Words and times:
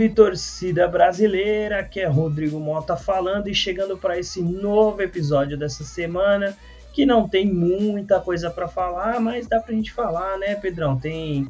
Salve, 0.00 0.08
torcida 0.08 0.88
brasileira, 0.88 1.80
aqui 1.80 2.00
é 2.00 2.06
Rodrigo 2.06 2.58
Mota 2.58 2.96
falando 2.96 3.48
e 3.48 3.54
chegando 3.54 3.98
para 3.98 4.18
esse 4.18 4.40
novo 4.40 5.02
episódio 5.02 5.58
dessa 5.58 5.84
semana 5.84 6.56
que 6.94 7.04
não 7.04 7.28
tem 7.28 7.46
muita 7.46 8.18
coisa 8.18 8.50
para 8.50 8.66
falar, 8.66 9.20
mas 9.20 9.46
dá 9.46 9.60
pra 9.60 9.74
gente 9.74 9.92
falar, 9.92 10.38
né, 10.38 10.54
Pedrão? 10.54 10.98
Tem 10.98 11.46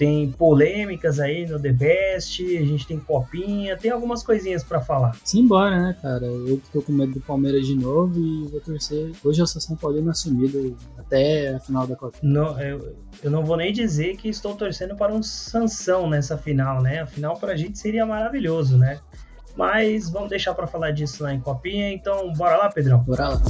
tem 0.00 0.32
polêmicas 0.32 1.20
aí 1.20 1.46
no 1.46 1.60
The 1.60 1.72
Best, 1.72 2.42
a 2.56 2.64
gente 2.64 2.86
tem 2.86 2.98
copinha, 2.98 3.76
tem 3.76 3.90
algumas 3.90 4.22
coisinhas 4.22 4.64
para 4.64 4.80
falar. 4.80 5.14
Simbora, 5.22 5.78
né, 5.78 5.94
cara? 6.00 6.24
Eu 6.24 6.58
tô 6.72 6.80
com 6.80 6.90
medo 6.90 7.12
do 7.12 7.20
Palmeiras 7.20 7.66
de 7.66 7.74
novo 7.74 8.18
e 8.18 8.48
vou 8.48 8.62
torcer. 8.62 9.12
Hoje 9.22 9.42
eu 9.42 9.46
sou 9.46 9.60
São 9.60 9.76
Paulino 9.76 10.10
assumido 10.10 10.74
até 10.96 11.54
a 11.54 11.60
final 11.60 11.86
da 11.86 11.94
Copa. 11.96 12.16
Não, 12.22 12.58
eu, 12.58 12.96
eu 13.22 13.30
não 13.30 13.44
vou 13.44 13.58
nem 13.58 13.74
dizer 13.74 14.16
que 14.16 14.30
estou 14.30 14.54
torcendo 14.54 14.96
para 14.96 15.12
um 15.12 15.22
Sansão 15.22 16.08
nessa 16.08 16.38
final, 16.38 16.80
né? 16.80 17.00
A 17.02 17.06
final 17.06 17.36
pra 17.36 17.54
gente 17.54 17.78
seria 17.78 18.06
maravilhoso, 18.06 18.78
né? 18.78 19.00
Mas 19.54 20.08
vamos 20.08 20.30
deixar 20.30 20.54
para 20.54 20.66
falar 20.66 20.92
disso 20.92 21.22
lá 21.22 21.34
em 21.34 21.40
copinha, 21.40 21.92
então 21.92 22.32
bora 22.32 22.56
lá, 22.56 22.70
Pedrão? 22.70 23.00
Bora 23.00 23.28
lá. 23.28 23.42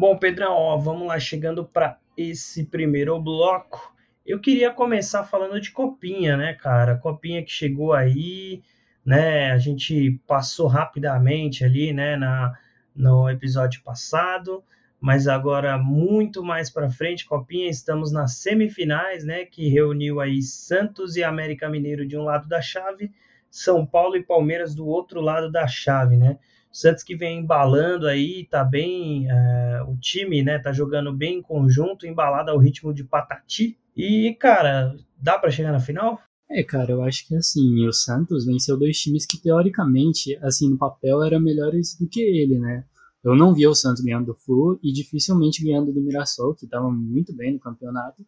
Bom, 0.00 0.16
Pedrão, 0.16 0.54
ó, 0.54 0.78
vamos 0.78 1.06
lá, 1.06 1.20
chegando 1.20 1.62
para 1.62 1.98
esse 2.16 2.64
primeiro 2.64 3.20
bloco. 3.20 3.94
Eu 4.24 4.40
queria 4.40 4.70
começar 4.70 5.24
falando 5.24 5.60
de 5.60 5.70
Copinha, 5.70 6.38
né, 6.38 6.54
cara? 6.54 6.96
Copinha 6.96 7.44
que 7.44 7.50
chegou 7.50 7.92
aí, 7.92 8.62
né? 9.04 9.50
A 9.50 9.58
gente 9.58 10.18
passou 10.26 10.68
rapidamente 10.68 11.66
ali, 11.66 11.92
né, 11.92 12.16
na, 12.16 12.58
no 12.96 13.28
episódio 13.28 13.82
passado, 13.82 14.64
mas 14.98 15.28
agora 15.28 15.76
muito 15.76 16.42
mais 16.42 16.70
para 16.70 16.88
frente, 16.88 17.26
Copinha, 17.26 17.68
estamos 17.68 18.10
nas 18.10 18.36
semifinais, 18.36 19.22
né, 19.22 19.44
que 19.44 19.68
reuniu 19.68 20.18
aí 20.18 20.40
Santos 20.40 21.14
e 21.16 21.22
América 21.22 21.68
Mineiro 21.68 22.08
de 22.08 22.16
um 22.16 22.24
lado 22.24 22.48
da 22.48 22.62
chave, 22.62 23.12
São 23.50 23.84
Paulo 23.84 24.16
e 24.16 24.22
Palmeiras 24.22 24.74
do 24.74 24.86
outro 24.86 25.20
lado 25.20 25.52
da 25.52 25.66
chave, 25.66 26.16
né? 26.16 26.38
Santos 26.72 27.02
que 27.02 27.16
vem 27.16 27.40
embalando 27.40 28.06
aí, 28.06 28.46
tá 28.50 28.64
bem. 28.64 29.28
É, 29.30 29.82
o 29.88 29.96
time, 29.96 30.42
né, 30.42 30.58
tá 30.58 30.72
jogando 30.72 31.12
bem 31.12 31.38
em 31.38 31.42
conjunto, 31.42 32.06
embalado 32.06 32.50
ao 32.50 32.58
ritmo 32.58 32.94
de 32.94 33.04
Patati. 33.04 33.76
E, 33.96 34.34
cara, 34.38 34.96
dá 35.16 35.38
para 35.38 35.50
chegar 35.50 35.72
na 35.72 35.80
final? 35.80 36.20
É, 36.48 36.64
cara, 36.64 36.90
eu 36.90 37.02
acho 37.02 37.28
que 37.28 37.36
assim, 37.36 37.86
o 37.86 37.92
Santos 37.92 38.44
venceu 38.44 38.76
dois 38.76 38.98
times 38.98 39.24
que 39.24 39.40
teoricamente, 39.40 40.36
assim, 40.42 40.68
no 40.68 40.78
papel 40.78 41.22
eram 41.22 41.40
melhores 41.40 41.96
do 41.96 42.08
que 42.08 42.20
ele, 42.20 42.58
né? 42.58 42.84
Eu 43.22 43.36
não 43.36 43.54
via 43.54 43.68
o 43.68 43.74
Santos 43.74 44.02
ganhando 44.02 44.26
do 44.26 44.34
Flu 44.34 44.78
e 44.82 44.92
dificilmente 44.92 45.62
ganhando 45.62 45.92
do 45.92 46.00
Mirassol, 46.00 46.54
que 46.54 46.64
estava 46.64 46.90
muito 46.90 47.34
bem 47.34 47.52
no 47.52 47.60
campeonato. 47.60 48.24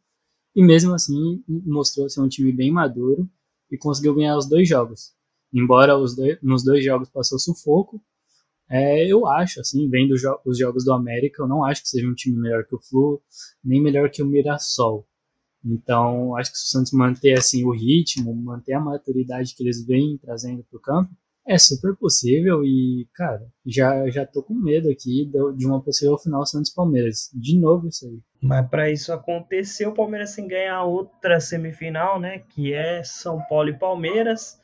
E 0.54 0.62
mesmo 0.62 0.92
assim, 0.92 1.42
mostrou 1.48 2.08
ser 2.08 2.20
um 2.20 2.28
time 2.28 2.52
bem 2.52 2.70
maduro 2.70 3.28
e 3.70 3.78
conseguiu 3.78 4.14
ganhar 4.14 4.36
os 4.36 4.46
dois 4.46 4.68
jogos. 4.68 5.14
Embora 5.52 5.96
os 5.96 6.14
dois, 6.14 6.38
nos 6.42 6.62
dois 6.62 6.84
jogos 6.84 7.08
passou 7.08 7.38
sufoco, 7.38 8.02
é, 8.72 9.06
eu 9.06 9.26
acho, 9.26 9.60
assim, 9.60 9.86
vendo 9.90 10.16
jo 10.16 10.34
os 10.46 10.58
jogos 10.58 10.86
do 10.86 10.94
América, 10.94 11.42
eu 11.42 11.46
não 11.46 11.62
acho 11.62 11.82
que 11.82 11.88
seja 11.90 12.08
um 12.08 12.14
time 12.14 12.38
melhor 12.40 12.64
que 12.64 12.74
o 12.74 12.80
Flu, 12.80 13.20
nem 13.62 13.82
melhor 13.82 14.08
que 14.10 14.22
o 14.22 14.26
Mirassol. 14.26 15.06
Então, 15.62 16.34
acho 16.36 16.50
que 16.50 16.56
se 16.56 16.64
o 16.64 16.68
Santos 16.68 16.92
manter 16.92 17.38
assim 17.38 17.64
o 17.64 17.70
ritmo, 17.70 18.34
manter 18.34 18.72
a 18.72 18.80
maturidade 18.80 19.54
que 19.54 19.62
eles 19.62 19.84
vêm 19.86 20.18
trazendo 20.18 20.64
para 20.64 20.78
o 20.78 20.80
campo, 20.80 21.10
é 21.46 21.58
super 21.58 21.94
possível 21.96 22.64
e, 22.64 23.06
cara, 23.14 23.46
já, 23.66 24.08
já 24.08 24.24
tô 24.24 24.42
com 24.42 24.54
medo 24.54 24.88
aqui 24.88 25.30
de 25.56 25.66
uma 25.66 25.82
possível 25.82 26.16
final 26.16 26.46
Santos-Palmeiras. 26.46 27.30
De 27.34 27.58
novo 27.58 27.88
isso 27.88 28.06
aí. 28.06 28.20
Mas 28.40 28.68
para 28.70 28.90
isso 28.90 29.12
acontecer, 29.12 29.86
o 29.86 29.92
Palmeiras 29.92 30.34
tem 30.34 30.48
que 30.48 30.54
ganhar 30.54 30.82
outra 30.84 31.40
semifinal, 31.40 32.18
né? 32.18 32.38
Que 32.38 32.72
é 32.72 33.02
São 33.02 33.40
Paulo 33.48 33.68
e 33.68 33.78
Palmeiras. 33.78 34.61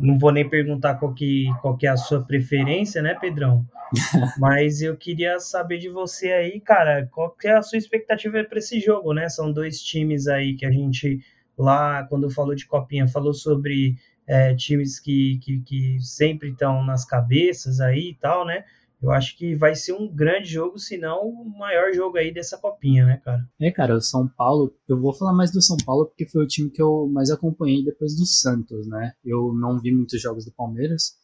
Não 0.00 0.18
vou 0.18 0.32
nem 0.32 0.48
perguntar 0.48 0.96
qual 0.96 1.12
que, 1.14 1.46
qual 1.60 1.76
que 1.76 1.86
é 1.86 1.90
a 1.90 1.96
sua 1.96 2.24
preferência, 2.24 3.02
né, 3.02 3.14
Pedrão? 3.14 3.64
Mas 4.38 4.80
eu 4.82 4.96
queria 4.96 5.38
saber 5.38 5.78
de 5.78 5.88
você 5.88 6.32
aí, 6.32 6.60
cara, 6.60 7.08
qual 7.12 7.30
que 7.30 7.46
é 7.48 7.54
a 7.54 7.62
sua 7.62 7.78
expectativa 7.78 8.42
para 8.44 8.58
esse 8.58 8.80
jogo, 8.80 9.12
né? 9.12 9.28
São 9.28 9.52
dois 9.52 9.82
times 9.82 10.26
aí 10.26 10.54
que 10.54 10.64
a 10.64 10.70
gente 10.70 11.20
lá, 11.56 12.04
quando 12.04 12.30
falou 12.30 12.54
de 12.54 12.66
Copinha, 12.66 13.06
falou 13.06 13.34
sobre 13.34 13.96
é, 14.26 14.54
times 14.54 14.98
que, 14.98 15.38
que, 15.38 15.60
que 15.60 16.00
sempre 16.00 16.50
estão 16.50 16.84
nas 16.84 17.04
cabeças 17.04 17.80
aí 17.80 18.10
e 18.10 18.14
tal, 18.14 18.46
né? 18.46 18.64
Eu 19.02 19.10
acho 19.10 19.36
que 19.36 19.56
vai 19.56 19.74
ser 19.74 19.94
um 19.94 20.06
grande 20.06 20.48
jogo, 20.48 20.78
se 20.78 20.96
não 20.96 21.26
o 21.26 21.58
maior 21.58 21.92
jogo 21.92 22.16
aí 22.18 22.32
dessa 22.32 22.56
copinha, 22.56 23.04
né, 23.04 23.20
cara? 23.24 23.44
É, 23.60 23.70
cara, 23.70 23.96
o 23.96 24.00
São 24.00 24.28
Paulo, 24.28 24.72
eu 24.88 25.00
vou 25.00 25.12
falar 25.12 25.32
mais 25.32 25.50
do 25.50 25.60
São 25.60 25.76
Paulo 25.84 26.06
porque 26.06 26.28
foi 26.28 26.44
o 26.44 26.46
time 26.46 26.70
que 26.70 26.80
eu 26.80 27.08
mais 27.08 27.28
acompanhei 27.28 27.84
depois 27.84 28.16
do 28.16 28.24
Santos, 28.24 28.86
né? 28.86 29.12
Eu 29.24 29.52
não 29.54 29.80
vi 29.80 29.92
muitos 29.92 30.22
jogos 30.22 30.44
do 30.44 30.52
Palmeiras. 30.52 31.16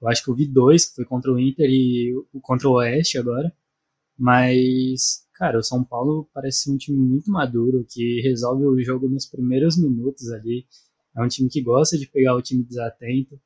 Eu 0.00 0.08
acho 0.08 0.22
que 0.22 0.30
eu 0.30 0.36
vi 0.36 0.46
dois, 0.46 0.84
que 0.84 0.94
foi 0.94 1.04
contra 1.04 1.32
o 1.32 1.38
Inter 1.38 1.68
e 1.68 2.14
contra 2.42 2.68
o 2.68 2.74
Oeste 2.74 3.18
agora. 3.18 3.52
Mas, 4.16 5.26
cara, 5.34 5.58
o 5.58 5.64
São 5.64 5.82
Paulo 5.82 6.28
parece 6.32 6.70
um 6.70 6.76
time 6.76 6.96
muito 6.96 7.30
maduro, 7.30 7.84
que 7.88 8.20
resolve 8.22 8.64
o 8.66 8.80
jogo 8.84 9.08
nos 9.08 9.26
primeiros 9.26 9.76
minutos 9.76 10.30
ali. 10.30 10.64
É 11.16 11.22
um 11.22 11.28
time 11.28 11.48
que 11.48 11.60
gosta 11.60 11.98
de 11.98 12.06
pegar 12.06 12.36
o 12.36 12.42
time 12.42 12.62
desatento. 12.62 13.40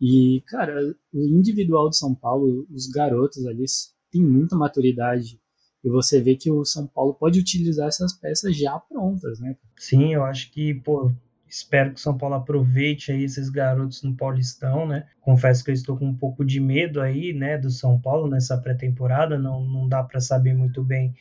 E, 0.00 0.42
cara, 0.46 0.94
o 1.12 1.24
individual 1.24 1.88
do 1.88 1.96
São 1.96 2.14
Paulo, 2.14 2.66
os 2.70 2.86
garotos 2.88 3.46
ali, 3.46 3.64
tem 4.10 4.22
muita 4.22 4.56
maturidade. 4.56 5.40
E 5.82 5.88
você 5.88 6.20
vê 6.20 6.34
que 6.34 6.50
o 6.50 6.64
São 6.64 6.86
Paulo 6.86 7.14
pode 7.14 7.38
utilizar 7.38 7.88
essas 7.88 8.12
peças 8.12 8.56
já 8.56 8.78
prontas, 8.78 9.38
né? 9.38 9.56
Sim, 9.76 10.14
eu 10.14 10.24
acho 10.24 10.50
que, 10.50 10.74
pô, 10.74 11.12
espero 11.48 11.92
que 11.92 12.00
o 12.00 12.02
São 12.02 12.16
Paulo 12.16 12.34
aproveite 12.34 13.12
aí 13.12 13.22
esses 13.22 13.48
garotos 13.48 14.02
no 14.02 14.16
Paulistão, 14.16 14.86
né? 14.86 15.06
Confesso 15.20 15.64
que 15.64 15.70
eu 15.70 15.74
estou 15.74 15.96
com 15.96 16.06
um 16.06 16.16
pouco 16.16 16.44
de 16.44 16.60
medo 16.60 17.00
aí, 17.00 17.32
né, 17.32 17.56
do 17.56 17.70
São 17.70 18.00
Paulo 18.00 18.28
nessa 18.28 18.58
pré-temporada, 18.58 19.38
não, 19.38 19.64
não 19.64 19.88
dá 19.88 20.02
para 20.02 20.20
saber 20.20 20.54
muito 20.54 20.82
bem 20.82 21.14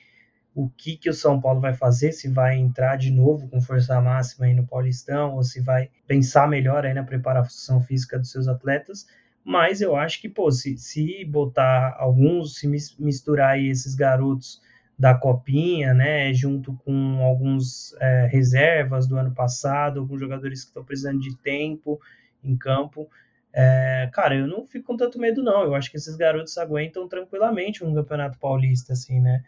o 0.55 0.69
que, 0.69 0.95
que 0.95 1.09
o 1.09 1.13
São 1.13 1.39
Paulo 1.41 1.59
vai 1.59 1.73
fazer, 1.73 2.13
se 2.13 2.29
vai 2.29 2.57
entrar 2.57 2.95
de 2.95 3.11
novo 3.11 3.49
com 3.49 3.59
força 3.59 3.99
máxima 3.99 4.45
aí 4.45 4.53
no 4.53 4.65
Paulistão, 4.65 5.35
ou 5.35 5.43
se 5.43 5.59
vai 5.59 5.89
pensar 6.07 6.47
melhor 6.47 6.85
aí 6.85 6.93
na 6.93 7.03
preparação 7.03 7.81
física 7.81 8.17
dos 8.17 8.31
seus 8.31 8.47
atletas, 8.47 9.05
mas 9.43 9.81
eu 9.81 9.97
acho 9.97 10.21
que, 10.21 10.29
pô, 10.29 10.49
se, 10.49 10.77
se 10.77 11.25
botar 11.25 11.97
alguns, 11.99 12.55
se 12.57 12.67
misturar 12.97 13.51
aí 13.51 13.67
esses 13.67 13.95
garotos 13.95 14.61
da 14.97 15.13
Copinha, 15.13 15.93
né, 15.93 16.33
junto 16.33 16.73
com 16.85 17.21
alguns 17.21 17.93
é, 17.99 18.27
reservas 18.31 19.05
do 19.05 19.17
ano 19.17 19.35
passado, 19.35 19.99
alguns 19.99 20.21
jogadores 20.21 20.61
que 20.61 20.69
estão 20.69 20.85
precisando 20.85 21.19
de 21.19 21.35
tempo 21.35 21.99
em 22.41 22.55
campo, 22.55 23.09
é, 23.53 24.09
cara, 24.13 24.35
eu 24.35 24.47
não 24.47 24.65
fico 24.65 24.85
com 24.85 24.97
tanto 24.97 25.19
medo 25.19 25.43
não, 25.43 25.63
eu 25.63 25.75
acho 25.75 25.91
que 25.91 25.97
esses 25.97 26.15
garotos 26.15 26.57
aguentam 26.57 27.09
tranquilamente 27.09 27.83
um 27.83 27.93
campeonato 27.93 28.39
paulista, 28.39 28.93
assim, 28.93 29.19
né, 29.19 29.43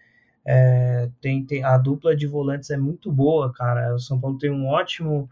é, 0.50 1.10
tem, 1.20 1.46
tem, 1.46 1.62
a 1.62 1.78
dupla 1.78 2.16
de 2.16 2.26
volantes 2.26 2.70
é 2.70 2.78
muito 2.78 3.12
boa, 3.12 3.52
cara. 3.52 3.94
O 3.94 4.00
São 4.00 4.18
Paulo 4.18 4.38
tem 4.38 4.50
um 4.50 4.66
ótimo, 4.66 5.30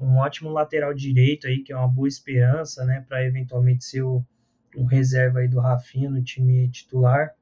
um 0.00 0.16
ótimo 0.16 0.48
lateral 0.48 0.94
direito 0.94 1.46
aí, 1.46 1.58
que 1.58 1.70
é 1.70 1.76
uma 1.76 1.86
boa 1.86 2.08
esperança, 2.08 2.82
né, 2.86 3.04
para 3.06 3.22
eventualmente 3.26 3.84
ser 3.84 4.00
o, 4.02 4.24
reserva 4.88 5.40
aí 5.40 5.48
do 5.48 5.60
Rafinha 5.60 6.10
no 6.10 6.22
time 6.22 6.66
titular. 6.70 7.34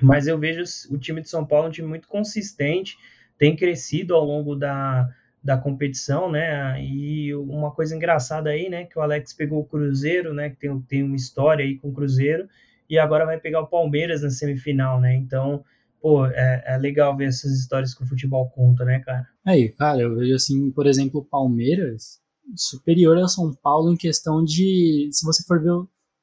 Mas 0.00 0.26
eu 0.26 0.38
vejo 0.38 0.62
o 0.90 0.98
time 0.98 1.22
de 1.22 1.30
São 1.30 1.44
Paulo 1.44 1.68
um 1.68 1.70
time 1.70 1.88
muito 1.88 2.06
consistente, 2.06 2.98
tem 3.38 3.56
crescido 3.56 4.14
ao 4.14 4.22
longo 4.22 4.54
da, 4.54 5.08
da 5.42 5.56
competição, 5.56 6.30
né? 6.30 6.80
E 6.84 7.34
uma 7.34 7.70
coisa 7.70 7.96
engraçada 7.96 8.50
aí, 8.50 8.68
né, 8.68 8.84
que 8.84 8.98
o 8.98 9.02
Alex 9.02 9.32
pegou 9.32 9.60
o 9.60 9.64
Cruzeiro, 9.64 10.34
né, 10.34 10.50
que 10.50 10.56
tem, 10.56 10.80
tem 10.82 11.02
uma 11.02 11.16
história 11.16 11.64
aí 11.64 11.78
com 11.78 11.88
o 11.88 11.92
Cruzeiro, 11.94 12.46
e 12.90 12.98
agora 12.98 13.24
vai 13.24 13.40
pegar 13.40 13.60
o 13.62 13.66
Palmeiras 13.66 14.22
na 14.22 14.28
semifinal, 14.28 15.00
né? 15.00 15.14
Então, 15.14 15.64
pô, 16.02 16.26
é, 16.26 16.64
é 16.66 16.76
legal 16.76 17.16
ver 17.16 17.28
essas 17.28 17.52
histórias 17.52 17.94
que 17.94 18.02
o 18.02 18.06
futebol 18.06 18.50
conta, 18.50 18.84
né, 18.84 18.98
cara? 18.98 19.24
Aí, 19.46 19.68
cara, 19.70 20.02
eu 20.02 20.16
vejo 20.16 20.34
assim, 20.34 20.70
por 20.72 20.86
exemplo, 20.86 21.20
o 21.20 21.24
Palmeiras 21.24 22.20
superior 22.56 23.16
ao 23.16 23.28
São 23.28 23.54
Paulo 23.54 23.92
em 23.92 23.96
questão 23.96 24.44
de, 24.44 25.08
se 25.12 25.24
você 25.24 25.44
for 25.44 25.62
ver 25.62 25.72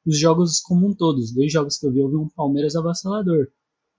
os 0.05 0.19
jogos 0.19 0.59
como 0.59 0.85
um 0.85 0.93
todo, 0.93 1.17
os 1.19 1.33
dois 1.33 1.51
jogos 1.51 1.77
que 1.77 1.87
eu 1.87 1.91
vi, 1.91 1.99
eu 1.99 2.09
vi 2.09 2.17
um 2.17 2.27
Palmeiras 2.27 2.75
avassalador. 2.75 3.47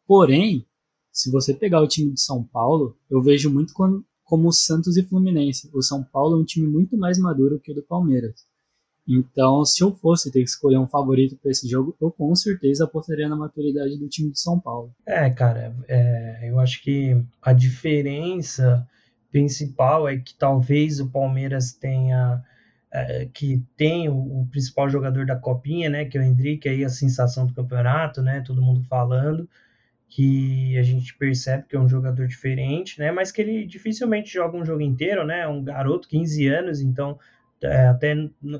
Porém, 0.06 0.66
se 1.10 1.30
você 1.30 1.54
pegar 1.54 1.80
o 1.80 1.88
time 1.88 2.12
de 2.12 2.20
São 2.20 2.44
Paulo, 2.44 2.96
eu 3.08 3.22
vejo 3.22 3.50
muito 3.50 3.72
como, 3.72 4.04
como 4.22 4.52
Santos 4.52 4.96
e 4.96 5.02
Fluminense. 5.02 5.70
O 5.72 5.82
São 5.82 6.04
Paulo 6.04 6.36
é 6.36 6.40
um 6.40 6.44
time 6.44 6.66
muito 6.66 6.96
mais 6.96 7.18
maduro 7.18 7.58
que 7.58 7.72
o 7.72 7.74
do 7.74 7.82
Palmeiras. 7.82 8.46
Então, 9.08 9.64
se 9.64 9.82
eu 9.82 9.94
fosse 9.94 10.30
ter 10.30 10.40
que 10.40 10.48
escolher 10.48 10.78
um 10.78 10.86
favorito 10.86 11.36
para 11.36 11.50
esse 11.50 11.68
jogo, 11.68 11.96
eu 12.00 12.10
com 12.10 12.34
certeza 12.34 12.84
apostaria 12.84 13.28
na 13.28 13.36
maturidade 13.36 13.98
do 13.98 14.08
time 14.08 14.30
de 14.30 14.38
São 14.38 14.60
Paulo. 14.60 14.94
É, 15.06 15.28
cara, 15.30 15.74
é, 15.88 16.48
eu 16.48 16.60
acho 16.60 16.82
que 16.82 17.20
a 17.42 17.52
diferença 17.52 18.86
principal 19.30 20.08
é 20.08 20.16
que 20.18 20.34
talvez 20.34 21.00
o 21.00 21.08
Palmeiras 21.08 21.72
tenha 21.72 22.42
é, 22.92 23.28
que 23.32 23.62
tem 23.76 24.08
o, 24.08 24.40
o, 24.40 24.46
principal 24.50 24.88
jogador 24.90 25.24
da 25.24 25.36
copinha, 25.36 25.88
né, 25.88 26.04
que 26.04 26.18
é 26.18 26.20
o 26.20 26.24
Hendrick, 26.24 26.68
aí 26.68 26.84
a 26.84 26.88
sensação 26.88 27.46
do 27.46 27.54
campeonato, 27.54 28.20
né, 28.20 28.42
todo 28.44 28.62
mundo 28.62 28.82
falando 28.84 29.48
que 30.08 30.76
a 30.76 30.82
gente 30.82 31.16
percebe 31.16 31.66
que 31.68 31.76
é 31.76 31.80
um 31.80 31.88
jogador 31.88 32.26
diferente, 32.26 32.98
né, 32.98 33.12
mas 33.12 33.30
que 33.30 33.40
ele 33.40 33.64
dificilmente 33.64 34.32
joga 34.32 34.58
um 34.58 34.64
jogo 34.64 34.80
inteiro, 34.80 35.24
né, 35.24 35.42
é 35.42 35.48
um 35.48 35.62
garoto, 35.62 36.08
15 36.08 36.48
anos, 36.48 36.80
então 36.80 37.16
é, 37.62 37.86
até 37.86 38.14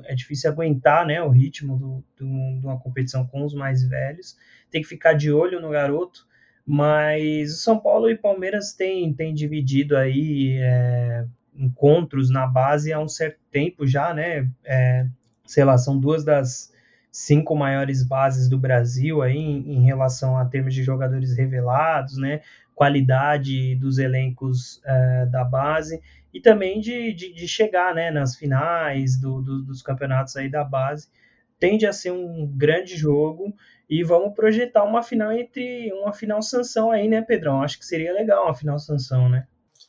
é 0.05 0.15
difícil 0.15 0.49
aguentar, 0.51 1.05
né, 1.05 1.21
o 1.21 1.29
ritmo 1.29 1.77
do, 1.77 2.03
do, 2.17 2.59
de 2.59 2.65
uma 2.65 2.79
competição 2.79 3.25
com 3.25 3.43
os 3.43 3.53
mais 3.53 3.83
velhos, 3.83 4.37
tem 4.69 4.81
que 4.81 4.87
ficar 4.87 5.13
de 5.13 5.31
olho 5.31 5.59
no 5.59 5.69
garoto, 5.69 6.25
mas 6.65 7.53
o 7.53 7.57
São 7.57 7.79
Paulo 7.79 8.09
e 8.09 8.17
Palmeiras 8.17 8.73
têm, 8.73 9.13
têm 9.13 9.33
dividido 9.33 9.97
aí 9.97 10.57
é, 10.59 11.25
encontros 11.55 12.29
na 12.29 12.47
base 12.47 12.93
há 12.93 12.99
um 12.99 13.07
certo 13.07 13.39
tempo 13.51 13.85
já, 13.85 14.13
né? 14.13 14.49
É, 14.63 15.05
sei 15.45 15.63
lá, 15.63 15.77
são 15.77 15.99
duas 15.99 16.23
das 16.23 16.71
cinco 17.11 17.55
maiores 17.55 18.03
bases 18.03 18.47
do 18.47 18.57
Brasil 18.57 19.21
aí 19.21 19.35
em, 19.35 19.77
em 19.77 19.83
relação 19.83 20.37
a 20.37 20.45
termos 20.45 20.73
de 20.73 20.83
jogadores 20.83 21.35
revelados, 21.35 22.17
né? 22.17 22.41
Qualidade 22.81 23.75
dos 23.75 23.99
elencos 23.99 24.81
é, 24.83 25.27
da 25.27 25.43
base 25.43 26.01
e 26.33 26.41
também 26.41 26.79
de, 26.79 27.13
de, 27.13 27.31
de, 27.31 27.47
chegar, 27.47 27.93
né? 27.93 28.09
Nas 28.09 28.35
finais 28.35 29.21
do, 29.21 29.39
do, 29.39 29.61
dos 29.61 29.83
campeonatos 29.83 30.35
aí 30.35 30.49
da 30.49 30.63
base 30.63 31.07
tende 31.59 31.85
a 31.85 31.93
ser 31.93 32.09
um 32.09 32.47
grande 32.47 32.97
jogo 32.97 33.53
e 33.87 34.03
vamos 34.03 34.33
projetar 34.33 34.83
uma 34.83 35.03
final 35.03 35.31
entre 35.31 35.93
uma 35.93 36.11
final 36.11 36.41
sanção 36.41 36.89
aí, 36.89 37.07
né, 37.07 37.21
Pedrão? 37.21 37.61
Acho 37.61 37.77
que 37.77 37.85
seria 37.85 38.11
legal 38.11 38.45
uma 38.45 38.55
final 38.55 38.79
sanção, 38.79 39.29
né? 39.29 39.45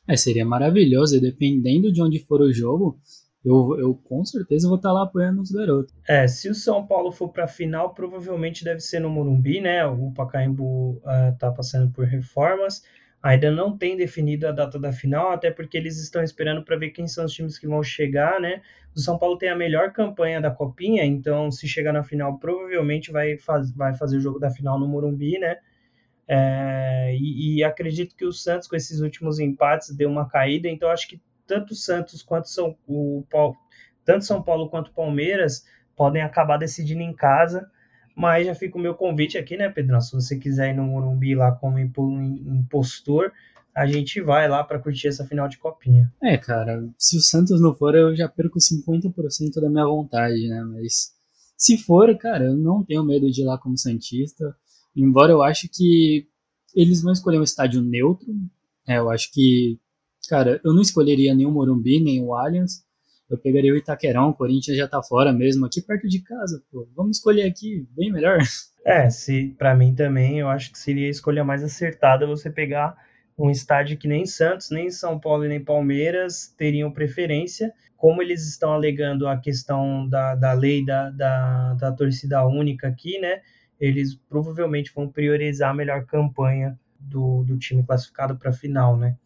É, 0.06 0.14
seria 0.14 0.44
maravilhoso, 0.44 1.18
dependendo 1.18 1.90
de 1.90 2.02
onde 2.02 2.18
for 2.18 2.42
o 2.42 2.52
jogo, 2.52 3.00
eu, 3.44 3.76
eu 3.78 3.94
com 3.94 4.24
certeza 4.24 4.68
vou 4.68 4.76
estar 4.76 4.90
tá 4.90 4.94
lá 4.94 5.02
apoiando 5.02 5.42
os 5.42 5.50
garotos. 5.50 5.92
É, 6.08 6.26
se 6.28 6.48
o 6.48 6.54
São 6.54 6.86
Paulo 6.86 7.10
for 7.10 7.28
para 7.28 7.44
a 7.44 7.48
final, 7.48 7.92
provavelmente 7.92 8.64
deve 8.64 8.80
ser 8.80 9.00
no 9.00 9.10
Morumbi, 9.10 9.60
né? 9.60 9.84
O 9.84 10.12
Pacaembu 10.12 10.98
uh, 10.98 11.36
tá 11.38 11.50
passando 11.50 11.90
por 11.92 12.06
reformas. 12.06 12.82
Ainda 13.22 13.50
não 13.50 13.76
tem 13.76 13.96
definido 13.96 14.48
a 14.48 14.52
data 14.52 14.78
da 14.78 14.92
final, 14.92 15.30
até 15.30 15.50
porque 15.50 15.76
eles 15.76 16.00
estão 16.00 16.22
esperando 16.22 16.64
para 16.64 16.76
ver 16.76 16.90
quem 16.90 17.06
são 17.06 17.24
os 17.24 17.32
times 17.32 17.56
que 17.56 17.68
vão 17.68 17.82
chegar, 17.82 18.40
né? 18.40 18.62
O 18.94 19.00
São 19.00 19.18
Paulo 19.18 19.38
tem 19.38 19.48
a 19.48 19.56
melhor 19.56 19.92
campanha 19.92 20.40
da 20.40 20.50
Copinha, 20.50 21.04
então 21.04 21.50
se 21.50 21.66
chegar 21.68 21.92
na 21.92 22.02
final, 22.02 22.38
provavelmente 22.38 23.12
vai, 23.12 23.36
faz, 23.38 23.70
vai 23.72 23.94
fazer 23.94 24.16
o 24.16 24.20
jogo 24.20 24.38
da 24.38 24.50
final 24.50 24.78
no 24.78 24.88
Morumbi, 24.88 25.38
né? 25.38 25.56
É, 26.26 27.14
e, 27.14 27.58
e, 27.58 27.64
acredito 27.64 28.16
que 28.16 28.24
o 28.24 28.32
Santos, 28.32 28.68
com 28.68 28.76
esses 28.76 29.00
últimos 29.00 29.38
empates, 29.38 29.94
deu 29.94 30.08
uma 30.08 30.28
caída, 30.28 30.68
então 30.68 30.88
acho 30.88 31.08
que 31.08 31.20
tanto 31.46 31.72
o 31.72 31.76
Santos 31.76 32.22
quanto 32.22 32.48
São, 32.48 32.76
o, 32.86 33.24
tanto 34.04 34.24
São 34.24 34.42
Paulo 34.42 34.68
quanto 34.68 34.92
Palmeiras 34.92 35.64
podem 35.96 36.22
acabar 36.22 36.56
decidindo 36.56 37.02
em 37.02 37.14
casa. 37.14 37.68
Mas 38.14 38.46
já 38.46 38.54
fica 38.54 38.76
o 38.76 38.80
meu 38.80 38.94
convite 38.94 39.38
aqui, 39.38 39.56
né, 39.56 39.70
Pedrão? 39.70 40.00
Se 40.00 40.12
você 40.12 40.38
quiser 40.38 40.70
ir 40.70 40.76
no 40.76 40.84
Morumbi 40.84 41.34
lá 41.34 41.50
como 41.52 41.78
impostor, 41.78 43.32
a 43.74 43.86
gente 43.86 44.20
vai 44.20 44.46
lá 44.48 44.62
para 44.62 44.78
curtir 44.78 45.08
essa 45.08 45.26
final 45.26 45.48
de 45.48 45.56
copinha. 45.56 46.12
É, 46.22 46.36
cara, 46.36 46.86
se 46.98 47.16
o 47.16 47.20
Santos 47.20 47.60
não 47.60 47.74
for, 47.74 47.94
eu 47.94 48.14
já 48.14 48.28
perco 48.28 48.58
50% 48.58 49.60
da 49.60 49.70
minha 49.70 49.86
vontade, 49.86 50.46
né? 50.46 50.62
Mas 50.62 51.12
se 51.56 51.78
for, 51.78 52.14
cara, 52.18 52.44
eu 52.44 52.56
não 52.56 52.84
tenho 52.84 53.02
medo 53.02 53.30
de 53.30 53.40
ir 53.40 53.44
lá 53.44 53.56
como 53.56 53.78
Santista. 53.78 54.54
Embora 54.94 55.32
eu 55.32 55.42
acho 55.42 55.68
que 55.72 56.26
eles 56.74 57.02
vão 57.02 57.12
escolher 57.12 57.38
um 57.38 57.44
estádio 57.44 57.80
neutro. 57.80 58.28
É, 58.86 58.98
eu 58.98 59.08
acho 59.08 59.32
que, 59.32 59.78
cara, 60.28 60.60
eu 60.64 60.72
não 60.72 60.82
escolheria 60.82 61.34
nem 61.34 61.46
o 61.46 61.50
Morumbi, 61.50 62.02
nem 62.02 62.22
o 62.22 62.34
Allianz. 62.34 62.84
Eu 63.28 63.38
pegaria 63.38 63.72
o 63.72 63.76
Itaquerão, 63.76 64.28
o 64.28 64.34
Corinthians 64.34 64.76
já 64.76 64.86
tá 64.86 65.02
fora 65.02 65.32
mesmo, 65.32 65.64
aqui 65.64 65.80
perto 65.80 66.06
de 66.06 66.20
casa, 66.22 66.62
pô. 66.70 66.86
Vamos 66.94 67.16
escolher 67.16 67.44
aqui, 67.44 67.86
bem 67.96 68.12
melhor. 68.12 68.38
É, 68.84 69.08
se 69.08 69.54
para 69.56 69.76
mim 69.76 69.94
também, 69.94 70.40
eu 70.40 70.48
acho 70.48 70.72
que 70.72 70.76
seria 70.76 71.06
a 71.06 71.10
escolha 71.10 71.44
mais 71.44 71.62
acertada 71.62 72.26
você 72.26 72.50
pegar 72.50 72.96
um 73.38 73.48
estádio 73.48 73.96
que 73.96 74.08
nem 74.08 74.26
Santos, 74.26 74.70
nem 74.70 74.90
São 74.90 75.18
Paulo 75.20 75.44
e 75.44 75.48
nem 75.48 75.64
Palmeiras 75.64 76.52
teriam 76.58 76.92
preferência, 76.92 77.72
como 77.96 78.20
eles 78.20 78.46
estão 78.48 78.72
alegando 78.72 79.28
a 79.28 79.36
questão 79.36 80.08
da, 80.08 80.34
da 80.34 80.52
lei 80.52 80.84
da, 80.84 81.10
da, 81.10 81.74
da 81.74 81.92
torcida 81.92 82.44
única 82.44 82.88
aqui, 82.88 83.20
né? 83.20 83.40
Eles 83.78 84.16
provavelmente 84.28 84.92
vão 84.92 85.08
priorizar 85.08 85.70
a 85.70 85.74
melhor 85.74 86.04
campanha 86.04 86.76
do, 86.98 87.44
do 87.44 87.56
time 87.58 87.84
classificado 87.84 88.36
para 88.36 88.50
a 88.50 88.52
final, 88.52 88.96
né? 88.96 89.16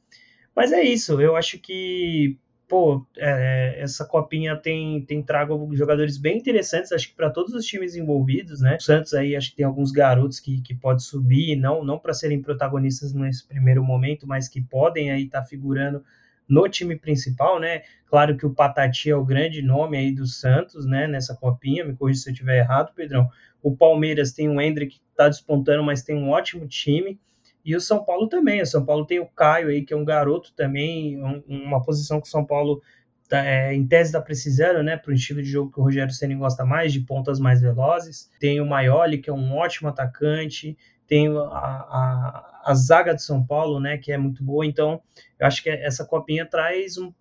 Mas 0.56 0.72
é 0.72 0.82
isso, 0.82 1.20
eu 1.20 1.36
acho 1.36 1.58
que 1.58 2.38
pô, 2.68 3.06
é, 3.16 3.76
essa 3.78 4.04
copinha 4.04 4.56
tem, 4.56 5.00
tem 5.02 5.22
trago 5.22 5.68
jogadores 5.76 6.16
bem 6.16 6.38
interessantes, 6.38 6.90
acho 6.90 7.10
que 7.10 7.14
para 7.14 7.30
todos 7.30 7.54
os 7.54 7.64
times 7.64 7.94
envolvidos, 7.94 8.60
né? 8.60 8.76
O 8.76 8.82
Santos 8.82 9.14
aí 9.14 9.36
acho 9.36 9.50
que 9.50 9.56
tem 9.56 9.66
alguns 9.66 9.92
garotos 9.92 10.40
que, 10.40 10.60
que 10.62 10.74
pode 10.74 11.04
subir, 11.04 11.56
não, 11.56 11.84
não 11.84 11.98
para 11.98 12.12
serem 12.12 12.42
protagonistas 12.42 13.12
nesse 13.12 13.46
primeiro 13.46 13.84
momento, 13.84 14.26
mas 14.26 14.48
que 14.48 14.60
podem 14.60 15.12
aí 15.12 15.24
estar 15.24 15.42
tá 15.42 15.46
figurando 15.46 16.02
no 16.48 16.68
time 16.68 16.96
principal, 16.96 17.60
né? 17.60 17.82
Claro 18.06 18.36
que 18.36 18.46
o 18.46 18.54
Patati 18.54 19.10
é 19.10 19.16
o 19.16 19.24
grande 19.24 19.62
nome 19.62 19.96
aí 19.96 20.12
do 20.12 20.26
Santos, 20.26 20.86
né? 20.86 21.06
Nessa 21.06 21.34
copinha, 21.34 21.84
me 21.84 21.94
corrija 21.94 22.20
se 22.20 22.28
eu 22.30 22.32
estiver 22.32 22.58
errado, 22.58 22.92
Pedrão. 22.94 23.28
O 23.62 23.76
Palmeiras 23.76 24.32
tem 24.32 24.48
o 24.48 24.60
Hendrick 24.60 24.96
que 24.96 25.02
está 25.10 25.28
despontando, 25.28 25.82
mas 25.82 26.02
tem 26.02 26.16
um 26.16 26.30
ótimo 26.30 26.66
time. 26.66 27.18
E 27.66 27.74
o 27.74 27.80
São 27.80 28.04
Paulo 28.04 28.28
também. 28.28 28.62
O 28.62 28.66
São 28.66 28.84
Paulo 28.84 29.04
tem 29.04 29.18
o 29.18 29.26
Caio 29.26 29.68
aí, 29.68 29.82
que 29.82 29.92
é 29.92 29.96
um 29.96 30.04
garoto 30.04 30.52
também, 30.54 31.20
um, 31.20 31.42
uma 31.48 31.82
posição 31.82 32.20
que 32.20 32.28
o 32.28 32.30
São 32.30 32.44
Paulo, 32.44 32.80
tá, 33.28 33.44
é, 33.44 33.74
em 33.74 33.84
tese, 33.84 34.10
está 34.10 34.20
precisando, 34.20 34.84
né? 34.84 34.96
Para 34.96 35.10
o 35.10 35.14
estilo 35.14 35.42
de 35.42 35.50
jogo 35.50 35.72
que 35.72 35.80
o 35.80 35.82
Rogério 35.82 36.14
Senna 36.14 36.36
gosta 36.36 36.64
mais, 36.64 36.92
de 36.92 37.00
pontas 37.00 37.40
mais 37.40 37.60
velozes. 37.60 38.30
Tem 38.38 38.60
o 38.60 38.66
Maioli, 38.66 39.18
que 39.18 39.28
é 39.28 39.32
um 39.32 39.52
ótimo 39.52 39.88
atacante. 39.88 40.78
Tem 41.08 41.26
a, 41.26 41.40
a, 41.40 42.62
a 42.66 42.74
zaga 42.74 43.12
de 43.12 43.22
São 43.24 43.44
Paulo, 43.44 43.80
né? 43.80 43.98
Que 43.98 44.12
é 44.12 44.16
muito 44.16 44.44
boa. 44.44 44.64
Então, 44.64 45.02
eu 45.40 45.46
acho 45.48 45.60
que 45.60 45.68
essa 45.68 46.04
copinha 46.04 46.46
traz 46.46 46.96
um, 46.96 47.12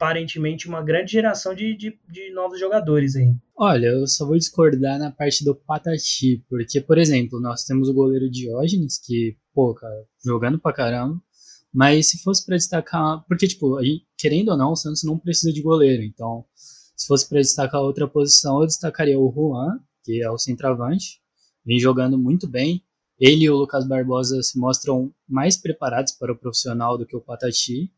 aparentemente 0.00 0.68
uma 0.68 0.82
grande 0.82 1.12
geração 1.12 1.54
de, 1.54 1.74
de, 1.74 1.98
de, 2.06 2.30
novos 2.32 2.60
jogadores 2.60 3.16
aí. 3.16 3.34
Olha, 3.56 3.86
eu 3.86 4.06
só 4.06 4.26
vou 4.26 4.36
discordar 4.36 4.98
na 4.98 5.10
parte 5.10 5.42
do 5.42 5.54
Patati, 5.54 6.42
porque, 6.50 6.82
por 6.82 6.98
exemplo, 6.98 7.40
nós 7.40 7.64
temos 7.64 7.88
o 7.88 7.94
goleiro 7.94 8.30
Diógenes, 8.30 8.98
que, 8.98 9.36
pô, 9.54 9.74
cara, 9.74 10.06
jogando 10.24 10.58
pra 10.58 10.72
caramba, 10.72 11.20
mas 11.72 12.10
se 12.10 12.22
fosse 12.22 12.44
para 12.44 12.56
destacar, 12.56 13.24
porque, 13.28 13.46
tipo, 13.46 13.82
gente, 13.82 14.06
querendo 14.16 14.50
ou 14.50 14.56
não, 14.56 14.72
o 14.72 14.76
Santos 14.76 15.04
não 15.04 15.18
precisa 15.18 15.52
de 15.52 15.62
goleiro, 15.62 16.02
então, 16.02 16.44
se 16.96 17.06
fosse 17.06 17.28
para 17.28 17.40
destacar 17.40 17.80
outra 17.80 18.08
posição, 18.08 18.60
eu 18.60 18.66
destacaria 18.66 19.18
o 19.18 19.32
Juan, 19.32 19.78
que 20.04 20.22
é 20.22 20.30
o 20.30 20.38
centroavante, 20.38 21.20
vem 21.64 21.78
jogando 21.78 22.18
muito 22.18 22.48
bem, 22.48 22.82
ele 23.18 23.44
e 23.44 23.50
o 23.50 23.56
Lucas 23.56 23.86
Barbosa 23.86 24.42
se 24.42 24.58
mostram 24.58 25.12
mais 25.28 25.56
preparados 25.56 26.12
para 26.12 26.32
o 26.32 26.36
profissional 26.36 26.96
do 26.96 27.06
que 27.06 27.16
o 27.16 27.20
Patati, 27.20 27.92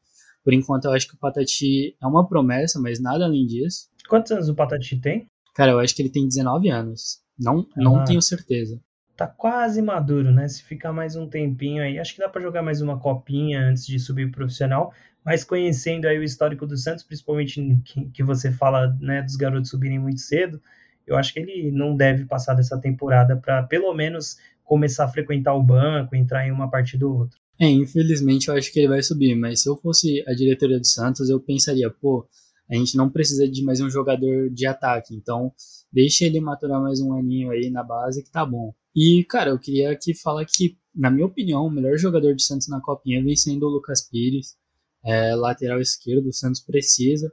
por 0.44 0.52
enquanto, 0.52 0.86
eu 0.86 0.92
acho 0.92 1.06
que 1.06 1.14
o 1.14 1.18
Patati 1.18 1.96
é 2.00 2.06
uma 2.06 2.28
promessa, 2.28 2.80
mas 2.80 3.00
nada 3.00 3.24
além 3.24 3.46
disso. 3.46 3.88
Quantos 4.08 4.32
anos 4.32 4.48
o 4.48 4.54
Patati 4.54 5.00
tem? 5.00 5.28
Cara, 5.54 5.72
eu 5.72 5.78
acho 5.78 5.94
que 5.94 6.02
ele 6.02 6.10
tem 6.10 6.26
19 6.26 6.68
anos. 6.68 7.20
Não, 7.38 7.66
ah, 7.76 7.80
não 7.80 8.04
tenho 8.04 8.20
certeza. 8.20 8.80
Tá 9.22 9.28
quase 9.28 9.80
maduro, 9.80 10.32
né? 10.32 10.48
Se 10.48 10.64
ficar 10.64 10.92
mais 10.92 11.14
um 11.14 11.28
tempinho 11.28 11.80
aí, 11.80 11.96
acho 11.96 12.12
que 12.12 12.18
dá 12.20 12.28
para 12.28 12.42
jogar 12.42 12.60
mais 12.60 12.82
uma 12.82 12.98
copinha 12.98 13.60
antes 13.60 13.86
de 13.86 13.96
subir 13.96 14.26
pro 14.32 14.38
profissional. 14.38 14.92
Mas 15.24 15.44
conhecendo 15.44 16.08
aí 16.08 16.18
o 16.18 16.24
histórico 16.24 16.66
do 16.66 16.76
Santos, 16.76 17.04
principalmente 17.04 17.80
que, 17.84 18.06
que 18.06 18.22
você 18.24 18.50
fala, 18.50 18.88
né, 19.00 19.22
dos 19.22 19.36
garotos 19.36 19.70
subirem 19.70 20.00
muito 20.00 20.20
cedo, 20.20 20.60
eu 21.06 21.16
acho 21.16 21.32
que 21.32 21.38
ele 21.38 21.70
não 21.70 21.94
deve 21.94 22.24
passar 22.24 22.54
dessa 22.54 22.76
temporada 22.80 23.36
para 23.36 23.62
pelo 23.62 23.94
menos 23.94 24.38
começar 24.64 25.04
a 25.04 25.08
frequentar 25.08 25.54
o 25.54 25.62
banco, 25.62 26.16
entrar 26.16 26.44
em 26.44 26.50
uma 26.50 26.68
partida 26.68 27.06
ou 27.06 27.20
outra. 27.20 27.38
É, 27.60 27.68
infelizmente 27.68 28.48
eu 28.48 28.56
acho 28.56 28.72
que 28.72 28.80
ele 28.80 28.88
vai 28.88 29.04
subir, 29.04 29.36
mas 29.36 29.62
se 29.62 29.68
eu 29.68 29.76
fosse 29.76 30.24
a 30.26 30.34
diretoria 30.34 30.80
do 30.80 30.86
Santos, 30.88 31.30
eu 31.30 31.38
pensaria, 31.38 31.88
pô, 31.88 32.26
a 32.68 32.74
gente 32.74 32.96
não 32.96 33.08
precisa 33.08 33.48
de 33.48 33.62
mais 33.62 33.80
um 33.80 33.88
jogador 33.88 34.50
de 34.50 34.66
ataque, 34.66 35.14
então 35.14 35.52
deixa 35.92 36.24
ele 36.24 36.40
maturar 36.40 36.82
mais 36.82 37.00
um 37.00 37.16
aninho 37.16 37.52
aí 37.52 37.70
na 37.70 37.84
base 37.84 38.24
que 38.24 38.30
tá 38.32 38.44
bom. 38.44 38.74
E, 38.94 39.24
cara, 39.24 39.50
eu 39.50 39.58
queria 39.58 39.90
aqui 39.90 40.14
falar 40.14 40.44
que, 40.44 40.76
na 40.94 41.10
minha 41.10 41.26
opinião, 41.26 41.66
o 41.66 41.70
melhor 41.70 41.96
jogador 41.96 42.34
do 42.34 42.42
Santos 42.42 42.68
na 42.68 42.80
Copinha 42.80 43.22
vem 43.22 43.34
sendo 43.34 43.66
o 43.66 43.70
Lucas 43.70 44.08
Pires, 44.08 44.56
é, 45.04 45.34
lateral 45.34 45.80
esquerdo, 45.80 46.28
o 46.28 46.32
Santos 46.32 46.60
precisa, 46.60 47.32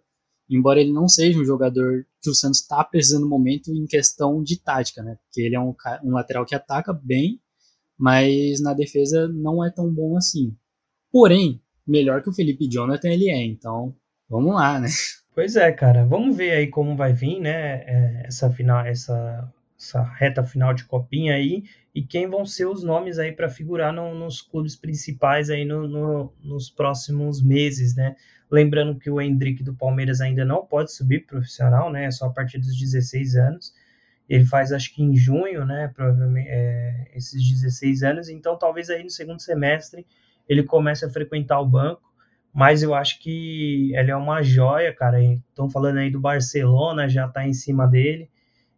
embora 0.50 0.80
ele 0.80 0.92
não 0.92 1.08
seja 1.08 1.40
um 1.40 1.46
jogador 1.46 2.06
que 2.22 2.30
o 2.30 2.34
Santos 2.34 2.62
está 2.62 2.84
precisando 2.84 3.24
no 3.24 3.30
momento 3.30 3.72
em 3.72 3.86
questão 3.86 4.42
de 4.42 4.58
tática, 4.58 5.04
né? 5.04 5.18
Porque 5.24 5.42
ele 5.42 5.56
é 5.56 5.60
um, 5.60 5.76
um 6.04 6.12
lateral 6.12 6.46
que 6.46 6.56
ataca 6.56 6.92
bem, 6.94 7.40
mas 7.98 8.62
na 8.62 8.74
defesa 8.74 9.28
não 9.28 9.64
é 9.64 9.70
tão 9.70 9.94
bom 9.94 10.18
assim. 10.18 10.56
Porém, 11.12 11.62
melhor 11.86 12.24
que 12.24 12.30
o 12.30 12.34
Felipe 12.34 12.68
Jonathan 12.68 13.10
ele 13.10 13.30
é, 13.30 13.46
então 13.46 13.96
vamos 14.28 14.56
lá, 14.56 14.80
né? 14.80 14.88
Pois 15.36 15.56
é, 15.56 15.72
cara, 15.72 16.06
vamos 16.06 16.36
ver 16.36 16.52
aí 16.52 16.68
como 16.68 16.98
vai 16.98 17.14
vir, 17.14 17.40
né, 17.40 17.84
é, 17.86 18.24
essa 18.26 18.50
final, 18.52 18.86
essa 18.86 19.54
essa 19.80 20.04
reta 20.04 20.44
final 20.44 20.74
de 20.74 20.84
copinha 20.84 21.36
aí 21.36 21.64
e 21.96 22.04
quem 22.04 22.30
vão 22.30 22.46
ser 22.46 22.66
os 22.66 22.84
nomes 22.84 23.18
aí 23.18 23.32
para 23.32 23.48
figurar 23.48 23.94
no, 23.94 24.14
nos 24.14 24.42
clubes 24.42 24.76
principais 24.76 25.50
aí 25.50 25.64
no, 25.64 25.88
no, 25.88 26.34
nos 26.44 26.70
próximos 26.70 27.42
meses, 27.42 27.96
né? 27.96 28.16
Lembrando 28.52 29.00
que 29.00 29.10
o 29.10 29.22
Hendrick 29.22 29.64
do 29.64 29.74
Palmeiras 29.74 30.20
ainda 30.20 30.44
não 30.44 30.66
pode 30.66 30.92
subir 30.92 31.26
profissional, 31.26 31.90
né? 31.92 32.06
É 32.06 32.12
só 32.12 32.26
a 32.26 32.30
partir 32.30 32.58
dos 32.58 32.78
16 32.78 33.36
anos. 33.38 33.74
Ele 34.28 34.46
faz 34.46 34.72
acho 34.74 34.94
que 34.94 35.02
em 35.02 35.16
junho, 35.16 35.66
né? 35.66 35.90
Provavelmente 35.96 36.50
é, 36.50 37.08
esses 37.16 37.42
16 37.42 38.04
anos. 38.04 38.30
Então 38.30 38.58
talvez 38.58 38.90
aí 38.90 39.04
no 39.04 39.10
segundo 39.10 39.42
semestre 39.42 40.06
ele 40.48 40.64
comece 40.64 41.06
a 41.06 41.10
frequentar 41.10 41.62
o 41.62 41.66
banco. 41.66 42.02
Mas 42.54 42.84
eu 42.84 42.94
acho 42.94 43.20
que 43.20 43.96
ele 43.96 44.12
é 44.12 44.16
uma 44.16 44.42
joia, 44.42 44.94
cara. 44.94 45.24
Estão 45.24 45.70
falando 45.70 46.00
aí 46.00 46.10
do 46.12 46.20
Barcelona, 46.20 47.08
já 47.08 47.28
está 47.28 47.48
em 47.48 47.54
cima 47.54 47.88
dele 47.88 48.30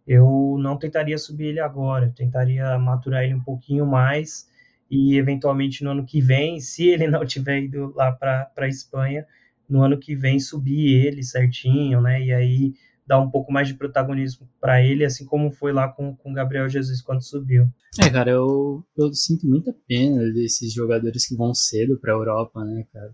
eu 0.07 0.57
não 0.59 0.77
tentaria 0.77 1.17
subir 1.17 1.45
ele 1.45 1.59
agora, 1.59 2.05
eu 2.05 2.13
tentaria 2.13 2.77
maturar 2.77 3.23
ele 3.23 3.33
um 3.33 3.43
pouquinho 3.43 3.85
mais 3.85 4.49
e 4.89 5.17
eventualmente 5.17 5.83
no 5.83 5.91
ano 5.91 6.05
que 6.05 6.19
vem, 6.19 6.59
se 6.61 6.87
ele 6.87 7.07
não 7.07 7.25
tiver 7.25 7.63
ido 7.63 7.93
lá 7.95 8.11
para 8.11 8.51
a 8.57 8.67
Espanha, 8.67 9.25
no 9.69 9.81
ano 9.81 9.97
que 9.97 10.15
vem 10.15 10.39
subir 10.39 11.05
ele 11.05 11.23
certinho, 11.23 12.01
né? 12.01 12.21
E 12.21 12.33
aí 12.33 12.73
dar 13.07 13.19
um 13.19 13.29
pouco 13.29 13.51
mais 13.51 13.67
de 13.67 13.73
protagonismo 13.73 14.47
para 14.59 14.81
ele, 14.81 15.03
assim 15.03 15.25
como 15.25 15.51
foi 15.51 15.73
lá 15.73 15.87
com 15.87 16.15
o 16.23 16.33
Gabriel 16.33 16.69
Jesus 16.69 17.01
quando 17.01 17.21
subiu. 17.21 17.67
É, 17.99 18.09
cara, 18.09 18.31
eu, 18.31 18.85
eu 18.97 19.13
sinto 19.13 19.47
muita 19.47 19.75
pena 19.87 20.31
desses 20.31 20.71
jogadores 20.73 21.27
que 21.27 21.35
vão 21.35 21.53
cedo 21.53 21.99
para 21.99 22.13
a 22.13 22.15
Europa, 22.15 22.63
né, 22.63 22.85
cara? 22.93 23.13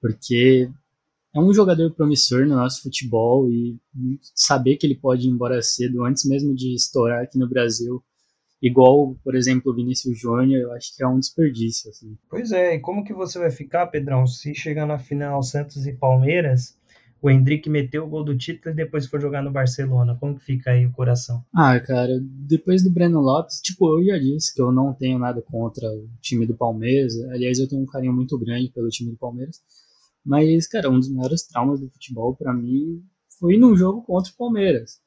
Porque 0.00 0.68
é 1.36 1.40
um 1.40 1.52
jogador 1.52 1.92
promissor 1.92 2.46
no 2.46 2.56
nosso 2.56 2.82
futebol 2.82 3.50
e 3.50 3.78
saber 4.34 4.76
que 4.76 4.86
ele 4.86 4.94
pode 4.94 5.28
ir 5.28 5.30
embora 5.30 5.60
cedo, 5.60 6.02
antes 6.02 6.24
mesmo 6.24 6.54
de 6.54 6.74
estourar 6.74 7.22
aqui 7.22 7.38
no 7.38 7.46
Brasil, 7.46 8.02
igual, 8.62 9.14
por 9.22 9.34
exemplo, 9.34 9.70
o 9.70 9.74
Vinícius 9.74 10.18
Júnior, 10.18 10.62
eu 10.62 10.72
acho 10.72 10.96
que 10.96 11.04
é 11.04 11.06
um 11.06 11.20
desperdício. 11.20 11.90
Assim. 11.90 12.16
Pois 12.30 12.52
é, 12.52 12.76
e 12.76 12.80
como 12.80 13.04
que 13.04 13.12
você 13.12 13.38
vai 13.38 13.50
ficar, 13.50 13.86
Pedrão, 13.88 14.26
se 14.26 14.54
chegar 14.54 14.86
na 14.86 14.98
final 14.98 15.42
Santos 15.42 15.86
e 15.86 15.92
Palmeiras, 15.92 16.74
o 17.20 17.30
Hendrick 17.30 17.68
meteu 17.68 18.04
o 18.04 18.08
gol 18.08 18.24
do 18.24 18.36
título 18.36 18.74
e 18.74 18.76
depois 18.76 19.06
foi 19.06 19.20
jogar 19.20 19.42
no 19.42 19.50
Barcelona, 19.50 20.16
como 20.18 20.38
que 20.38 20.44
fica 20.44 20.70
aí 20.70 20.86
o 20.86 20.92
coração? 20.92 21.44
Ah, 21.54 21.78
cara, 21.78 22.18
depois 22.22 22.82
do 22.82 22.90
Breno 22.90 23.20
Lopes, 23.20 23.60
tipo, 23.60 23.98
eu 23.98 24.06
já 24.06 24.18
disse 24.18 24.54
que 24.54 24.62
eu 24.62 24.72
não 24.72 24.94
tenho 24.94 25.18
nada 25.18 25.42
contra 25.42 25.86
o 25.86 26.08
time 26.22 26.46
do 26.46 26.56
Palmeiras, 26.56 27.14
aliás, 27.30 27.58
eu 27.58 27.68
tenho 27.68 27.82
um 27.82 27.86
carinho 27.86 28.14
muito 28.14 28.38
grande 28.38 28.70
pelo 28.70 28.88
time 28.88 29.10
do 29.10 29.18
Palmeiras, 29.18 29.60
mas, 30.26 30.66
cara, 30.66 30.90
um 30.90 30.98
dos 30.98 31.08
maiores 31.08 31.46
traumas 31.46 31.80
do 31.80 31.88
futebol 31.88 32.34
para 32.34 32.52
mim 32.52 33.00
foi 33.38 33.56
num 33.56 33.76
jogo 33.76 34.02
contra 34.02 34.32
o 34.32 34.36
Palmeiras. 34.36 35.00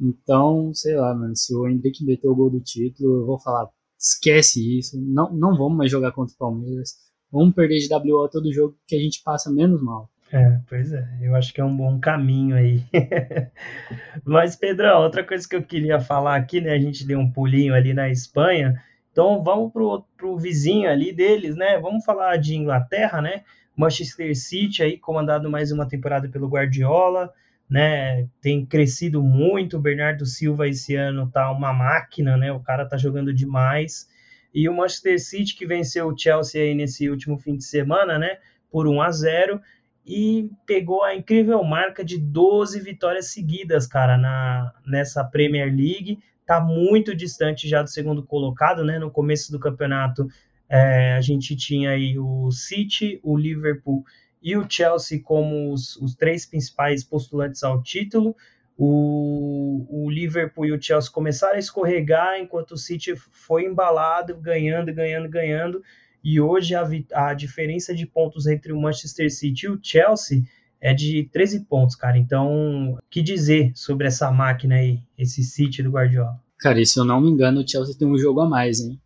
Então, 0.00 0.74
sei 0.74 0.96
lá, 0.96 1.14
mano, 1.14 1.36
se 1.36 1.54
o 1.54 1.68
Henrique 1.68 2.04
meteu 2.04 2.32
o 2.32 2.34
gol 2.34 2.50
do 2.50 2.60
título, 2.60 3.20
eu 3.20 3.26
vou 3.26 3.38
falar, 3.38 3.68
esquece 3.98 4.78
isso, 4.78 5.00
não, 5.00 5.32
não 5.32 5.56
vamos 5.56 5.78
mais 5.78 5.90
jogar 5.90 6.12
contra 6.12 6.34
o 6.34 6.38
Palmeiras. 6.38 6.94
Vamos 7.30 7.54
perder 7.54 7.78
de 7.78 7.92
WO 7.92 8.28
todo 8.28 8.52
jogo 8.52 8.76
que 8.86 8.96
a 8.96 8.98
gente 8.98 9.22
passa 9.22 9.50
menos 9.50 9.80
mal. 9.82 10.10
É, 10.32 10.60
pois 10.68 10.92
é, 10.92 11.06
eu 11.22 11.36
acho 11.36 11.54
que 11.54 11.60
é 11.60 11.64
um 11.64 11.76
bom 11.76 12.00
caminho 12.00 12.56
aí. 12.56 12.82
Mas, 14.24 14.56
Pedrão, 14.56 15.02
outra 15.02 15.24
coisa 15.24 15.48
que 15.48 15.54
eu 15.54 15.62
queria 15.62 16.00
falar 16.00 16.34
aqui, 16.34 16.60
né? 16.60 16.72
A 16.72 16.78
gente 16.78 17.06
deu 17.06 17.18
um 17.20 17.30
pulinho 17.30 17.72
ali 17.72 17.94
na 17.94 18.10
Espanha, 18.10 18.82
então 19.12 19.42
vamos 19.44 19.72
pro, 19.72 20.04
pro 20.16 20.36
vizinho 20.36 20.90
ali 20.90 21.12
deles, 21.12 21.54
né? 21.56 21.78
Vamos 21.78 22.04
falar 22.04 22.36
de 22.38 22.56
Inglaterra, 22.56 23.22
né? 23.22 23.44
Manchester 23.76 24.34
City 24.34 24.82
aí 24.82 24.96
comandado 24.96 25.50
mais 25.50 25.70
uma 25.70 25.86
temporada 25.86 26.28
pelo 26.28 26.48
Guardiola, 26.48 27.30
né? 27.68 28.26
Tem 28.40 28.64
crescido 28.64 29.22
muito. 29.22 29.76
O 29.76 29.80
Bernardo 29.80 30.24
Silva 30.24 30.66
esse 30.66 30.96
ano 30.96 31.30
tá 31.30 31.50
uma 31.52 31.72
máquina, 31.72 32.36
né? 32.36 32.50
O 32.50 32.60
cara 32.60 32.86
tá 32.86 32.96
jogando 32.96 33.34
demais. 33.34 34.08
E 34.54 34.66
o 34.68 34.74
Manchester 34.74 35.20
City 35.20 35.54
que 35.54 35.66
venceu 35.66 36.08
o 36.08 36.18
Chelsea 36.18 36.62
aí 36.62 36.74
nesse 36.74 37.10
último 37.10 37.38
fim 37.38 37.56
de 37.56 37.64
semana, 37.64 38.18
né? 38.18 38.38
Por 38.70 38.88
1 38.88 39.02
a 39.02 39.10
0 39.10 39.60
e 40.06 40.48
pegou 40.64 41.02
a 41.02 41.14
incrível 41.14 41.62
marca 41.64 42.04
de 42.04 42.16
12 42.16 42.80
vitórias 42.80 43.26
seguidas, 43.26 43.86
cara, 43.86 44.16
na 44.16 44.72
nessa 44.86 45.22
Premier 45.22 45.66
League. 45.66 46.18
Tá 46.46 46.60
muito 46.60 47.14
distante 47.14 47.68
já 47.68 47.82
do 47.82 47.90
segundo 47.90 48.22
colocado, 48.22 48.84
né? 48.84 48.98
No 48.98 49.10
começo 49.10 49.52
do 49.52 49.58
campeonato 49.58 50.28
é, 50.68 51.12
a 51.12 51.20
gente 51.20 51.54
tinha 51.56 51.90
aí 51.90 52.18
o 52.18 52.50
City, 52.50 53.20
o 53.22 53.36
Liverpool 53.36 54.04
e 54.42 54.56
o 54.56 54.66
Chelsea 54.68 55.20
como 55.22 55.72
os, 55.72 55.96
os 55.96 56.14
três 56.14 56.46
principais 56.46 57.02
postulantes 57.02 57.62
ao 57.62 57.82
título. 57.82 58.36
O, 58.78 59.86
o, 59.88 60.10
Liverpool 60.10 60.66
e 60.66 60.72
o 60.72 60.80
Chelsea 60.80 61.10
começaram 61.10 61.56
a 61.56 61.58
escorregar, 61.58 62.38
enquanto 62.38 62.72
o 62.72 62.76
City 62.76 63.14
foi 63.16 63.64
embalado, 63.64 64.36
ganhando, 64.36 64.92
ganhando, 64.92 65.28
ganhando. 65.28 65.82
E 66.22 66.40
hoje 66.40 66.74
a, 66.74 66.86
a 67.14 67.32
diferença 67.32 67.94
de 67.94 68.06
pontos 68.06 68.46
entre 68.46 68.72
o 68.72 68.80
Manchester 68.80 69.32
City 69.32 69.66
e 69.66 69.70
o 69.70 69.80
Chelsea 69.82 70.42
é 70.80 70.92
de 70.92 71.28
13 71.32 71.60
pontos, 71.64 71.96
cara. 71.96 72.18
Então, 72.18 72.98
que 73.08 73.22
dizer 73.22 73.72
sobre 73.74 74.06
essa 74.06 74.30
máquina 74.30 74.74
aí, 74.74 75.00
esse 75.16 75.42
City 75.42 75.82
do 75.82 75.90
Guardiola? 75.90 76.38
Cara, 76.58 76.80
e 76.80 76.86
se 76.86 76.98
eu 76.98 77.04
não 77.04 77.20
me 77.20 77.30
engano, 77.30 77.62
o 77.62 77.68
Chelsea 77.68 77.96
tem 77.98 78.06
um 78.06 78.18
jogo 78.18 78.40
a 78.40 78.48
mais, 78.48 78.80
hein? 78.80 79.00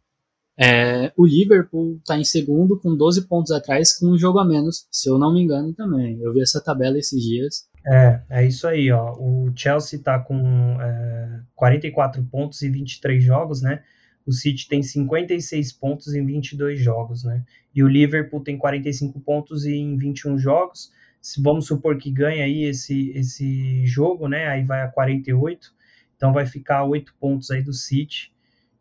É, 0.62 1.10
o 1.16 1.24
Liverpool 1.24 1.96
está 1.96 2.18
em 2.18 2.24
segundo 2.24 2.78
com 2.78 2.94
12 2.94 3.26
pontos 3.26 3.50
atrás, 3.50 3.96
com 3.96 4.08
um 4.08 4.18
jogo 4.18 4.38
a 4.38 4.44
menos, 4.44 4.86
se 4.90 5.08
eu 5.08 5.18
não 5.18 5.32
me 5.32 5.40
engano 5.40 5.72
também. 5.72 6.20
Eu 6.20 6.34
vi 6.34 6.42
essa 6.42 6.62
tabela 6.62 6.98
esses 6.98 7.22
dias. 7.22 7.66
É, 7.86 8.20
é 8.28 8.46
isso 8.46 8.68
aí, 8.68 8.90
ó. 8.92 9.14
O 9.18 9.50
Chelsea 9.56 9.98
está 9.98 10.18
com 10.18 10.36
é, 10.78 11.40
44 11.54 12.22
pontos 12.24 12.62
em 12.62 12.70
23 12.70 13.24
jogos, 13.24 13.62
né? 13.62 13.82
O 14.26 14.32
City 14.32 14.68
tem 14.68 14.82
56 14.82 15.72
pontos 15.72 16.12
em 16.12 16.26
22 16.26 16.78
jogos, 16.78 17.24
né? 17.24 17.42
E 17.74 17.82
o 17.82 17.88
Liverpool 17.88 18.42
tem 18.42 18.58
45 18.58 19.18
pontos 19.20 19.64
em 19.64 19.96
21 19.96 20.38
jogos. 20.38 20.92
Se 21.22 21.42
vamos 21.42 21.66
supor 21.66 21.96
que 21.96 22.10
ganha 22.10 22.44
aí 22.44 22.64
esse, 22.64 23.12
esse 23.12 23.86
jogo, 23.86 24.28
né? 24.28 24.46
Aí 24.46 24.62
vai 24.62 24.82
a 24.82 24.88
48. 24.88 25.72
Então 26.16 26.34
vai 26.34 26.44
ficar 26.44 26.84
8 26.84 27.14
pontos 27.18 27.50
aí 27.50 27.62
do 27.62 27.72
City. 27.72 28.30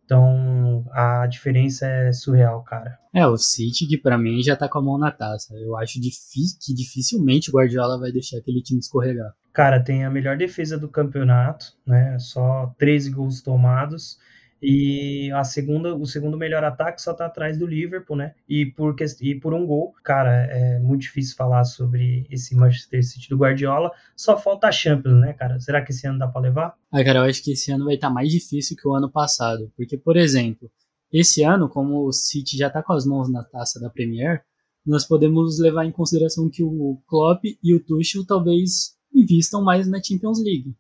Então 0.10 0.84
a 0.92 1.28
diferença 1.28 1.86
é 1.86 2.12
surreal, 2.12 2.64
cara. 2.64 2.98
É, 3.14 3.28
o 3.28 3.38
City 3.38 3.86
que 3.86 3.96
para 3.96 4.18
mim 4.18 4.42
já 4.42 4.56
tá 4.56 4.68
com 4.68 4.80
a 4.80 4.82
mão 4.82 4.98
na 4.98 5.12
taça. 5.12 5.54
Eu 5.54 5.78
acho 5.78 6.02
difícil, 6.02 6.58
que 6.60 6.74
dificilmente 6.74 7.52
o 7.52 7.54
Guardiola 7.54 8.00
vai 8.00 8.12
deixar 8.12 8.40
aquele 8.40 8.64
time 8.64 8.80
escorregar. 8.80 9.32
Cara, 9.54 9.80
tem 9.80 10.04
a 10.04 10.10
melhor 10.10 10.36
defesa 10.36 10.80
do 10.80 10.90
campeonato, 10.90 11.74
né? 11.86 12.18
Só 12.18 12.74
13 12.80 13.12
gols 13.12 13.42
tomados. 13.44 14.18
E 14.62 15.32
a 15.32 15.44
segunda, 15.44 15.96
o 15.96 16.06
segundo 16.06 16.38
melhor 16.38 16.64
ataque 16.64 17.02
só 17.02 17.14
tá 17.14 17.26
atrás 17.26 17.58
do 17.58 17.66
Liverpool, 17.66 18.18
né? 18.18 18.34
E 18.48 18.66
por, 18.66 18.96
e 19.22 19.36
por 19.36 19.54
um 19.54 19.66
gol. 19.66 19.94
Cara, 20.04 20.46
é 20.46 20.80
muito 20.80 21.02
difícil 21.02 21.36
falar 21.36 21.64
sobre 21.64 22.28
esse 22.30 22.56
Manchester 22.56 23.04
City 23.04 23.30
do 23.30 23.38
Guardiola. 23.38 23.92
Só 24.16 24.38
falta 24.38 24.68
a 24.68 24.72
Champions, 24.72 25.20
né, 25.22 25.34
cara? 25.34 25.60
Será 25.60 25.82
que 25.82 25.92
esse 25.92 26.06
ano 26.06 26.20
dá 26.20 26.28
para 26.28 26.42
levar? 26.42 26.76
Ah, 26.92 27.04
cara, 27.04 27.20
eu 27.20 27.24
acho 27.24 27.44
que 27.44 27.54
esse 27.54 27.72
ano 27.72 27.86
vai 27.86 27.96
estar 27.96 28.10
tá 28.10 28.14
mais 28.14 28.30
difícil 28.30 28.76
que 28.76 28.88
o 28.88 28.94
ano 28.94 29.10
passado. 29.10 29.72
Porque, 29.78 29.98
por 29.98 30.18
exemplo, 30.18 30.70
esse 31.12 31.44
ano, 31.44 31.70
como 31.70 32.06
o 32.06 32.12
City 32.12 32.58
já 32.58 32.70
tá 32.70 32.84
com 32.84 32.94
as 32.94 33.06
mãos 33.06 33.32
na 33.32 33.44
taça 33.44 33.80
da 33.80 33.90
Premier, 33.90 34.44
nós 34.86 35.06
podemos 35.06 35.60
levar 35.60 35.86
em 35.86 35.92
consideração 35.92 36.50
que 36.50 36.64
o 36.64 37.02
Klopp 37.08 37.44
e 37.64 37.74
o 37.74 37.84
Tuchel 37.84 38.26
talvez 38.26 38.98
invistam 39.14 39.64
mais 39.64 39.88
na 39.88 40.02
Champions 40.02 40.40
League. 40.44 40.76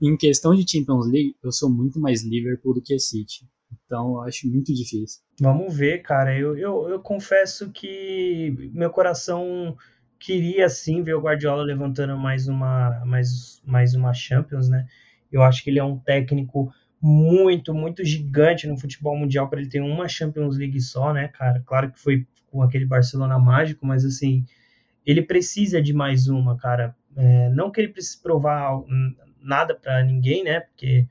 Em 0.00 0.16
questão 0.16 0.54
de 0.54 0.70
Champions 0.70 1.06
League, 1.06 1.34
eu 1.42 1.50
sou 1.50 1.70
muito 1.70 1.98
mais 2.00 2.22
Liverpool 2.22 2.74
do 2.74 2.82
que 2.82 2.98
City. 2.98 3.48
Então 3.84 4.14
eu 4.14 4.22
acho 4.22 4.48
muito 4.48 4.72
difícil. 4.72 5.22
Vamos 5.40 5.76
ver, 5.76 6.02
cara. 6.02 6.36
Eu, 6.36 6.56
eu, 6.56 6.88
eu 6.88 7.00
confesso 7.00 7.70
que 7.70 8.70
meu 8.72 8.90
coração 8.90 9.76
queria 10.18 10.68
sim 10.68 11.02
ver 11.02 11.14
o 11.14 11.20
Guardiola 11.20 11.62
levantando 11.62 12.16
mais 12.16 12.48
uma, 12.48 13.04
mais, 13.04 13.62
mais 13.64 13.94
uma 13.94 14.12
Champions, 14.12 14.68
né? 14.68 14.86
Eu 15.30 15.42
acho 15.42 15.62
que 15.62 15.70
ele 15.70 15.78
é 15.78 15.84
um 15.84 15.98
técnico 15.98 16.72
muito, 17.00 17.72
muito 17.74 18.04
gigante 18.04 18.66
no 18.66 18.78
futebol 18.78 19.16
mundial 19.16 19.48
para 19.48 19.60
ele 19.60 19.68
ter 19.68 19.80
uma 19.80 20.08
Champions 20.08 20.56
League 20.56 20.80
só, 20.80 21.12
né, 21.12 21.28
cara? 21.28 21.62
Claro 21.64 21.92
que 21.92 22.00
foi 22.00 22.26
com 22.50 22.62
aquele 22.62 22.86
Barcelona 22.86 23.38
mágico, 23.38 23.86
mas 23.86 24.04
assim, 24.04 24.44
ele 25.06 25.22
precisa 25.22 25.80
de 25.80 25.92
mais 25.92 26.28
uma, 26.28 26.56
cara. 26.56 26.96
É, 27.16 27.48
não 27.50 27.70
que 27.70 27.80
ele 27.80 27.92
precise 27.92 28.20
provar 28.20 28.72
nada 29.48 29.74
para 29.74 30.04
ninguém, 30.04 30.44
né? 30.44 30.60
Porque 30.60 31.06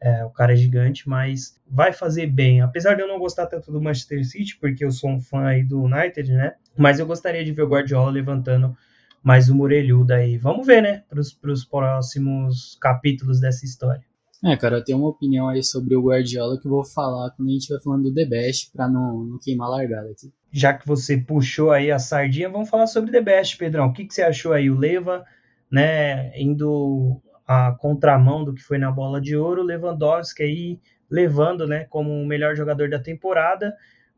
é, 0.00 0.24
o 0.24 0.30
cara 0.30 0.52
é 0.52 0.56
gigante, 0.56 1.08
mas 1.08 1.60
vai 1.66 1.92
fazer 1.92 2.26
bem. 2.26 2.60
Apesar 2.60 2.94
de 2.94 3.02
eu 3.02 3.08
não 3.08 3.18
gostar 3.18 3.46
tanto 3.46 3.70
do 3.70 3.80
Manchester 3.80 4.26
City, 4.26 4.56
porque 4.58 4.84
eu 4.84 4.90
sou 4.90 5.10
um 5.10 5.20
fã 5.20 5.46
aí 5.46 5.62
do 5.62 5.84
United, 5.84 6.32
né? 6.32 6.54
Mas 6.76 6.98
eu 6.98 7.06
gostaria 7.06 7.44
de 7.44 7.52
ver 7.52 7.62
o 7.62 7.68
Guardiola 7.68 8.10
levantando 8.10 8.76
mais 9.22 9.48
o 9.48 9.54
Morelhuda 9.54 10.16
aí. 10.16 10.36
Vamos 10.36 10.66
ver, 10.66 10.82
né? 10.82 11.04
Para 11.08 11.20
os 11.52 11.64
próximos 11.64 12.76
capítulos 12.80 13.40
dessa 13.40 13.64
história. 13.64 14.02
É, 14.44 14.56
cara, 14.56 14.78
eu 14.78 14.84
tenho 14.84 14.98
uma 14.98 15.08
opinião 15.08 15.48
aí 15.48 15.62
sobre 15.62 15.94
o 15.94 16.02
Guardiola 16.02 16.58
que 16.60 16.66
eu 16.66 16.70
vou 16.72 16.84
falar 16.84 17.30
quando 17.30 17.48
a 17.48 17.52
gente 17.52 17.68
vai 17.68 17.80
falando 17.80 18.02
do 18.02 18.14
The 18.14 18.24
Best, 18.24 18.72
para 18.72 18.88
não, 18.88 19.22
não 19.22 19.38
queimar 19.38 19.68
a 19.68 19.70
largada 19.70 20.10
aqui. 20.10 20.32
Já 20.50 20.74
que 20.74 20.84
você 20.84 21.16
puxou 21.16 21.70
aí 21.70 21.92
a 21.92 21.98
sardinha, 22.00 22.50
vamos 22.50 22.68
falar 22.68 22.88
sobre 22.88 23.12
The 23.12 23.20
Best, 23.20 23.56
Pedrão. 23.56 23.86
O 23.86 23.92
que, 23.92 24.04
que 24.04 24.12
você 24.12 24.22
achou 24.22 24.52
aí? 24.52 24.68
O 24.68 24.76
Leva, 24.76 25.24
né, 25.70 26.36
indo 26.36 27.22
a 27.52 27.72
contramão 27.72 28.44
do 28.44 28.54
que 28.54 28.62
foi 28.62 28.78
na 28.78 28.90
bola 28.90 29.20
de 29.20 29.36
ouro, 29.36 29.62
Lewandowski 29.62 30.42
aí 30.42 30.80
levando, 31.10 31.66
né, 31.66 31.84
como 31.90 32.10
o 32.10 32.26
melhor 32.26 32.56
jogador 32.56 32.88
da 32.88 32.98
temporada, 32.98 33.74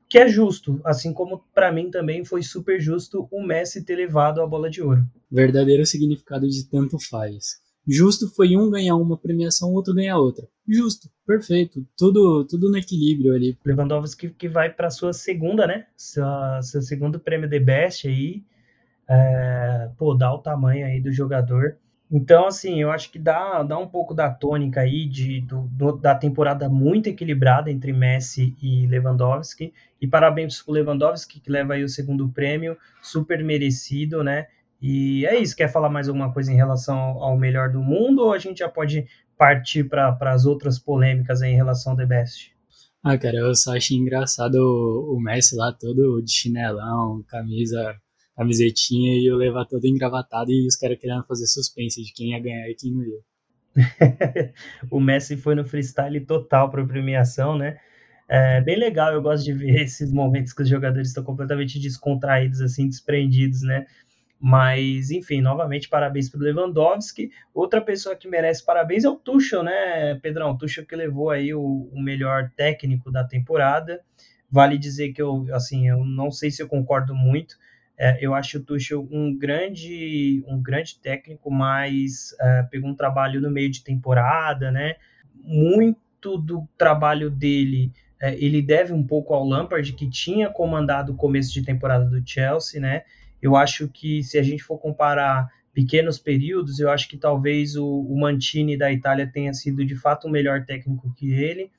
que 0.08 0.18
é 0.18 0.28
justo, 0.28 0.80
assim 0.84 1.12
como 1.12 1.42
para 1.52 1.72
mim 1.72 1.90
também 1.90 2.24
foi 2.24 2.42
super 2.42 2.80
justo 2.80 3.26
o 3.32 3.42
Messi 3.42 3.84
ter 3.84 3.96
levado 3.96 4.40
a 4.40 4.46
bola 4.46 4.70
de 4.70 4.80
ouro. 4.80 5.04
Verdadeiro 5.30 5.84
significado 5.84 6.48
de 6.48 6.68
tanto 6.68 6.98
faz. 6.98 7.62
Justo 7.86 8.28
foi 8.28 8.56
um 8.56 8.70
ganhar 8.70 8.96
uma 8.96 9.18
premiação, 9.18 9.70
o 9.70 9.74
outro 9.74 9.92
ganhar 9.92 10.16
outra. 10.16 10.46
Justo, 10.66 11.08
perfeito, 11.26 11.84
tudo 11.96 12.44
tudo 12.44 12.70
no 12.70 12.78
equilíbrio 12.78 13.34
ali. 13.34 13.58
Lewandowski 13.64 14.30
que 14.30 14.48
vai 14.48 14.70
para 14.70 14.88
sua 14.88 15.12
segunda, 15.12 15.66
né? 15.66 15.86
Sua, 15.96 16.62
seu 16.62 16.80
segundo 16.80 17.18
prêmio 17.18 17.48
de 17.48 17.58
best 17.58 18.06
aí, 18.06 18.42
é, 19.08 19.90
pô, 19.98 20.14
dá 20.14 20.32
o 20.32 20.38
tamanho 20.38 20.86
aí 20.86 21.00
do 21.00 21.12
jogador. 21.12 21.76
Então, 22.16 22.46
assim, 22.46 22.80
eu 22.80 22.92
acho 22.92 23.10
que 23.10 23.18
dá, 23.18 23.64
dá 23.64 23.76
um 23.76 23.88
pouco 23.88 24.14
da 24.14 24.30
tônica 24.30 24.80
aí 24.80 25.04
de, 25.04 25.40
do, 25.40 25.62
do, 25.62 25.96
da 25.96 26.14
temporada 26.14 26.68
muito 26.68 27.08
equilibrada 27.08 27.72
entre 27.72 27.92
Messi 27.92 28.56
e 28.62 28.86
Lewandowski. 28.86 29.74
E 30.00 30.06
parabéns 30.06 30.62
para 30.62 30.70
o 30.70 30.74
Lewandowski, 30.74 31.40
que 31.40 31.50
leva 31.50 31.74
aí 31.74 31.82
o 31.82 31.88
segundo 31.88 32.28
prêmio, 32.28 32.78
super 33.02 33.42
merecido, 33.42 34.22
né? 34.22 34.46
E 34.80 35.26
é 35.26 35.36
isso. 35.36 35.56
Quer 35.56 35.66
falar 35.66 35.88
mais 35.88 36.06
alguma 36.08 36.32
coisa 36.32 36.52
em 36.52 36.56
relação 36.56 36.96
ao 36.96 37.36
melhor 37.36 37.72
do 37.72 37.82
mundo 37.82 38.22
ou 38.22 38.32
a 38.32 38.38
gente 38.38 38.58
já 38.58 38.68
pode 38.68 39.08
partir 39.36 39.82
para 39.88 40.16
as 40.30 40.46
outras 40.46 40.78
polêmicas 40.78 41.42
em 41.42 41.56
relação 41.56 41.94
ao 41.94 41.98
The 41.98 42.06
Best? 42.06 42.54
Ah, 43.02 43.18
cara, 43.18 43.38
eu 43.38 43.52
só 43.56 43.76
achei 43.76 43.96
engraçado 43.96 44.54
o, 44.54 45.16
o 45.16 45.20
Messi 45.20 45.56
lá 45.56 45.72
todo 45.72 46.22
de 46.22 46.30
chinelão, 46.30 47.24
camisa 47.26 48.00
camisetinha 48.36 49.14
e 49.16 49.26
eu 49.26 49.36
levar 49.36 49.64
todo 49.64 49.86
engravatado 49.86 50.50
e 50.50 50.66
os 50.66 50.76
caras 50.76 50.98
querendo 50.98 51.24
fazer 51.26 51.46
suspense 51.46 52.02
de 52.02 52.12
quem 52.12 52.30
ia 52.32 52.40
ganhar 52.40 52.68
e 52.68 52.74
quem 52.74 52.92
não 52.92 53.04
ia. 53.04 53.20
o 54.90 55.00
Messi 55.00 55.36
foi 55.36 55.54
no 55.54 55.64
freestyle 55.64 56.20
total 56.20 56.70
para 56.70 56.84
premiação, 56.86 57.56
né? 57.56 57.78
É 58.28 58.60
bem 58.60 58.78
legal, 58.78 59.12
eu 59.12 59.20
gosto 59.20 59.44
de 59.44 59.52
ver 59.52 59.82
esses 59.82 60.10
momentos 60.12 60.52
que 60.52 60.62
os 60.62 60.68
jogadores 60.68 61.08
estão 61.08 61.22
completamente 61.22 61.78
descontraídos, 61.78 62.60
assim, 62.60 62.88
desprendidos, 62.88 63.62
né? 63.62 63.86
Mas, 64.40 65.10
enfim, 65.10 65.40
novamente, 65.40 65.88
parabéns 65.88 66.28
para 66.28 66.40
o 66.40 66.42
Lewandowski. 66.42 67.30
Outra 67.54 67.80
pessoa 67.80 68.16
que 68.16 68.28
merece 68.28 68.64
parabéns 68.64 69.04
é 69.04 69.08
o 69.08 69.16
Tuchel, 69.16 69.62
né, 69.62 70.18
Pedrão? 70.22 70.50
O 70.50 70.58
Tuchel 70.58 70.84
que 70.84 70.96
levou 70.96 71.30
aí 71.30 71.54
o, 71.54 71.88
o 71.92 72.00
melhor 72.00 72.50
técnico 72.56 73.10
da 73.10 73.24
temporada. 73.24 74.00
Vale 74.50 74.76
dizer 74.78 75.12
que 75.12 75.22
eu, 75.22 75.46
assim, 75.52 75.88
eu 75.88 76.04
não 76.04 76.30
sei 76.30 76.50
se 76.50 76.62
eu 76.62 76.68
concordo 76.68 77.14
muito, 77.14 77.56
é, 77.96 78.18
eu 78.20 78.34
acho 78.34 78.58
o 78.58 78.62
Tuchel 78.62 79.06
um 79.10 79.36
grande, 79.36 80.44
um 80.46 80.60
grande 80.60 80.98
técnico, 80.98 81.50
mas 81.50 82.34
é, 82.40 82.62
pegou 82.64 82.90
um 82.90 82.94
trabalho 82.94 83.40
no 83.40 83.50
meio 83.50 83.70
de 83.70 83.84
temporada, 83.84 84.70
né? 84.70 84.96
Muito 85.42 86.38
do 86.38 86.68
trabalho 86.76 87.30
dele 87.30 87.92
é, 88.24 88.34
ele 88.42 88.62
deve 88.62 88.90
um 88.90 89.06
pouco 89.06 89.34
ao 89.34 89.44
Lampard, 89.44 89.92
que 89.92 90.08
tinha 90.08 90.48
comandado 90.48 91.12
o 91.12 91.16
começo 91.16 91.52
de 91.52 91.62
temporada 91.62 92.06
do 92.06 92.26
Chelsea, 92.26 92.80
né? 92.80 93.02
Eu 93.42 93.54
acho 93.54 93.86
que 93.88 94.22
se 94.22 94.38
a 94.38 94.42
gente 94.42 94.62
for 94.62 94.78
comparar 94.78 95.50
pequenos 95.74 96.18
períodos, 96.18 96.78
eu 96.78 96.88
acho 96.88 97.06
que 97.06 97.18
talvez 97.18 97.76
o, 97.76 97.86
o 97.86 98.18
Mantini 98.18 98.78
da 98.78 98.90
Itália 98.90 99.30
tenha 99.30 99.52
sido 99.52 99.84
de 99.84 99.94
fato 99.94 100.26
um 100.26 100.30
melhor 100.30 100.64
técnico 100.64 101.12
que 101.14 101.32
ele. 101.34 101.70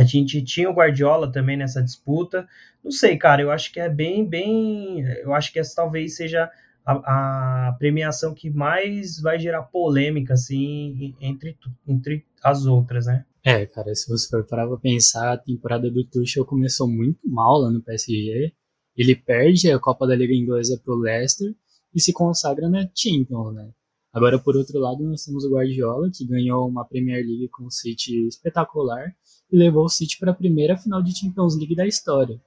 A 0.00 0.02
gente 0.02 0.40
tinha 0.40 0.70
o 0.70 0.72
Guardiola 0.72 1.30
também 1.30 1.58
nessa 1.58 1.82
disputa. 1.82 2.48
Não 2.82 2.90
sei, 2.90 3.18
cara, 3.18 3.42
eu 3.42 3.50
acho 3.50 3.70
que 3.70 3.78
é 3.78 3.86
bem, 3.86 4.26
bem. 4.26 5.02
Eu 5.22 5.34
acho 5.34 5.52
que 5.52 5.58
essa 5.58 5.76
talvez 5.76 6.16
seja 6.16 6.50
a, 6.86 7.68
a 7.68 7.72
premiação 7.72 8.32
que 8.32 8.48
mais 8.48 9.20
vai 9.20 9.38
gerar 9.38 9.64
polêmica, 9.64 10.32
assim, 10.32 11.14
entre, 11.20 11.54
entre 11.86 12.24
as 12.42 12.64
outras, 12.64 13.04
né? 13.04 13.26
É, 13.44 13.66
cara, 13.66 13.94
se 13.94 14.08
você 14.08 14.26
for 14.26 14.42
parar 14.46 14.66
pra 14.66 14.78
pensar, 14.78 15.34
a 15.34 15.36
temporada 15.36 15.90
do 15.90 16.02
Tuchel 16.02 16.46
começou 16.46 16.88
muito 16.88 17.20
mal 17.28 17.58
lá 17.58 17.70
no 17.70 17.82
PSG. 17.82 18.54
Ele 18.96 19.14
perde 19.14 19.70
a 19.70 19.78
Copa 19.78 20.06
da 20.06 20.16
Liga 20.16 20.32
Inglesa 20.32 20.80
pro 20.82 20.96
Leicester 20.96 21.54
e 21.94 22.00
se 22.00 22.10
consagra 22.14 22.70
na 22.70 22.88
Champions, 22.94 23.54
né? 23.54 23.70
Agora, 24.14 24.38
por 24.38 24.56
outro 24.56 24.78
lado, 24.78 25.04
nós 25.04 25.24
temos 25.26 25.44
o 25.44 25.50
Guardiola, 25.50 26.10
que 26.10 26.26
ganhou 26.26 26.66
uma 26.66 26.86
Premier 26.86 27.22
League 27.22 27.50
com 27.50 27.66
o 27.66 27.70
City 27.70 28.26
espetacular 28.26 29.14
e 29.50 29.56
levou 29.56 29.84
o 29.84 29.88
City 29.88 30.18
para 30.18 30.30
a 30.30 30.34
primeira 30.34 30.76
final 30.76 31.02
de 31.02 31.16
Champions 31.18 31.56
League 31.56 31.74
da 31.74 31.86
história. 31.86 32.40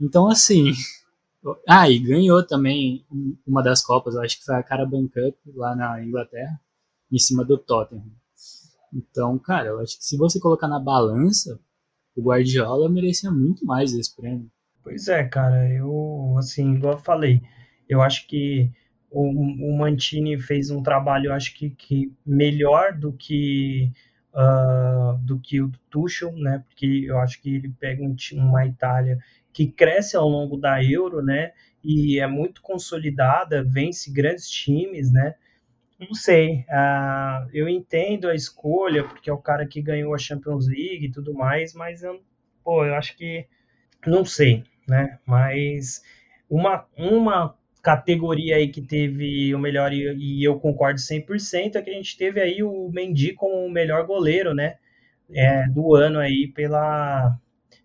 Então, 0.00 0.28
assim. 0.28 0.72
Ah, 1.68 1.90
e 1.90 1.98
ganhou 1.98 2.46
também 2.46 3.04
uma 3.44 3.64
das 3.64 3.82
Copas, 3.82 4.14
acho 4.14 4.38
que 4.38 4.44
foi 4.44 4.54
a 4.54 4.62
Carabao 4.62 5.02
Cup 5.08 5.36
lá 5.56 5.74
na 5.74 6.00
Inglaterra, 6.00 6.56
em 7.10 7.18
cima 7.18 7.44
do 7.44 7.58
Tottenham. 7.58 8.12
Então, 8.94 9.36
cara, 9.40 9.70
eu 9.70 9.80
acho 9.80 9.98
que 9.98 10.04
se 10.04 10.16
você 10.16 10.38
colocar 10.38 10.68
na 10.68 10.78
balança, 10.78 11.58
o 12.14 12.22
Guardiola 12.22 12.88
merecia 12.88 13.30
muito 13.30 13.66
mais 13.66 13.92
esse 13.92 14.14
prêmio. 14.14 14.48
Pois 14.84 15.08
é, 15.08 15.24
cara, 15.24 15.68
eu, 15.72 16.36
assim, 16.38 16.74
igual 16.74 16.94
eu 16.94 16.98
falei, 16.98 17.42
eu 17.88 18.02
acho 18.02 18.26
que 18.26 18.70
o, 19.10 19.22
o 19.22 19.78
Mantini 19.78 20.40
fez 20.40 20.70
um 20.70 20.82
trabalho, 20.82 21.28
eu 21.28 21.32
acho 21.32 21.54
que, 21.54 21.70
que 21.70 22.12
melhor 22.26 22.96
do 22.96 23.12
que 23.12 23.92
uh, 24.34 25.18
do 25.18 25.38
que 25.38 25.60
o 25.60 25.70
Tuchel, 25.90 26.32
né? 26.32 26.64
Porque 26.66 27.04
eu 27.06 27.18
acho 27.18 27.40
que 27.40 27.54
ele 27.54 27.68
pega 27.78 28.02
um, 28.02 28.16
uma 28.34 28.66
Itália 28.66 29.18
que 29.52 29.66
cresce 29.66 30.16
ao 30.16 30.28
longo 30.28 30.56
da 30.56 30.82
Euro, 30.82 31.22
né? 31.22 31.52
E 31.84 32.18
é 32.18 32.26
muito 32.26 32.62
consolidada, 32.62 33.62
vence 33.62 34.10
grandes 34.10 34.48
times, 34.48 35.12
né? 35.12 35.34
Não 35.98 36.14
sei, 36.14 36.64
uh, 36.68 37.48
eu 37.52 37.68
entendo 37.68 38.28
a 38.28 38.34
escolha, 38.34 39.04
porque 39.04 39.30
é 39.30 39.32
o 39.32 39.38
cara 39.38 39.66
que 39.66 39.80
ganhou 39.80 40.14
a 40.14 40.18
Champions 40.18 40.66
League 40.66 41.06
e 41.06 41.12
tudo 41.12 41.32
mais, 41.32 41.74
mas 41.74 42.02
eu, 42.02 42.20
pô, 42.64 42.84
eu 42.84 42.94
acho 42.94 43.16
que 43.16 43.46
não 44.04 44.24
sei, 44.24 44.64
né? 44.88 45.18
Mas 45.24 46.02
uma, 46.50 46.86
uma 46.96 47.56
categoria 47.82 48.56
aí 48.56 48.68
que 48.68 48.80
teve 48.80 49.52
o 49.54 49.58
melhor, 49.58 49.92
e, 49.92 50.42
eu 50.42 50.58
concordo 50.60 51.00
100%, 51.00 51.74
é 51.74 51.82
que 51.82 51.90
a 51.90 51.94
gente 51.94 52.16
teve 52.16 52.40
aí 52.40 52.62
o 52.62 52.88
Mendy 52.90 53.34
como 53.34 53.66
o 53.66 53.70
melhor 53.70 54.06
goleiro, 54.06 54.54
né? 54.54 54.76
É, 55.34 55.66
do 55.68 55.94
ano 55.94 56.18
aí 56.18 56.46
pela, 56.54 57.36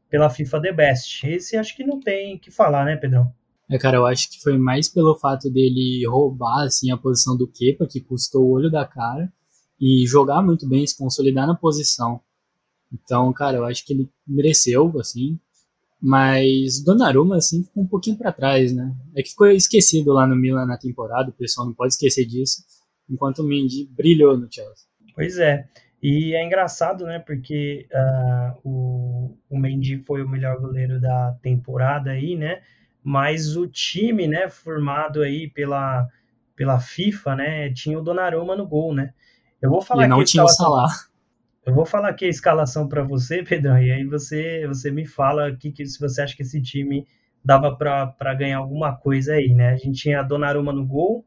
pela 0.09 0.29
FIFA 0.29 0.61
The 0.61 0.71
Best. 0.73 1.27
Esse 1.27 1.57
acho 1.57 1.75
que 1.75 1.83
não 1.83 1.99
tem 1.99 2.37
que 2.37 2.51
falar, 2.51 2.85
né, 2.85 2.97
Pedrão? 2.97 3.33
É, 3.69 3.77
cara, 3.77 3.97
eu 3.97 4.05
acho 4.05 4.29
que 4.29 4.41
foi 4.41 4.57
mais 4.57 4.87
pelo 4.87 5.17
fato 5.17 5.49
dele 5.49 6.05
roubar, 6.07 6.65
assim, 6.65 6.91
a 6.91 6.97
posição 6.97 7.37
do 7.37 7.47
Kepa, 7.47 7.87
que 7.87 7.99
custou 7.99 8.45
o 8.45 8.51
olho 8.51 8.69
da 8.69 8.85
cara, 8.85 9.31
e 9.79 10.05
jogar 10.05 10.41
muito 10.41 10.67
bem, 10.67 10.85
se 10.85 10.97
consolidar 10.97 11.47
na 11.47 11.55
posição. 11.55 12.21
Então, 12.91 13.31
cara, 13.33 13.57
eu 13.57 13.65
acho 13.65 13.85
que 13.85 13.93
ele 13.93 14.09
mereceu, 14.25 14.93
assim, 14.99 15.39
mas 16.01 16.83
Donnarumma, 16.83 17.37
assim, 17.37 17.63
ficou 17.63 17.83
um 17.83 17.87
pouquinho 17.87 18.17
para 18.17 18.31
trás, 18.31 18.73
né? 18.73 18.93
É 19.15 19.23
que 19.23 19.29
ficou 19.29 19.47
esquecido 19.47 20.13
lá 20.13 20.27
no 20.27 20.35
Milan 20.35 20.65
na 20.65 20.77
temporada, 20.77 21.29
o 21.29 21.33
pessoal 21.33 21.65
não 21.67 21.73
pode 21.73 21.93
esquecer 21.93 22.25
disso, 22.25 22.63
enquanto 23.09 23.39
o 23.39 23.43
Mendy 23.43 23.89
brilhou 23.91 24.37
no 24.37 24.47
Chelsea. 24.51 24.85
Pois 25.15 25.39
é, 25.39 25.67
e 26.01 26.35
é 26.35 26.45
engraçado, 26.45 27.05
né, 27.05 27.17
porque 27.19 27.87
uh, 27.91 28.59
o, 28.63 29.37
o 29.49 29.57
Mendy 29.57 30.03
foi 30.05 30.21
o 30.21 30.29
melhor 30.29 30.59
goleiro 30.59 31.01
da 31.01 31.35
temporada 31.41 32.11
aí, 32.11 32.35
né, 32.35 32.61
mas 33.03 33.57
o 33.57 33.65
time, 33.65 34.27
né, 34.27 34.47
formado 34.47 35.23
aí 35.23 35.49
pela, 35.49 36.07
pela 36.55 36.79
FIFA, 36.79 37.35
né, 37.35 37.73
tinha 37.73 37.97
o 37.97 38.03
Donnarumma 38.03 38.55
no 38.55 38.67
gol, 38.67 38.93
né. 38.93 39.13
Eu 39.59 39.71
vou 39.71 39.81
falar 39.81 40.05
e 40.05 40.07
não 40.07 40.23
tinha 40.23 40.43
o 40.43 40.47
Salah. 40.47 40.87
Eu 41.67 41.73
vou 41.73 41.85
falar 41.85 42.07
aqui 42.07 42.23
a 42.23 42.29
escalação 42.29 42.87
para 42.87 43.03
você, 43.03 43.43
Pedrão, 43.43 43.77
e 43.77 43.91
aí 43.91 44.05
você, 44.05 44.65
você 44.65 44.89
me 44.89 45.05
fala 45.05 45.53
que, 45.53 45.69
que 45.69 45.85
se 45.85 45.99
você 45.99 46.21
acha 46.21 46.33
que 46.33 46.41
esse 46.41 46.61
time 46.61 47.05
dava 47.43 47.75
para 47.75 48.33
ganhar 48.35 48.59
alguma 48.59 48.95
coisa 48.95 49.33
aí, 49.33 49.53
né? 49.53 49.71
A 49.71 49.75
gente 49.75 49.99
tinha 49.99 50.21
a 50.21 50.23
Donnarumma 50.23 50.71
no 50.71 50.85
gol, 50.85 51.25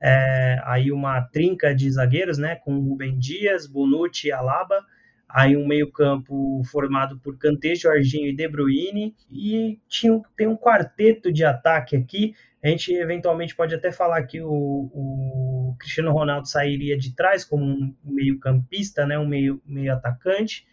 é, 0.00 0.60
aí 0.64 0.92
uma 0.92 1.20
trinca 1.20 1.74
de 1.74 1.90
zagueiros, 1.90 2.38
né? 2.38 2.54
Com 2.54 2.78
Rubem 2.78 3.18
Dias, 3.18 3.66
Bonucci 3.66 4.28
e 4.28 4.32
Alaba, 4.32 4.80
aí 5.28 5.56
um 5.56 5.66
meio-campo 5.66 6.62
formado 6.70 7.18
por 7.18 7.36
Kanté, 7.36 7.74
Jorginho 7.74 8.28
e 8.28 8.36
De 8.36 8.46
Bruyne, 8.46 9.16
e 9.28 9.80
tinha, 9.88 10.20
tem 10.36 10.46
um 10.46 10.56
quarteto 10.56 11.32
de 11.32 11.44
ataque 11.44 11.96
aqui. 11.96 12.32
A 12.62 12.68
gente 12.68 12.92
eventualmente 12.92 13.56
pode 13.56 13.74
até 13.74 13.90
falar 13.90 14.22
que 14.22 14.40
o, 14.40 14.48
o 14.94 15.49
Cristiano 15.80 16.12
Ronaldo 16.12 16.48
sairia 16.48 16.96
de 16.96 17.14
trás 17.14 17.44
como 17.44 17.64
um 17.64 17.94
meio-campista, 18.04 19.04
né, 19.04 19.18
um 19.18 19.26
meio, 19.26 19.60
meio 19.66 19.92
atacante, 19.92 20.66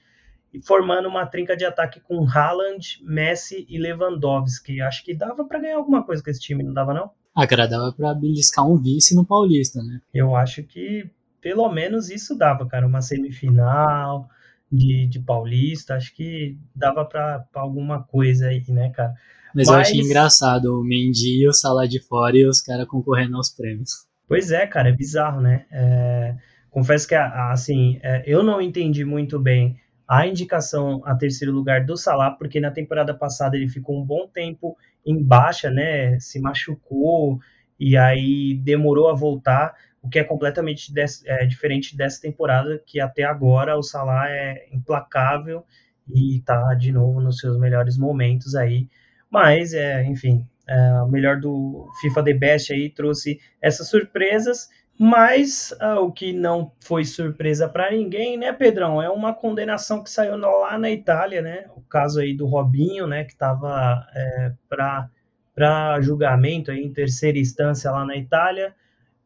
e 0.53 0.61
formando 0.61 1.07
uma 1.07 1.25
trinca 1.25 1.57
de 1.57 1.65
ataque 1.65 1.99
com 1.99 2.27
Haaland, 2.29 2.99
Messi 3.03 3.65
e 3.67 3.77
Lewandowski. 3.79 4.81
Acho 4.81 5.03
que 5.03 5.15
dava 5.15 5.45
para 5.45 5.59
ganhar 5.59 5.77
alguma 5.77 6.03
coisa 6.03 6.23
com 6.23 6.29
esse 6.29 6.39
time, 6.39 6.63
não 6.63 6.73
dava 6.73 6.93
não? 6.93 7.09
Ah, 7.35 7.47
cara, 7.47 7.67
dava 7.67 7.91
para 7.91 8.13
beliscar 8.13 8.67
um 8.67 8.77
vice 8.77 9.15
no 9.15 9.25
Paulista, 9.25 9.81
né? 9.83 9.99
Eu 10.13 10.35
acho 10.35 10.63
que 10.63 11.09
pelo 11.41 11.69
menos 11.71 12.09
isso 12.09 12.35
dava, 12.35 12.67
cara, 12.67 12.85
uma 12.87 13.01
semifinal, 13.01 14.27
de, 14.71 15.07
de 15.07 15.19
Paulista, 15.19 15.95
acho 15.95 16.13
que 16.13 16.57
dava 16.75 17.05
para 17.05 17.45
alguma 17.53 18.03
coisa 18.03 18.47
aí, 18.47 18.63
né, 18.69 18.89
cara? 18.89 19.13
Mas, 19.55 19.67
Mas, 19.67 19.69
eu 19.69 19.75
achei 19.75 20.01
engraçado 20.01 20.65
o 20.65 20.83
Mendy 20.83 21.43
e 21.43 21.47
o 21.47 21.53
Salah 21.53 21.87
de 21.87 21.99
fora 21.99 22.37
e 22.37 22.45
os 22.45 22.61
caras 22.61 22.87
concorrendo 22.87 23.37
aos 23.37 23.49
prêmios. 23.49 24.06
Pois 24.27 24.51
é, 24.51 24.67
cara, 24.67 24.89
é 24.89 24.91
bizarro, 24.91 25.41
né? 25.41 25.65
É... 25.71 26.35
Confesso 26.69 27.07
que, 27.07 27.15
assim, 27.15 27.99
é, 28.03 28.23
eu 28.27 28.43
não 28.43 28.61
entendi 28.61 29.03
muito 29.03 29.39
bem 29.39 29.79
a 30.07 30.27
indicação 30.27 31.01
a 31.05 31.15
terceiro 31.15 31.51
lugar 31.53 31.83
do 31.85 31.97
Salah, 31.97 32.31
porque 32.31 32.59
na 32.59 32.69
temporada 32.71 33.13
passada 33.15 33.55
ele 33.57 33.67
ficou 33.67 33.99
um 33.99 34.05
bom 34.05 34.27
tempo 34.27 34.77
em 35.05 35.21
baixa, 35.21 35.71
né? 35.71 36.19
Se 36.19 36.39
machucou 36.39 37.39
e 37.79 37.97
aí 37.97 38.53
demorou 38.63 39.09
a 39.09 39.15
voltar, 39.15 39.73
o 40.01 40.09
que 40.09 40.19
é 40.19 40.23
completamente 40.23 40.93
des, 40.93 41.23
é, 41.25 41.45
diferente 41.45 41.95
dessa 41.97 42.21
temporada, 42.21 42.81
que 42.85 42.99
até 42.99 43.23
agora 43.23 43.77
o 43.77 43.83
Salah 43.83 44.29
é 44.29 44.67
implacável 44.71 45.65
e 46.07 46.41
tá 46.45 46.73
de 46.75 46.91
novo 46.91 47.19
nos 47.21 47.37
seus 47.39 47.57
melhores 47.57 47.97
momentos 47.97 48.55
aí. 48.55 48.87
Mas, 49.29 49.73
é, 49.73 50.03
enfim, 50.05 50.45
é, 50.67 51.01
o 51.01 51.07
melhor 51.07 51.39
do 51.39 51.87
FIFA 52.01 52.23
The 52.23 52.33
Best 52.33 52.73
aí 52.73 52.89
trouxe 52.89 53.39
essas 53.61 53.89
surpresas 53.89 54.69
mas 54.97 55.75
ah, 55.79 55.99
o 55.99 56.11
que 56.11 56.33
não 56.33 56.71
foi 56.79 57.05
surpresa 57.05 57.69
para 57.69 57.91
ninguém, 57.91 58.35
né, 58.35 58.51
Pedrão? 58.51 59.01
É 59.01 59.09
uma 59.09 59.33
condenação 59.33 60.03
que 60.03 60.09
saiu 60.09 60.35
lá 60.37 60.77
na 60.77 60.89
Itália, 60.89 61.41
né? 61.41 61.65
O 61.75 61.81
caso 61.81 62.19
aí 62.19 62.35
do 62.35 62.47
Robinho, 62.47 63.05
né, 63.05 63.23
que 63.23 63.33
estava 63.33 64.03
é, 64.15 64.53
para 64.67 66.01
julgamento 66.01 66.71
aí, 66.71 66.83
em 66.83 66.91
terceira 66.91 67.37
instância 67.37 67.91
lá 67.91 68.03
na 68.03 68.15
Itália, 68.15 68.73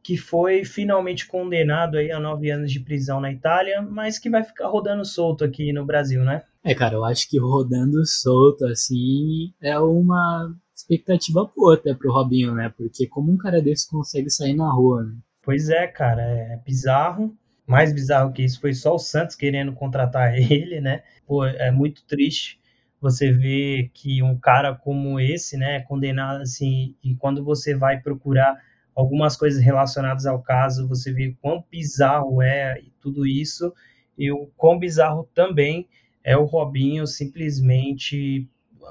que 0.04 0.18
foi 0.18 0.66
finalmente 0.66 1.26
condenado 1.26 1.98
aí 1.98 2.12
a 2.12 2.20
nove 2.20 2.50
anos 2.52 2.72
de 2.72 2.80
prisão 2.82 3.22
na 3.22 3.32
Itália, 3.32 3.82
mas 3.82 4.20
que 4.20 4.30
vai 4.30 4.44
ficar 4.44 4.68
rodando 4.68 5.06
solto 5.06 5.46
aqui 5.46 5.72
no 5.72 5.86
Brasil, 5.86 6.22
né? 6.24 6.44
É, 6.66 6.76
cara, 6.76 6.96
eu 6.96 7.06
acho 7.06 7.30
que 7.30 7.40
rodando 7.40 8.06
solto 8.06 8.66
assim 8.66 9.54
é 9.62 9.80
uma 9.80 10.54
expectativa 10.82 11.50
boa 11.56 11.76
até 11.76 11.94
pro 11.94 12.12
Robinho, 12.12 12.54
né? 12.54 12.74
Porque 12.76 13.08
como 13.08 13.32
um 13.32 13.38
cara 13.38 13.62
desse 13.62 13.90
consegue 13.90 14.30
sair 14.30 14.54
na 14.54 14.72
rua, 14.72 15.04
né? 15.04 15.16
Pois 15.42 15.70
é, 15.70 15.88
cara, 15.88 16.22
é 16.22 16.60
bizarro. 16.66 17.36
Mais 17.66 17.94
bizarro 17.94 18.34
que 18.34 18.44
isso 18.44 18.60
foi 18.60 18.74
só 18.74 18.96
o 18.96 19.00
Santos 19.00 19.36
querendo 19.36 19.74
contratar 19.74 20.36
ele, 20.38 20.82
né? 20.82 21.04
Pô, 21.26 21.46
é 21.46 21.72
muito 21.72 22.06
triste 22.06 22.60
você 23.00 23.32
ver 23.32 23.90
que 23.94 24.22
um 24.22 24.38
cara 24.38 24.76
como 24.76 25.20
esse, 25.20 25.58
né, 25.58 25.78
é 25.78 25.82
condenado 25.82 26.42
assim, 26.42 26.96
e 27.04 27.16
quando 27.16 27.44
você 27.44 27.74
vai 27.76 28.00
procurar 28.00 28.56
algumas 28.96 29.36
coisas 29.36 29.64
relacionadas 29.64 30.28
ao 30.28 30.40
caso, 30.40 30.88
você 30.88 31.12
vê 31.12 31.36
quão 31.42 31.64
bizarro 31.72 32.44
é 32.44 32.80
e 32.80 32.94
tudo 33.02 33.26
isso, 33.26 33.74
e 34.16 34.32
o 34.32 34.46
quão 34.56 34.78
bizarro 34.78 35.28
também 35.34 35.88
é 36.24 36.38
o 36.38 36.46
Robinho 36.46 37.08
simplesmente 37.08 38.48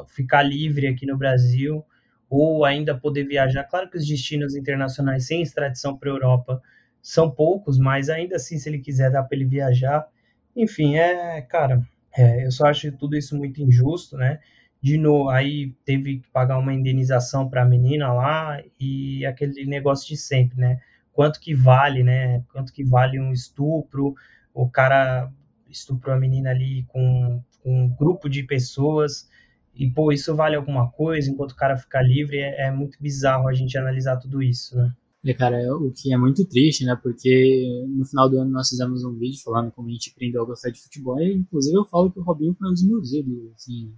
ficar 0.09 0.43
livre 0.43 0.87
aqui 0.87 1.07
no 1.07 1.17
Brasil, 1.17 1.85
ou 2.29 2.65
ainda 2.65 2.97
poder 2.97 3.25
viajar. 3.25 3.65
Claro 3.65 3.91
que 3.91 3.99
os 3.99 4.07
destinos 4.07 4.55
internacionais 4.55 5.27
sem 5.27 5.43
extradição 5.43 5.97
para 5.97 6.11
a 6.11 6.13
Europa 6.13 6.63
são 7.03 7.31
poucos, 7.31 7.79
mas 7.79 8.09
ainda 8.09 8.37
assim, 8.37 8.59
se 8.59 8.69
ele 8.69 8.79
quiser, 8.79 9.11
dá 9.11 9.23
para 9.23 9.37
ele 9.37 9.47
viajar. 9.47 10.07
Enfim, 10.55 10.97
é, 10.97 11.41
cara, 11.43 11.83
é, 12.17 12.47
eu 12.47 12.53
só 12.53 12.67
acho 12.67 12.93
tudo 12.93 13.17
isso 13.17 13.37
muito 13.37 13.61
injusto, 13.61 14.17
né? 14.17 14.39
De 14.83 14.97
novo, 14.97 15.29
aí 15.29 15.75
teve 15.85 16.19
que 16.21 16.29
pagar 16.29 16.59
uma 16.59 16.73
indenização 16.73 17.49
para 17.49 17.63
a 17.63 17.67
menina 17.67 18.13
lá 18.13 18.63
e 18.79 19.27
aquele 19.27 19.67
negócio 19.67 20.09
de 20.09 20.17
sempre, 20.17 20.59
né? 20.59 20.81
Quanto 21.13 21.41
que 21.41 21.55
vale, 21.55 22.03
né? 22.03 22.43
Quanto 22.53 22.73
que 22.73 22.85
vale 22.85 23.19
um 23.21 23.33
estupro? 23.33 24.15
O 24.55 24.69
cara 24.69 25.31
estuprou 25.69 26.15
a 26.15 26.19
menina 26.19 26.51
ali 26.51 26.85
com, 26.89 27.43
com 27.63 27.85
um 27.85 27.89
grupo 27.89 28.29
de 28.29 28.43
pessoas 28.43 29.29
e, 29.75 29.89
pô, 29.89 30.13
isso 30.13 30.35
vale 30.35 30.57
alguma 30.57 30.91
coisa 30.91 31.31
enquanto 31.31 31.53
o 31.53 31.57
cara 31.57 31.77
fica 31.77 32.03
livre? 32.03 32.39
É, 32.39 32.69
é 32.69 32.71
muito 32.71 32.99
bizarro 33.01 33.49
a 33.49 33.55
gente 33.55 33.79
analisar 33.79 34.17
tudo 34.19 34.43
isso, 34.43 34.77
né? 34.77 34.93
É, 35.25 35.35
cara, 35.35 35.61
é 35.61 35.71
o 35.71 35.93
que 35.93 36.13
é 36.13 36.17
muito 36.17 36.47
triste, 36.47 36.85
né? 36.85 36.99
Porque 37.01 37.87
no 37.89 38.05
final 38.07 38.29
do 38.29 38.39
ano 38.39 38.51
nós 38.51 38.69
fizemos 38.69 39.05
um 39.05 39.15
vídeo 39.19 39.41
falando 39.43 39.71
como 39.71 39.89
a 39.89 39.93
gente 39.93 40.11
aprendeu 40.11 40.43
a 40.43 40.47
gostar 40.47 40.71
de 40.71 40.81
futebol. 40.81 41.21
E, 41.21 41.35
inclusive, 41.35 41.77
eu 41.77 41.85
falo 41.85 42.11
que 42.11 42.19
o 42.19 42.23
Robinho 42.23 42.55
foi 42.55 42.69
um 42.69 42.73
dos 42.73 42.87
meus 42.87 43.13
ídolos, 43.13 43.53
assim, 43.55 43.93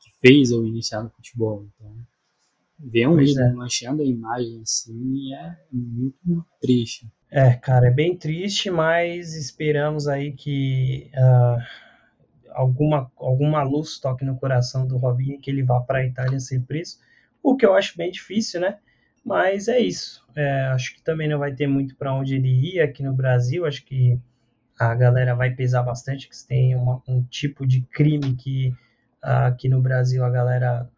que 0.00 0.10
fez 0.20 0.50
eu 0.50 0.64
iniciar 0.64 1.02
no 1.02 1.10
futebol. 1.10 1.68
Então, 1.74 1.94
ver 2.78 3.08
um 3.08 3.16
vídeo 3.16 3.40
é. 3.40 3.52
manchando 3.52 4.02
a 4.02 4.06
imagem, 4.06 4.62
assim, 4.62 5.34
é 5.34 5.56
muito 5.70 6.44
triste. 6.60 7.10
É, 7.30 7.52
cara, 7.52 7.88
é 7.88 7.90
bem 7.90 8.16
triste, 8.16 8.70
mas 8.70 9.34
esperamos 9.34 10.08
aí 10.08 10.32
que. 10.32 11.10
Uh 11.14 11.84
alguma, 12.54 13.10
alguma 13.16 13.62
luz 13.62 13.98
toque 13.98 14.24
no 14.24 14.36
coração 14.36 14.86
do 14.86 14.96
Robinho 14.96 15.40
que 15.40 15.50
ele 15.50 15.62
vá 15.62 15.80
para 15.80 15.98
a 15.98 16.06
Itália 16.06 16.40
sem 16.40 16.60
preço, 16.60 16.98
o 17.42 17.56
que 17.56 17.66
eu 17.66 17.74
acho 17.74 17.96
bem 17.96 18.10
difícil, 18.10 18.60
né? 18.60 18.78
Mas 19.24 19.68
é 19.68 19.78
isso. 19.78 20.24
É, 20.34 20.66
acho 20.68 20.94
que 20.94 21.02
também 21.02 21.28
não 21.28 21.38
vai 21.38 21.54
ter 21.54 21.66
muito 21.66 21.96
para 21.96 22.14
onde 22.14 22.34
ele 22.34 22.48
ir 22.48 22.80
aqui 22.80 23.02
no 23.02 23.14
Brasil. 23.14 23.64
Acho 23.64 23.84
que 23.84 24.18
a 24.78 24.94
galera 24.94 25.34
vai 25.34 25.50
pesar 25.50 25.82
bastante, 25.82 26.28
que 26.28 26.46
tem 26.46 26.74
uma, 26.74 27.02
um 27.08 27.22
tipo 27.22 27.66
de 27.66 27.80
crime 27.82 28.34
que 28.34 28.68
uh, 29.22 29.46
aqui 29.46 29.68
no 29.68 29.80
Brasil 29.80 30.24
a 30.24 30.30
galera 30.30 30.88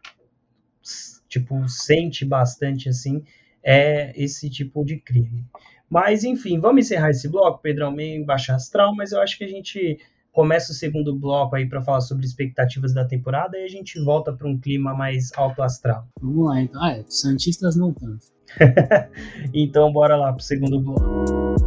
tipo 1.27 1.67
sente 1.67 2.25
bastante 2.25 2.89
assim, 2.89 3.23
é 3.63 4.13
esse 4.21 4.49
tipo 4.49 4.83
de 4.83 4.97
crime. 4.97 5.45
Mas 5.89 6.23
enfim, 6.23 6.59
vamos 6.59 6.85
encerrar 6.85 7.11
esse 7.11 7.29
bloco, 7.29 7.61
Pedrão, 7.61 7.91
meio 7.91 8.21
em 8.21 8.25
baixa 8.25 8.55
astral, 8.55 8.95
mas 8.95 9.11
eu 9.11 9.21
acho 9.21 9.37
que 9.37 9.43
a 9.43 9.49
gente 9.49 9.99
começa 10.37 10.71
o 10.71 10.75
segundo 10.75 11.15
bloco 11.15 11.55
aí 11.55 11.67
para 11.67 11.81
falar 11.81 11.99
sobre 11.99 12.23
expectativas 12.23 12.93
da 12.93 13.03
temporada 13.03 13.57
e 13.57 13.63
a 13.63 13.67
gente 13.67 13.99
volta 13.99 14.31
para 14.31 14.47
um 14.47 14.55
clima 14.55 14.93
mais 14.93 15.31
alto 15.35 15.63
astral. 15.63 16.07
Vamos 16.21 16.45
lá, 16.45 16.61
então. 16.61 16.79
Ah, 16.79 16.91
é, 16.91 17.03
Santistas 17.07 17.75
não 17.75 17.91
tanto. 17.91 18.23
então, 19.51 19.91
bora 19.91 20.15
lá 20.15 20.31
para 20.31 20.39
o 20.39 20.43
segundo 20.43 20.79
bloco. 20.79 21.57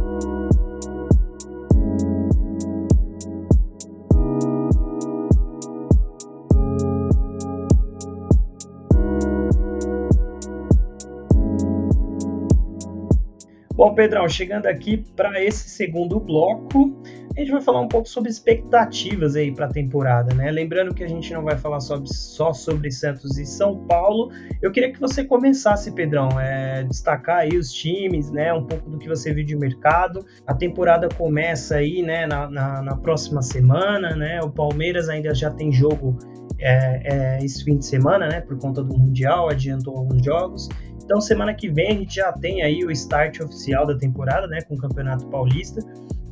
Bom, 13.75 13.93
Pedrão, 13.95 14.29
chegando 14.29 14.67
aqui 14.67 14.95
para 14.95 15.43
esse 15.43 15.67
segundo 15.67 16.19
bloco, 16.21 17.01
a 17.35 17.39
gente 17.39 17.51
vai 17.51 17.61
falar 17.61 17.81
um 17.81 17.87
pouco 17.87 18.09
sobre 18.09 18.29
expectativas 18.29 19.35
aí 19.35 19.53
para 19.53 19.65
a 19.65 19.69
temporada, 19.69 20.33
né? 20.33 20.51
Lembrando 20.51 20.93
que 20.93 21.03
a 21.03 21.07
gente 21.07 21.33
não 21.33 21.43
vai 21.43 21.57
falar 21.57 21.79
sobre, 21.79 22.07
só 22.13 22.51
sobre 22.51 22.91
Santos 22.91 23.37
e 23.37 23.45
São 23.45 23.85
Paulo. 23.87 24.31
Eu 24.61 24.71
queria 24.71 24.91
que 24.91 24.99
você 24.99 25.23
começasse, 25.23 25.91
Pedrão, 25.91 26.39
é, 26.39 26.83
destacar 26.83 27.39
aí 27.39 27.57
os 27.57 27.71
times, 27.71 28.29
né? 28.31 28.53
Um 28.53 28.65
pouco 28.65 28.89
do 28.89 28.97
que 28.97 29.07
você 29.07 29.33
viu 29.33 29.45
de 29.45 29.55
mercado. 29.55 30.25
A 30.45 30.53
temporada 30.53 31.07
começa 31.07 31.75
aí, 31.75 32.01
né? 32.01 32.25
Na, 32.25 32.49
na, 32.49 32.81
na 32.81 32.95
próxima 32.97 33.41
semana, 33.41 34.15
né? 34.15 34.41
O 34.41 34.49
Palmeiras 34.49 35.07
ainda 35.07 35.33
já 35.33 35.49
tem 35.49 35.71
jogo 35.71 36.17
é, 36.59 37.37
é, 37.39 37.45
esse 37.45 37.63
fim 37.63 37.77
de 37.77 37.85
semana, 37.85 38.27
né? 38.27 38.41
Por 38.41 38.57
conta 38.57 38.83
do 38.83 38.97
Mundial, 38.97 39.49
adiantou 39.49 39.97
alguns 39.97 40.23
jogos. 40.23 40.69
Então, 41.11 41.19
semana 41.19 41.53
que 41.53 41.67
vem 41.67 41.87
a 41.87 41.93
gente 41.93 42.15
já 42.15 42.31
tem 42.31 42.63
aí 42.63 42.85
o 42.85 42.91
start 42.91 43.41
oficial 43.41 43.85
da 43.85 43.97
temporada, 43.97 44.47
né? 44.47 44.61
Com 44.61 44.75
o 44.75 44.77
Campeonato 44.77 45.27
Paulista. 45.27 45.81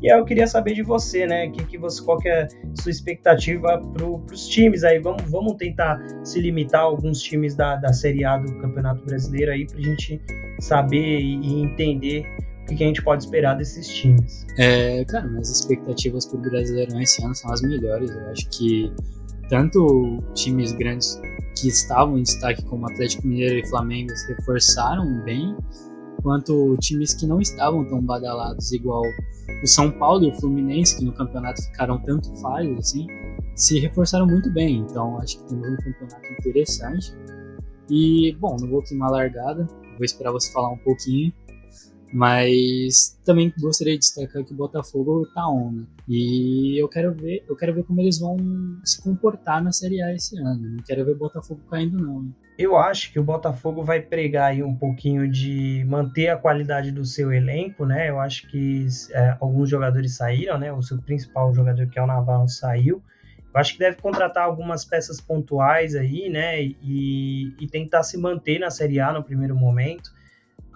E 0.02 0.10
aí 0.10 0.18
eu 0.18 0.24
queria 0.24 0.48
saber 0.48 0.74
de 0.74 0.84
você, 0.84 1.28
né? 1.28 1.50
Que, 1.50 1.66
que 1.66 1.78
você, 1.78 2.02
qual 2.02 2.18
que 2.18 2.30
é 2.30 2.44
a 2.44 2.48
sua 2.82 2.90
expectativa 2.90 3.78
para 3.78 4.06
os 4.06 4.48
times 4.48 4.86
aí? 4.86 4.98
Vamos, 5.00 5.30
vamos 5.30 5.56
tentar 5.58 6.00
se 6.24 6.40
limitar 6.40 6.80
a 6.80 6.84
alguns 6.86 7.22
times 7.22 7.56
da, 7.56 7.76
da 7.76 7.92
Série 7.92 8.24
A 8.24 8.38
do 8.38 8.58
Campeonato 8.62 9.04
Brasileiro 9.04 9.52
aí 9.52 9.68
para 9.68 9.80
a 9.80 9.82
gente 9.82 10.22
saber 10.62 11.20
e, 11.20 11.62
entender 11.62 12.26
o 12.64 12.68
que, 12.68 12.76
que, 12.76 12.84
a 12.86 12.88
gente 12.88 13.04
pode 13.04 13.26
esperar 13.26 13.56
desses 13.56 13.86
times. 13.86 14.48
É, 14.58 15.04
cara, 15.04 15.28
minhas 15.28 15.50
expectativas 15.50 16.26
para 16.26 16.38
o 16.38 16.42
Brasileirão 16.42 17.02
esse 17.02 17.22
ano 17.22 17.36
são 17.36 17.52
as 17.52 17.62
melhores. 17.62 18.10
Eu 18.12 18.30
acho 18.30 18.50
que 18.50 18.94
tanto 19.50 20.24
times 20.36 20.72
grandes 20.72 21.20
que 21.60 21.68
estavam 21.68 22.18
em 22.18 22.24
destaque 22.24 22.64
como 22.66 22.86
Atlético 22.86 23.28
Mineiro 23.28 23.56
e 23.56 23.70
Flamengo 23.70 24.16
se 24.16 24.34
reforçaram 24.34 25.24
bem 25.24 25.56
quanto 26.22 26.76
times 26.78 27.14
que 27.14 27.26
não 27.26 27.40
estavam 27.40 27.86
tão 27.88 28.02
badalados, 28.02 28.72
igual 28.72 29.02
o 29.64 29.68
São 29.68 29.92
Paulo 29.92 30.26
e 30.26 30.30
o 30.30 30.36
Fluminense, 30.36 30.98
que 30.98 31.06
no 31.06 31.14
campeonato 31.14 31.62
ficaram 31.64 31.98
tanto 32.04 32.34
faz 32.42 32.70
assim, 32.78 33.08
se 33.56 33.80
reforçaram 33.80 34.28
muito 34.28 34.52
bem. 34.52 34.80
Então 34.80 35.18
acho 35.20 35.40
que 35.40 35.50
temos 35.50 35.68
um 35.68 35.76
campeonato 35.78 36.34
interessante. 36.40 37.14
E, 37.90 38.36
bom, 38.40 38.56
não 38.60 38.70
vou 38.70 38.84
queimar 38.84 39.10
a 39.10 39.14
largada, 39.14 39.66
vou 39.98 40.06
esperar 40.06 40.32
você 40.32 40.52
falar 40.52 40.70
um 40.70 40.78
pouquinho. 40.78 41.34
Mas 42.12 43.20
também 43.24 43.54
gostaria 43.60 43.94
de 43.94 44.00
destacar 44.00 44.44
que 44.44 44.54
o 44.54 44.58
Botafogo 44.58 45.28
tá 45.34 45.48
on, 45.48 45.72
né? 45.72 45.84
E 46.08 46.82
eu 46.82 46.88
quero 46.88 47.14
ver, 47.14 47.44
eu 47.48 47.56
quero 47.56 47.74
ver 47.74 47.84
como 47.84 48.02
eles 48.02 48.20
vão 48.20 48.36
se 48.84 49.02
comportar 49.02 49.64
na 49.64 49.72
Série 49.72 50.02
A 50.02 50.14
esse 50.14 50.38
ano. 50.40 50.76
Não 50.76 50.84
quero 50.84 51.06
ver 51.06 51.12
o 51.12 51.18
Botafogo 51.18 51.62
caindo 51.70 52.00
não. 52.00 52.24
Né? 52.24 52.32
Eu 52.58 52.76
acho 52.78 53.14
que 53.14 53.20
o 53.20 53.24
Botafogo 53.24 53.84
vai 53.84 54.02
pregar 54.02 54.52
aí 54.52 54.64
um 54.64 54.76
pouquinho 54.76 55.30
de 55.30 55.86
manter 55.88 56.30
a 56.30 56.38
qualidade 56.38 56.92
do 56.92 57.06
seu 57.06 57.32
elenco, 57.32 57.86
né? 57.86 58.10
Eu 58.10 58.20
acho 58.20 58.50
que 58.50 58.88
é, 59.12 59.38
alguns 59.40 59.70
jogadores 59.70 60.16
saíram, 60.16 60.58
né? 60.58 60.74
O 60.74 60.82
seu 60.82 60.98
principal 60.98 61.54
jogador 61.54 61.88
que 61.88 62.00
é 62.00 62.02
o 62.02 62.08
Navarro 62.08 62.50
saiu. 62.50 63.04
Eu 63.54 63.60
acho 63.60 63.74
que 63.74 63.80
deve 63.80 63.98
contratar 63.98 64.44
algumas 64.44 64.84
peças 64.84 65.22
pontuais 65.22 65.96
aí, 65.96 66.28
né? 66.28 66.62
E, 66.62 67.54
e 67.60 67.68
tentar 67.68 68.02
se 68.02 68.18
manter 68.18 68.60
na 68.60 68.72
Série 68.72 69.00
A 69.00 69.14
no 69.14 69.24
primeiro 69.24 69.56
momento 69.56 70.12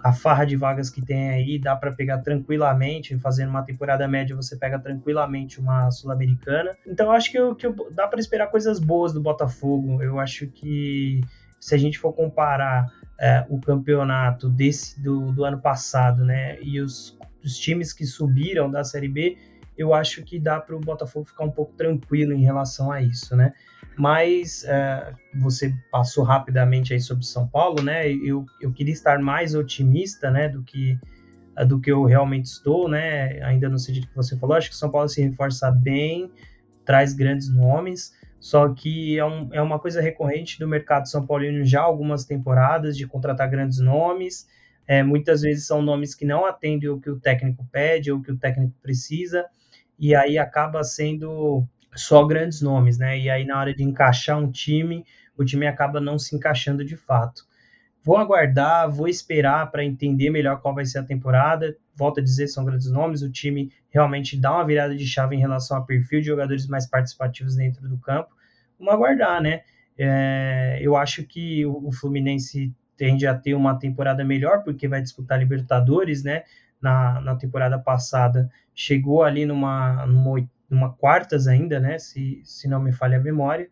a 0.04 0.12
farra 0.12 0.44
de 0.44 0.58
vagas 0.58 0.90
que 0.90 1.02
tem 1.02 1.30
aí, 1.30 1.58
dá 1.58 1.78
para 1.78 1.92
pegar 1.94 2.18
tranquilamente, 2.18 3.18
fazendo 3.20 3.50
uma 3.50 3.64
temporada 3.64 4.06
média, 4.06 4.36
você 4.36 4.58
pega 4.58 4.78
tranquilamente 4.78 5.62
uma 5.62 5.90
Sul-Americana. 5.90 6.76
Então 6.86 7.10
acho 7.10 7.32
que, 7.32 7.40
eu, 7.40 7.56
que 7.56 7.66
eu, 7.66 7.74
dá 7.90 8.06
para 8.06 8.20
esperar 8.20 8.48
coisas 8.48 8.80
boas 8.80 9.14
do 9.14 9.22
Botafogo. 9.22 10.04
Eu 10.04 10.20
acho 10.20 10.48
que 10.48 11.22
se 11.58 11.74
a 11.74 11.78
gente 11.78 11.98
for 11.98 12.12
comparar 12.12 12.92
é, 13.18 13.46
o 13.48 13.62
campeonato 13.62 14.50
desse 14.50 15.02
do, 15.02 15.32
do 15.32 15.46
ano 15.46 15.62
passado, 15.62 16.26
né, 16.26 16.58
e 16.62 16.82
os, 16.82 17.18
os 17.42 17.58
times 17.58 17.94
que 17.94 18.06
subiram 18.06 18.70
da 18.70 18.84
Série 18.84 19.08
B, 19.08 19.38
eu 19.78 19.94
acho 19.94 20.22
que 20.24 20.38
dá 20.38 20.60
para 20.60 20.76
o 20.76 20.82
Botafogo 20.82 21.26
ficar 21.26 21.46
um 21.46 21.52
pouco 21.52 21.74
tranquilo 21.76 22.34
em 22.34 22.44
relação 22.44 22.92
a 22.92 23.02
isso, 23.02 23.38
né? 23.38 23.54
Mas 23.98 24.64
é, 24.64 25.14
você 25.36 25.74
passou 25.92 26.24
rapidamente 26.24 26.94
aí 26.94 27.00
sobre 27.00 27.26
São 27.26 27.48
Paulo, 27.48 27.84
né? 27.84 28.12
Eu, 28.12 28.46
eu 28.60 28.72
queria 28.72 28.94
estar 28.94 29.20
mais 29.20 29.54
otimista, 29.54 30.32
né, 30.32 30.50
do 30.50 30.64
que 30.64 30.98
do 31.68 31.80
que 31.80 31.92
eu 31.92 32.04
realmente 32.04 32.46
estou, 32.46 32.90
né? 32.90 33.40
Ainda 33.44 33.70
no 33.70 33.78
sentido 33.78 34.08
que 34.08 34.16
você 34.16 34.36
falou, 34.38 34.56
acho 34.56 34.70
que 34.70 34.76
São 34.76 34.90
Paulo 34.90 35.08
se 35.08 35.22
reforça 35.22 35.70
bem, 35.70 36.32
traz 36.84 37.14
grandes 37.14 37.48
nomes, 37.48 38.12
só 38.40 38.74
que 38.74 39.20
é, 39.20 39.24
um, 39.24 39.50
é 39.54 39.62
uma 39.62 39.78
coisa 39.78 40.02
recorrente 40.02 40.58
do 40.58 40.68
mercado 40.68 41.08
São 41.08 41.28
Paulino 41.28 41.64
já 41.64 41.82
algumas 41.82 42.26
temporadas 42.26 42.98
de 42.98 43.06
contratar 43.06 43.48
grandes 43.50 43.80
nomes. 43.80 44.48
É, 44.88 45.04
muitas 45.04 45.42
vezes 45.42 45.68
são 45.68 45.82
nomes 45.82 46.16
que 46.16 46.26
não 46.26 46.44
atendem 46.44 46.90
o 46.90 47.00
que 47.00 47.10
o 47.10 47.20
técnico 47.20 47.66
pede 47.72 48.12
ou 48.12 48.18
o 48.18 48.22
que 48.24 48.32
o 48.32 48.38
técnico 48.38 48.74
precisa 48.82 49.46
e 49.98 50.14
aí 50.14 50.38
acaba 50.38 50.84
sendo 50.84 51.66
só 51.96 52.26
grandes 52.26 52.62
nomes, 52.62 52.98
né? 52.98 53.18
E 53.20 53.30
aí 53.30 53.46
na 53.46 53.60
hora 53.60 53.74
de 53.74 53.84
encaixar 53.84 54.38
um 54.38 54.52
time, 54.52 55.06
o 55.38 55.44
time 55.44 55.68
acaba 55.68 56.00
não 56.00 56.18
se 56.18 56.36
encaixando 56.36 56.84
de 56.84 56.96
fato. 56.96 57.46
Vou 58.04 58.18
aguardar, 58.18 58.92
vou 58.92 59.08
esperar 59.08 59.72
para 59.72 59.84
entender 59.84 60.30
melhor 60.30 60.62
qual 60.62 60.76
vai 60.76 60.86
ser 60.86 61.00
a 61.00 61.04
temporada. 61.04 61.76
Volto 61.96 62.20
a 62.20 62.24
dizer, 62.24 62.48
são 62.48 62.66
grandes 62.66 62.92
nomes. 62.92 63.22
O 63.22 63.32
time 63.32 63.72
realmente 63.90 64.38
dá 64.38 64.54
uma 64.54 64.66
virada 64.66 64.96
de 64.96 65.06
chave 65.08 65.36
em 65.36 65.40
relação 65.40 65.78
ao 65.78 65.86
perfil 65.86 66.20
de 66.20 66.28
jogadores 66.28 66.68
mais 66.68 66.86
participativos 66.86 67.56
dentro 67.56 67.88
do 67.88 67.98
campo. 67.98 68.36
Vamos 68.78 68.94
aguardar, 68.94 69.42
né? 69.42 69.62
É, 69.98 70.80
eu 70.82 70.98
acho 70.98 71.24
que 71.24 71.66
o 71.66 71.92
Fluminense 71.92 72.74
tende 72.98 73.26
a 73.26 73.34
ter 73.34 73.54
uma 73.54 73.80
temporada 73.80 74.24
melhor, 74.26 74.64
porque 74.64 74.88
vai 74.88 75.02
disputar 75.02 75.40
Libertadores, 75.40 76.24
né? 76.24 76.44
na, 76.84 77.22
na 77.22 77.36
temporada 77.36 77.80
passada 77.80 78.52
chegou 78.76 79.24
ali 79.24 79.46
numa, 79.46 80.06
numa, 80.06 80.46
numa 80.74 80.94
quartas 80.94 81.48
ainda, 81.48 81.80
né? 81.80 82.00
Se, 82.00 82.42
se 82.44 82.68
não 82.68 82.82
me 82.82 82.92
falha 82.92 83.18
a 83.18 83.22
memória. 83.22 83.70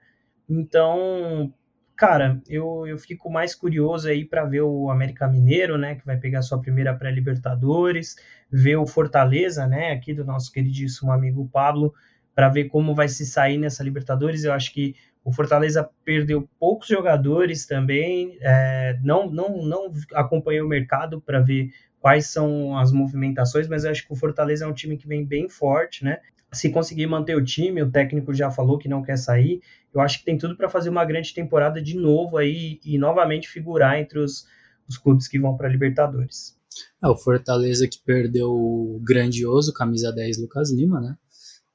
Então, 0.48 1.54
cara, 1.96 2.42
eu, 2.48 2.86
eu 2.86 2.98
fico 2.98 3.30
mais 3.30 3.56
curioso 3.56 4.08
aí 4.08 4.24
para 4.24 4.46
ver 4.46 4.62
o 4.62 4.90
América 4.90 5.28
Mineiro, 5.28 5.78
né? 5.78 5.96
Que 5.96 6.06
vai 6.06 6.18
pegar 6.18 6.42
sua 6.42 6.62
primeira 6.62 6.94
pré-Libertadores, 6.94 8.16
ver 8.52 8.78
o 8.78 8.86
Fortaleza, 8.86 9.66
né? 9.68 9.92
Aqui 9.92 10.14
do 10.14 10.24
nosso 10.24 10.52
queridíssimo 10.52 11.12
amigo 11.12 11.50
Pablo, 11.52 11.94
para 12.36 12.50
ver 12.50 12.66
como 12.66 12.94
vai 12.94 13.08
se 13.08 13.26
sair 13.26 13.58
nessa 13.58 13.84
Libertadores. 13.84 14.44
Eu 14.44 14.54
acho 14.54 14.72
que 14.74 14.96
o 15.24 15.32
Fortaleza 15.32 15.90
perdeu 16.04 16.48
poucos 16.60 16.88
jogadores 16.88 17.66
também, 17.66 18.38
é, 18.42 18.98
não, 19.04 19.30
não, 19.30 19.64
não 19.64 19.94
acompanhou 20.14 20.66
o 20.66 20.70
mercado 20.70 21.22
para 21.22 21.40
ver 21.40 21.72
quais 22.00 22.26
são 22.26 22.76
as 22.76 22.92
movimentações, 22.92 23.68
mas 23.68 23.84
eu 23.84 23.92
acho 23.92 24.06
que 24.06 24.12
o 24.12 24.16
Fortaleza 24.16 24.66
é 24.66 24.68
um 24.68 24.74
time 24.74 24.98
que 24.98 25.08
vem 25.08 25.24
bem 25.24 25.48
forte, 25.48 26.04
né? 26.04 26.20
Se 26.54 26.70
conseguir 26.70 27.08
manter 27.08 27.36
o 27.36 27.44
time, 27.44 27.82
o 27.82 27.92
técnico 27.92 28.34
já 28.34 28.52
falou 28.52 28.78
que 28.78 28.90
não 28.90 29.02
quer 29.02 29.18
sair, 29.18 29.62
eu 29.94 30.02
acho 30.02 30.20
que 30.20 30.26
tem 30.26 30.38
tudo 30.38 30.56
para 30.56 30.70
fazer 30.70 30.90
uma 30.90 31.06
grande 31.06 31.34
temporada 31.34 31.82
de 31.82 31.96
novo 31.96 32.38
aí 32.38 32.80
e 32.84 32.98
novamente 32.98 33.48
figurar 33.48 33.98
entre 34.00 34.20
os, 34.20 34.46
os 34.88 34.98
clubes 34.98 35.28
que 35.28 35.40
vão 35.40 35.56
para 35.56 35.68
a 35.68 35.72
Libertadores. 35.72 36.58
É, 37.04 37.08
o 37.08 37.16
Fortaleza 37.16 37.88
que 37.88 38.00
perdeu 38.06 38.52
o 38.52 39.00
grandioso 39.04 39.74
camisa 39.74 40.12
10 40.12 40.42
Lucas 40.42 40.72
Lima, 40.72 41.00
né? 41.00 41.18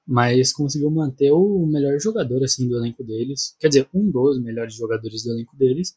Mas 0.06 0.52
conseguiu 0.52 0.90
manter 0.90 1.32
o 1.32 1.66
melhor 1.66 1.98
jogador 1.98 2.42
assim 2.44 2.68
do 2.68 2.76
elenco 2.76 3.02
deles, 3.02 3.56
quer 3.58 3.68
dizer, 3.68 3.88
um 3.92 4.08
dos 4.10 4.40
melhores 4.40 4.74
jogadores 4.74 5.24
do 5.24 5.32
elenco 5.32 5.56
deles, 5.56 5.96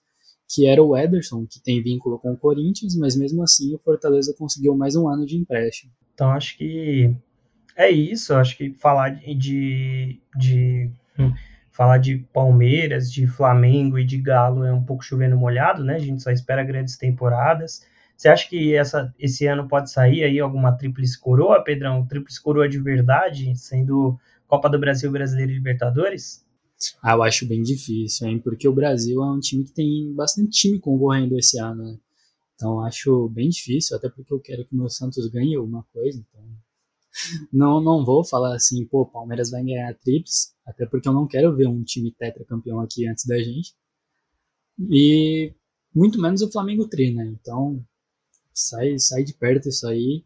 que 0.50 0.66
era 0.66 0.82
o 0.82 0.98
Ederson, 0.98 1.46
que 1.46 1.62
tem 1.62 1.84
vínculo 1.84 2.18
com 2.18 2.34
o 2.34 2.38
Corinthians, 2.38 2.96
mas 2.96 3.16
mesmo 3.16 3.44
assim 3.44 3.76
o 3.76 3.80
Fortaleza 3.80 4.34
conseguiu 4.38 4.76
mais 4.76 4.96
um 4.96 5.08
ano 5.08 5.26
de 5.26 5.38
empréstimo. 5.38 5.92
Então 6.16 6.32
acho 6.32 6.58
que 6.58 7.16
é 7.80 7.90
isso, 7.90 8.36
acho 8.36 8.58
que 8.58 8.74
falar 8.74 9.12
de, 9.12 10.22
de 10.36 10.92
hum, 11.18 11.34
falar 11.72 11.98
de 11.98 12.18
Palmeiras, 12.34 13.10
de 13.10 13.26
Flamengo 13.26 13.98
e 13.98 14.04
de 14.04 14.18
Galo 14.18 14.66
é 14.66 14.74
um 14.74 14.84
pouco 14.84 15.02
chovendo 15.02 15.38
molhado, 15.38 15.82
né? 15.82 15.96
A 15.96 16.00
gente 16.00 16.22
só 16.22 16.30
espera 16.30 16.62
grandes 16.62 16.98
temporadas. 16.98 17.86
Você 18.18 18.28
acha 18.28 18.50
que 18.50 18.76
essa, 18.76 19.16
esse 19.18 19.48
ano 19.48 19.66
pode 19.66 19.90
sair 19.90 20.26
aí 20.26 20.42
alguma 20.42 20.74
tríplice 20.74 21.18
coroa, 21.18 21.64
Pedrão? 21.64 22.06
Tríplice 22.06 22.44
coroa 22.44 22.68
de 22.68 22.78
verdade, 22.78 23.56
sendo 23.56 24.20
Copa 24.46 24.70
do 24.70 24.78
Brasil, 24.78 25.10
Brasileiro 25.10 25.54
e 25.54 25.56
Libertadores? 25.56 26.46
Ah, 27.02 27.14
eu 27.14 27.24
acho 27.24 27.48
bem 27.48 27.62
difícil, 27.62 28.28
hein? 28.28 28.40
Porque 28.40 28.68
o 28.68 28.76
Brasil 28.76 29.24
é 29.24 29.32
um 29.32 29.40
time 29.40 29.64
que 29.64 29.72
tem 29.72 30.14
bastante 30.14 30.50
time 30.50 30.80
concorrendo 30.80 31.40
esse 31.40 31.58
ano, 31.58 31.82
né? 31.82 31.98
Então 32.56 32.82
acho 32.82 33.30
bem 33.30 33.48
difícil, 33.48 33.96
até 33.96 34.10
porque 34.10 34.34
eu 34.34 34.40
quero 34.42 34.66
que 34.66 34.76
o 34.76 34.78
meu 34.78 34.90
Santos 34.90 35.26
ganhe 35.30 35.56
alguma 35.56 35.86
coisa. 35.94 36.20
Então 36.20 36.44
não, 37.52 37.82
não 37.82 38.06
vou 38.06 38.24
falar 38.24 38.56
assim, 38.56 38.86
pô, 38.86 39.06
Palmeiras 39.06 39.50
vai 39.50 39.64
ganhar 39.64 39.90
a 39.90 39.94
trips, 39.94 40.54
até 40.66 40.86
porque 40.86 41.08
eu 41.08 41.14
não 41.14 41.28
quero 41.28 41.56
ver 41.56 41.68
um 41.68 41.84
time 41.84 42.12
tetracampeão 42.12 42.80
aqui 42.80 43.08
antes 43.08 43.26
da 43.26 43.38
gente. 43.38 43.74
E 44.90 45.54
muito 45.94 46.22
menos 46.22 46.42
o 46.42 46.52
Flamengo 46.52 46.88
tri, 46.88 47.14
né? 47.14 47.26
Então 47.40 47.84
sai, 48.54 48.98
sai 49.00 49.24
de 49.24 49.34
perto 49.34 49.70
isso 49.70 49.88
aí. 49.88 50.24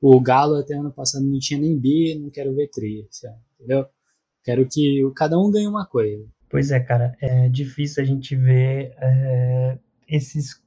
O 0.00 0.20
Galo 0.20 0.56
até 0.56 0.74
ano 0.74 0.92
passado 0.92 1.24
não 1.24 1.38
tinha 1.38 1.60
nem 1.60 1.78
bi, 1.78 2.14
não 2.18 2.30
quero 2.30 2.54
ver 2.54 2.68
tri, 2.68 3.08
entendeu? 3.54 3.86
Quero 4.44 4.68
que 4.68 5.02
cada 5.14 5.38
um 5.38 5.50
ganhe 5.50 5.66
uma 5.66 5.86
coisa. 5.86 6.26
Pois 6.48 6.70
é, 6.70 6.78
cara, 6.80 7.16
é 7.20 7.48
difícil 7.48 8.02
a 8.02 8.06
gente 8.06 8.36
ver 8.36 8.94
é, 8.98 9.78
esses 10.08 10.60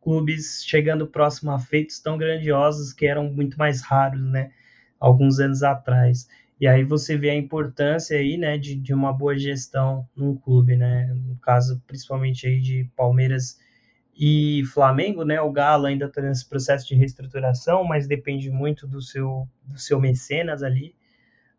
clubes 0.00 0.62
chegando 0.64 1.06
próximo 1.06 1.50
a 1.50 1.58
feitos 1.58 2.00
tão 2.00 2.16
grandiosos 2.16 2.92
que 2.92 3.06
eram 3.06 3.30
muito 3.32 3.58
mais 3.58 3.82
raros, 3.82 4.22
né, 4.30 4.52
alguns 4.98 5.38
anos 5.40 5.62
atrás. 5.62 6.28
E 6.60 6.66
aí 6.66 6.84
você 6.84 7.16
vê 7.16 7.30
a 7.30 7.34
importância 7.34 8.18
aí, 8.18 8.36
né, 8.36 8.56
de, 8.56 8.74
de 8.76 8.94
uma 8.94 9.12
boa 9.12 9.36
gestão 9.38 10.08
num 10.16 10.36
clube, 10.36 10.76
né, 10.76 11.06
no 11.14 11.36
caso 11.36 11.82
principalmente 11.86 12.46
aí 12.46 12.60
de 12.60 12.90
Palmeiras 12.96 13.58
e 14.18 14.62
Flamengo, 14.72 15.24
né, 15.24 15.40
o 15.40 15.52
Galo 15.52 15.86
ainda 15.86 16.06
está 16.06 16.22
nesse 16.22 16.48
processo 16.48 16.88
de 16.88 16.94
reestruturação, 16.94 17.84
mas 17.84 18.06
depende 18.06 18.50
muito 18.50 18.86
do 18.86 19.02
seu, 19.02 19.46
do 19.64 19.78
seu 19.78 20.00
mecenas 20.00 20.62
ali, 20.62 20.94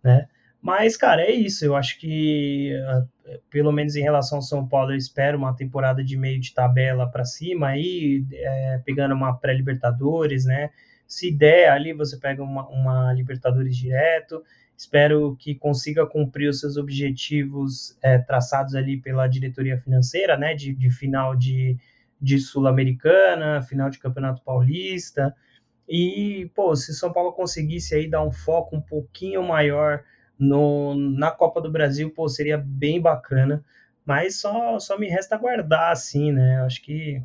né, 0.04 0.28
mas, 0.62 0.98
cara, 0.98 1.22
é 1.22 1.32
isso. 1.32 1.64
Eu 1.66 1.76
acho 1.76 2.00
que, 2.00 2.74
ah, 2.88 3.06
pelo 3.50 3.72
menos 3.72 3.96
em 3.96 4.02
relação 4.02 4.40
ao 4.40 4.42
São 4.42 4.68
Paulo, 4.68 4.92
eu 4.92 4.98
espero 4.98 5.38
uma 5.38 5.56
temporada 5.56 6.04
de 6.04 6.18
meio 6.18 6.40
de 6.40 6.54
tabela 6.54 7.10
para 7.10 7.24
cima, 7.26 7.68
aí, 7.70 8.26
é, 8.34 8.82
pegando 8.86 9.14
uma 9.14 9.38
pré-Libertadores, 9.38 10.46
né? 10.46 10.72
Se 11.08 11.32
der 11.32 11.70
ali, 11.70 11.94
você 11.94 12.18
pega 12.18 12.44
uma, 12.44 12.68
uma, 12.68 13.14
Libertadores 13.14 13.76
direto. 13.76 14.44
Espero 14.76 15.36
que 15.40 15.56
consiga 15.56 16.06
cumprir 16.06 16.50
os 16.50 16.60
seus 16.60 16.78
objetivos 16.78 17.98
é, 18.02 18.18
traçados 18.18 18.76
ali 18.76 18.98
pela 18.98 19.28
diretoria 19.28 19.78
financeira, 19.78 20.38
né? 20.38 20.54
De, 20.54 20.74
de 20.74 20.92
final 20.92 21.36
de, 21.36 21.78
de 22.22 22.38
Sul-Americana, 22.40 23.62
final 23.62 23.90
de 23.90 24.00
Campeonato 24.00 24.44
Paulista. 24.44 25.34
E, 25.88 26.52
pô, 26.54 26.76
se 26.76 26.94
São 26.94 27.14
Paulo 27.14 27.32
conseguisse 27.32 27.96
aí 27.96 28.10
dar 28.10 28.24
um 28.24 28.32
foco 28.32 28.76
um 28.76 28.82
pouquinho 28.82 29.42
maior 29.42 30.04
no, 30.38 30.96
na 30.96 31.32
Copa 31.32 31.62
do 31.62 31.72
Brasil, 31.72 32.12
pô, 32.12 32.28
seria 32.28 32.58
bem 32.58 33.02
bacana, 33.02 33.64
mas 34.06 34.40
só, 34.40 34.80
só 34.80 35.00
me 35.00 35.08
resta 35.08 35.36
aguardar, 35.36 35.92
assim, 35.92 36.32
né? 36.32 36.62
Acho 36.62 36.82
que 36.82 37.22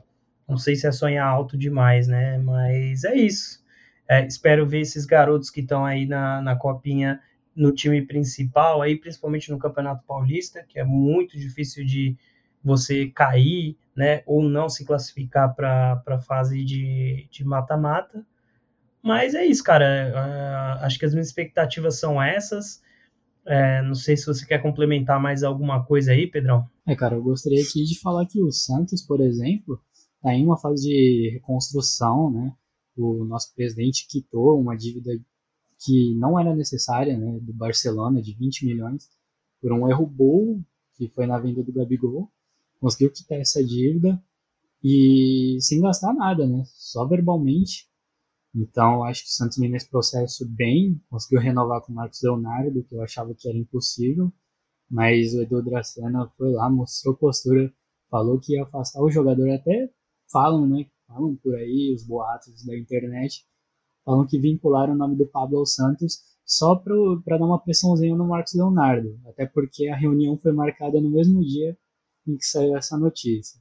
não 0.49 0.57
sei 0.57 0.77
se 0.77 0.87
é 0.87 0.93
sonhar 0.93 1.27
alto 1.27 1.57
demais, 1.57 2.07
né? 2.07 2.39
Mas 2.39 3.05
é 3.05 3.15
isso. 3.15 3.62
É, 4.09 4.27
espero 4.27 4.67
ver 4.67 4.81
esses 4.81 5.07
garotos 5.07 5.51
que 5.51 5.61
estão 5.61 5.85
aí 5.85 6.07
na, 6.07 6.41
na 6.43 6.57
copinha 6.57 7.21
no 7.55 7.73
time 7.73 8.03
principal, 8.03 8.83
aí 8.83 8.97
principalmente 8.97 9.51
no 9.51 9.59
Campeonato 9.59 10.05
Paulista, 10.07 10.65
que 10.67 10.79
é 10.79 10.85
muito 10.85 11.39
difícil 11.39 11.85
de 11.85 12.17
você 12.65 13.07
cair, 13.09 13.77
né? 13.95 14.23
Ou 14.27 14.43
não 14.43 14.69
se 14.69 14.85
classificar 14.85 15.55
para 15.55 16.03
a 16.07 16.21
fase 16.21 16.65
de 16.65 17.45
mata-mata. 17.45 18.25
Mas 19.03 19.35
é 19.35 19.45
isso, 19.45 19.65
cara. 19.65 20.13
Uh, 20.15 20.85
acho 20.85 20.99
que 20.99 21.05
as 21.05 21.13
minhas 21.13 21.27
expectativas 21.27 21.99
são 21.99 22.23
essas. 22.23 22.81
É, 23.45 23.83
não 23.83 23.97
sei 23.97 24.17
se 24.17 24.25
você 24.25 24.47
quer 24.47 24.63
complementar 24.63 25.21
mais 25.21 25.43
alguma 25.43 25.85
coisa 25.85 26.13
aí, 26.13 26.29
Pedrão. 26.29 26.65
É, 26.87 26.95
cara, 26.95 27.17
eu 27.17 27.23
gostaria 27.23 27.61
aqui 27.61 27.83
de 27.83 27.99
falar 27.99 28.25
que 28.27 28.41
o 28.41 28.53
Santos, 28.53 29.03
por 29.03 29.21
exemplo, 29.21 29.81
está 29.93 30.33
em 30.33 30.45
uma 30.45 30.57
fase 30.57 30.89
de 30.89 31.31
reconstrução, 31.33 32.31
né? 32.31 32.53
O 32.97 33.25
nosso 33.25 33.55
presidente 33.55 34.07
quitou 34.09 34.61
uma 34.61 34.77
dívida 34.77 35.11
que 35.85 36.15
não 36.15 36.39
era 36.39 36.55
necessária, 36.55 37.17
né, 37.17 37.39
do 37.41 37.53
Barcelona, 37.53 38.23
de 38.23 38.35
20 38.35 38.67
milhões, 38.67 39.09
por 39.61 39.73
um 39.73 39.89
erro 39.89 40.07
bobo, 40.07 40.65
que 40.95 41.09
foi 41.09 41.27
na 41.27 41.39
venda 41.39 41.63
do 41.63 41.73
Gabigol. 41.73 42.31
Conseguiu 42.81 43.11
quitar 43.11 43.39
essa 43.39 43.65
dívida 43.65 44.23
e 44.83 45.57
sem 45.61 45.81
gastar 45.81 46.13
nada, 46.13 46.47
né? 46.47 46.65
Só 46.67 47.07
verbalmente. 47.07 47.89
Então, 48.55 49.05
acho 49.05 49.23
que 49.23 49.31
o 49.31 49.33
Santos 49.33 49.59
nesse 49.59 49.89
processo 49.89 50.47
bem, 50.47 51.01
conseguiu 51.09 51.41
renovar 51.41 51.81
com 51.81 51.93
o 51.93 51.95
Marcos 51.95 52.23
Leonardo, 52.23 52.83
que 52.85 52.95
eu 52.95 53.03
achava 53.03 53.35
que 53.35 53.49
era 53.49 53.57
impossível, 53.57 54.33
mas 54.91 55.33
o 55.35 55.43
Edu 55.43 55.63
Dracena 55.63 56.29
foi 56.37 56.53
lá, 56.53 56.69
mostrou 56.69 57.17
postura, 57.17 57.73
falou 58.11 58.39
que 58.39 58.55
ia 58.55 58.65
afastar 58.65 59.01
o 59.01 59.11
jogador, 59.11 59.49
até 59.51 59.91
falam, 60.31 60.67
né? 60.67 60.87
Falam 61.13 61.37
por 61.37 61.55
aí, 61.55 61.93
os 61.95 62.05
boatos 62.05 62.65
da 62.65 62.77
internet, 62.77 63.45
falam 64.05 64.27
que 64.27 64.39
vincularam 64.39 64.95
o 64.95 64.97
nome 64.97 65.17
do 65.17 65.27
Pablo 65.27 65.65
Santos 65.67 66.21
só 66.45 66.75
para 66.75 67.39
dar 67.39 67.45
uma 67.45 67.59
pressãozinha 67.59 68.17
no 68.17 68.27
Marcos 68.27 68.55
Leonardo, 68.55 69.19
até 69.27 69.47
porque 69.47 69.89
a 69.89 69.97
reunião 69.97 70.37
foi 70.37 70.53
marcada 70.53 71.01
no 71.01 71.11
mesmo 71.11 71.43
dia 71.43 71.77
em 72.27 72.37
que 72.37 72.45
saiu 72.45 72.77
essa 72.77 72.97
notícia. 72.97 73.61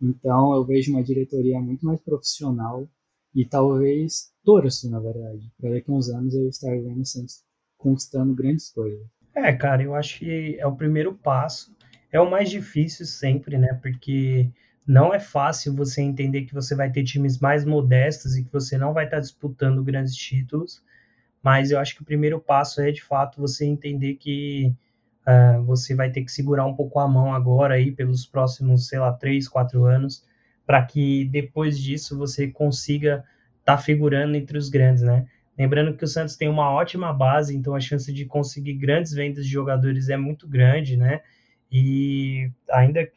Então 0.00 0.54
eu 0.54 0.64
vejo 0.64 0.92
uma 0.92 1.02
diretoria 1.02 1.60
muito 1.60 1.84
mais 1.84 2.00
profissional 2.00 2.88
e 3.34 3.44
talvez 3.44 4.32
torço, 4.44 4.90
na 4.90 4.98
verdade, 4.98 5.50
para 5.58 5.70
daqui 5.70 5.90
a 5.90 5.94
uns 5.94 6.08
anos 6.08 6.34
eu 6.34 6.48
estar 6.48 6.70
vendo 6.70 7.00
o 7.00 7.04
Santos 7.04 7.42
conquistando 7.76 8.34
grandes 8.34 8.70
coisas. 8.70 9.06
É, 9.34 9.52
cara, 9.52 9.82
eu 9.82 9.94
acho 9.94 10.20
que 10.20 10.56
é 10.58 10.66
o 10.66 10.74
primeiro 10.74 11.14
passo. 11.14 11.74
É 12.10 12.18
o 12.18 12.30
mais 12.30 12.48
difícil 12.48 13.04
sempre, 13.04 13.58
né? 13.58 13.78
Porque 13.82 14.50
não 14.86 15.12
é 15.12 15.18
fácil 15.18 15.74
você 15.74 16.00
entender 16.00 16.42
que 16.42 16.54
você 16.54 16.74
vai 16.74 16.90
ter 16.90 17.02
times 17.02 17.38
mais 17.38 17.64
modestos 17.64 18.36
e 18.36 18.44
que 18.44 18.52
você 18.52 18.78
não 18.78 18.92
vai 18.92 19.06
estar 19.06 19.18
disputando 19.18 19.82
grandes 19.82 20.14
títulos. 20.14 20.82
Mas 21.42 21.70
eu 21.70 21.78
acho 21.78 21.96
que 21.96 22.02
o 22.02 22.04
primeiro 22.04 22.40
passo 22.40 22.80
é 22.80 22.92
de 22.92 23.02
fato 23.02 23.40
você 23.40 23.64
entender 23.64 24.14
que 24.14 24.72
uh, 25.26 25.62
você 25.64 25.94
vai 25.94 26.10
ter 26.10 26.22
que 26.22 26.30
segurar 26.30 26.64
um 26.66 26.74
pouco 26.74 27.00
a 27.00 27.08
mão 27.08 27.34
agora 27.34 27.74
aí 27.74 27.90
pelos 27.90 28.26
próximos, 28.26 28.88
sei 28.88 28.98
lá, 29.00 29.12
três, 29.12 29.48
quatro 29.48 29.84
anos, 29.84 30.24
para 30.64 30.84
que 30.84 31.24
depois 31.26 31.78
disso 31.78 32.16
você 32.16 32.48
consiga 32.48 33.24
estar 33.60 33.76
tá 33.76 33.78
figurando 33.78 34.36
entre 34.36 34.56
os 34.56 34.68
grandes, 34.68 35.02
né? 35.02 35.26
Lembrando 35.58 35.96
que 35.96 36.04
o 36.04 36.08
Santos 36.08 36.36
tem 36.36 36.48
uma 36.48 36.70
ótima 36.70 37.12
base, 37.12 37.56
então 37.56 37.74
a 37.74 37.80
chance 37.80 38.12
de 38.12 38.24
conseguir 38.26 38.74
grandes 38.74 39.12
vendas 39.12 39.46
de 39.46 39.50
jogadores 39.50 40.08
é 40.08 40.16
muito 40.16 40.46
grande, 40.46 40.96
né? 40.96 41.22
E 41.72 42.50
ainda 42.70 43.08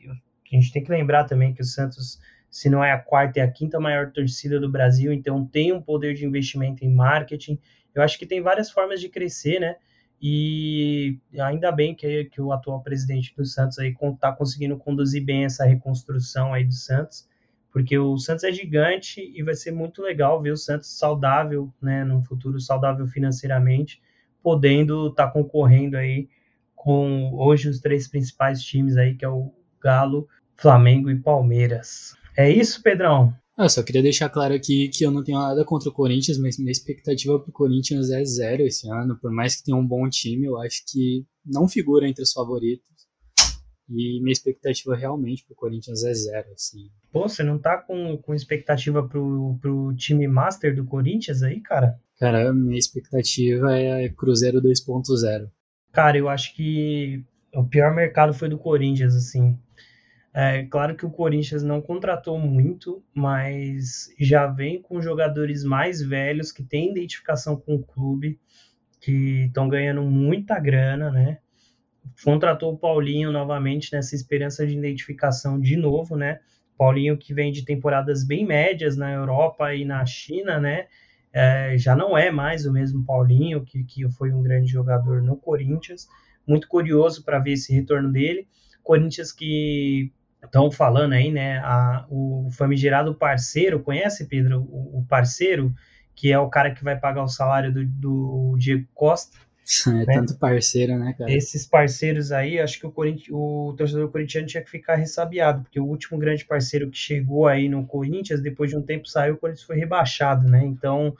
a 0.55 0.59
gente 0.59 0.71
tem 0.71 0.83
que 0.83 0.91
lembrar 0.91 1.25
também 1.25 1.53
que 1.53 1.61
o 1.61 1.65
Santos, 1.65 2.19
se 2.49 2.69
não 2.69 2.83
é 2.83 2.91
a 2.91 2.99
quarta, 2.99 3.39
é 3.39 3.43
a 3.43 3.51
quinta 3.51 3.79
maior 3.79 4.11
torcida 4.11 4.59
do 4.59 4.69
Brasil, 4.69 5.13
então 5.13 5.45
tem 5.45 5.71
um 5.71 5.81
poder 5.81 6.13
de 6.13 6.25
investimento 6.25 6.83
em 6.83 6.93
marketing. 6.93 7.59
Eu 7.93 8.01
acho 8.01 8.17
que 8.17 8.25
tem 8.25 8.41
várias 8.41 8.71
formas 8.71 8.99
de 8.99 9.09
crescer, 9.09 9.59
né? 9.59 9.75
E 10.21 11.17
ainda 11.39 11.71
bem 11.71 11.95
que, 11.95 12.25
que 12.25 12.41
o 12.41 12.51
atual 12.51 12.81
presidente 12.81 13.33
do 13.35 13.45
Santos 13.45 13.79
aí 13.79 13.95
está 14.13 14.31
conseguindo 14.33 14.77
conduzir 14.77 15.23
bem 15.23 15.45
essa 15.45 15.65
reconstrução 15.65 16.53
aí 16.53 16.65
do 16.65 16.73
Santos, 16.73 17.27
porque 17.71 17.97
o 17.97 18.17
Santos 18.17 18.43
é 18.43 18.51
gigante 18.51 19.21
e 19.21 19.41
vai 19.43 19.55
ser 19.55 19.71
muito 19.71 20.01
legal 20.01 20.41
ver 20.41 20.51
o 20.51 20.57
Santos 20.57 20.97
saudável, 20.97 21.73
né, 21.81 22.03
num 22.03 22.21
futuro 22.21 22.59
saudável 22.59 23.07
financeiramente, 23.07 24.01
podendo 24.43 25.07
estar 25.07 25.27
tá 25.27 25.31
concorrendo 25.31 25.95
aí 25.95 26.27
com 26.75 27.33
hoje 27.33 27.69
os 27.69 27.79
três 27.79 28.07
principais 28.07 28.61
times 28.61 28.97
aí, 28.97 29.15
que 29.15 29.23
é 29.23 29.29
o 29.29 29.53
Galo, 29.81 30.27
Flamengo 30.61 31.09
e 31.09 31.17
Palmeiras. 31.17 32.13
É 32.37 32.49
isso, 32.49 32.81
Pedrão? 32.83 33.33
Eu 33.57 33.65
ah, 33.65 33.69
só 33.69 33.83
queria 33.83 34.01
deixar 34.01 34.29
claro 34.29 34.53
aqui 34.53 34.87
que 34.87 35.03
eu 35.03 35.11
não 35.11 35.21
tenho 35.23 35.37
nada 35.37 35.65
contra 35.65 35.89
o 35.89 35.93
Corinthians, 35.93 36.37
mas 36.37 36.57
minha 36.57 36.71
expectativa 36.71 37.37
para 37.37 37.49
o 37.49 37.53
Corinthians 37.53 38.09
é 38.09 38.23
zero 38.23 38.63
esse 38.63 38.89
ano. 38.89 39.17
Por 39.19 39.31
mais 39.31 39.57
que 39.57 39.63
tenha 39.65 39.77
um 39.77 39.85
bom 39.85 40.07
time, 40.09 40.45
eu 40.45 40.57
acho 40.61 40.81
que 40.87 41.25
não 41.45 41.67
figura 41.67 42.07
entre 42.07 42.23
os 42.23 42.31
favoritos. 42.31 42.87
E 43.89 44.21
minha 44.21 44.31
expectativa 44.31 44.95
realmente 44.95 45.43
para 45.43 45.53
o 45.53 45.57
Corinthians 45.57 46.03
é 46.05 46.13
zero. 46.13 46.47
Assim. 46.53 46.89
Pô, 47.11 47.27
você 47.27 47.43
não 47.43 47.59
tá 47.59 47.77
com, 47.77 48.17
com 48.17 48.33
expectativa 48.33 49.05
pro, 49.05 49.57
pro 49.61 49.93
time 49.95 50.27
master 50.27 50.73
do 50.73 50.85
Corinthians 50.85 51.43
aí, 51.43 51.59
cara? 51.59 51.99
Cara, 52.17 52.53
minha 52.53 52.79
expectativa 52.79 53.77
é 53.77 54.07
Cruzeiro 54.09 54.61
2.0. 54.61 55.49
Cara, 55.91 56.17
eu 56.17 56.29
acho 56.29 56.55
que 56.55 57.25
o 57.53 57.63
pior 57.65 57.93
mercado 57.93 58.33
foi 58.33 58.47
do 58.47 58.57
Corinthians, 58.57 59.15
assim. 59.15 59.57
É 60.41 60.63
claro 60.63 60.95
que 60.95 61.05
o 61.05 61.11
Corinthians 61.11 61.63
não 61.63 61.81
contratou 61.81 62.39
muito, 62.39 63.03
mas 63.13 64.09
já 64.17 64.47
vem 64.47 64.81
com 64.81 65.01
jogadores 65.01 65.65
mais 65.65 66.01
velhos 66.01 66.49
que 66.49 66.63
têm 66.63 66.91
identificação 66.91 67.57
com 67.57 67.75
o 67.75 67.83
clube, 67.83 68.39
que 69.01 69.47
estão 69.47 69.67
ganhando 69.67 70.01
muita 70.01 70.57
grana, 70.57 71.11
né? 71.11 71.39
Contratou 72.23 72.71
o 72.71 72.77
Paulinho 72.77 73.33
novamente 73.33 73.91
nessa 73.91 74.15
esperança 74.15 74.65
de 74.65 74.77
identificação 74.77 75.59
de 75.59 75.75
novo, 75.75 76.15
né? 76.15 76.39
Paulinho 76.77 77.17
que 77.17 77.33
vem 77.33 77.51
de 77.51 77.65
temporadas 77.65 78.25
bem 78.25 78.45
médias 78.45 78.95
na 78.95 79.11
Europa 79.11 79.75
e 79.75 79.83
na 79.83 80.05
China, 80.05 80.57
né? 80.57 80.87
É, 81.33 81.77
já 81.77 81.97
não 81.97 82.17
é 82.17 82.31
mais 82.31 82.65
o 82.65 82.71
mesmo 82.71 83.05
Paulinho, 83.05 83.65
que, 83.65 83.83
que 83.83 84.09
foi 84.11 84.31
um 84.31 84.41
grande 84.41 84.71
jogador 84.71 85.21
no 85.21 85.35
Corinthians. 85.35 86.07
Muito 86.47 86.65
curioso 86.69 87.25
para 87.25 87.39
ver 87.39 87.51
esse 87.51 87.73
retorno 87.73 88.09
dele. 88.09 88.47
Corinthians 88.81 89.33
que 89.33 90.13
estão 90.43 90.71
falando 90.71 91.13
aí, 91.13 91.31
né? 91.31 91.59
A, 91.59 92.05
o 92.09 92.49
famigerado 92.51 93.13
parceiro, 93.13 93.79
conhece, 93.79 94.25
Pedro? 94.25 94.61
O, 94.61 94.99
o, 94.99 95.05
parceiro, 95.07 95.73
que 96.15 96.31
é 96.31 96.39
o 96.39 96.49
cara 96.49 96.71
que 96.71 96.83
vai 96.83 96.97
pagar 96.97 97.23
o 97.23 97.27
salário 97.27 97.71
do, 97.71 97.85
do 97.85 98.55
Diego 98.57 98.87
Costa. 98.93 99.37
É 99.85 99.91
né? 99.91 100.05
tanto 100.15 100.35
parceiro, 100.39 100.97
né, 100.97 101.13
cara? 101.15 101.31
Esses 101.31 101.63
parceiros 101.63 102.31
aí, 102.31 102.59
acho 102.59 102.79
que 102.79 102.87
o, 102.87 102.93
o 103.69 103.75
torcedor 103.77 104.09
corintiano 104.09 104.47
tinha 104.47 104.63
que 104.63 104.69
ficar 104.69 104.95
ressabiado, 104.95 105.61
porque 105.61 105.79
o 105.79 105.85
último 105.85 106.17
grande 106.17 106.43
parceiro 106.43 106.89
que 106.89 106.97
chegou 106.97 107.47
aí 107.47 107.69
no 107.69 107.85
Corinthians, 107.85 108.41
depois 108.41 108.71
de 108.71 108.75
um 108.75 108.81
tempo 108.81 109.07
saiu, 109.07 109.35
o 109.35 109.37
Corinthians 109.37 109.67
foi 109.67 109.77
rebaixado, 109.77 110.49
né? 110.49 110.65
Então, 110.65 111.15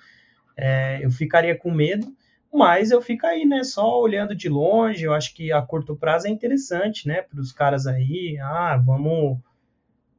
é, 0.58 1.06
eu 1.06 1.12
ficaria 1.12 1.56
com 1.56 1.72
medo. 1.72 2.12
Mas 2.52 2.90
eu 2.92 3.02
fico 3.02 3.26
aí, 3.28 3.46
né, 3.46 3.64
só 3.64 4.00
olhando 4.00 4.36
de 4.36 4.50
longe, 4.50 5.04
eu 5.04 5.14
acho 5.14 5.34
que 5.36 5.52
a 5.52 5.62
curto 5.62 5.96
prazo 5.96 6.28
é 6.28 6.32
interessante, 6.32 7.08
né, 7.08 7.22
para 7.22 7.40
os 7.40 7.52
caras 7.52 7.86
aí, 7.86 8.38
ah, 8.42 8.76
vamos 8.78 9.40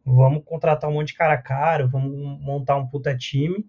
vamos 0.05 0.43
contratar 0.45 0.89
um 0.89 0.95
monte 0.95 1.09
de 1.09 1.15
cara 1.15 1.37
caro, 1.37 1.89
vamos 1.89 2.41
montar 2.41 2.77
um 2.77 2.87
puta 2.87 3.17
time, 3.17 3.67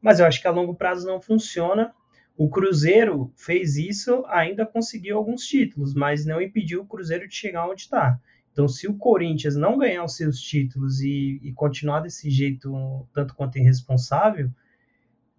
mas 0.00 0.20
eu 0.20 0.26
acho 0.26 0.40
que 0.40 0.46
a 0.46 0.50
longo 0.52 0.74
prazo 0.74 1.06
não 1.06 1.20
funciona. 1.20 1.92
O 2.36 2.48
Cruzeiro 2.48 3.32
fez 3.36 3.76
isso, 3.76 4.24
ainda 4.26 4.64
conseguiu 4.64 5.16
alguns 5.16 5.42
títulos, 5.42 5.94
mas 5.94 6.24
não 6.24 6.40
impediu 6.40 6.82
o 6.82 6.86
Cruzeiro 6.86 7.28
de 7.28 7.34
chegar 7.34 7.68
onde 7.68 7.82
está. 7.82 8.18
Então, 8.52 8.66
se 8.66 8.88
o 8.88 8.96
Corinthians 8.96 9.56
não 9.56 9.78
ganhar 9.78 10.04
os 10.04 10.16
seus 10.16 10.40
títulos 10.40 11.00
e, 11.00 11.40
e 11.42 11.52
continuar 11.52 12.00
desse 12.00 12.30
jeito, 12.30 13.06
tanto 13.12 13.34
quanto 13.34 13.58
irresponsável, 13.58 14.50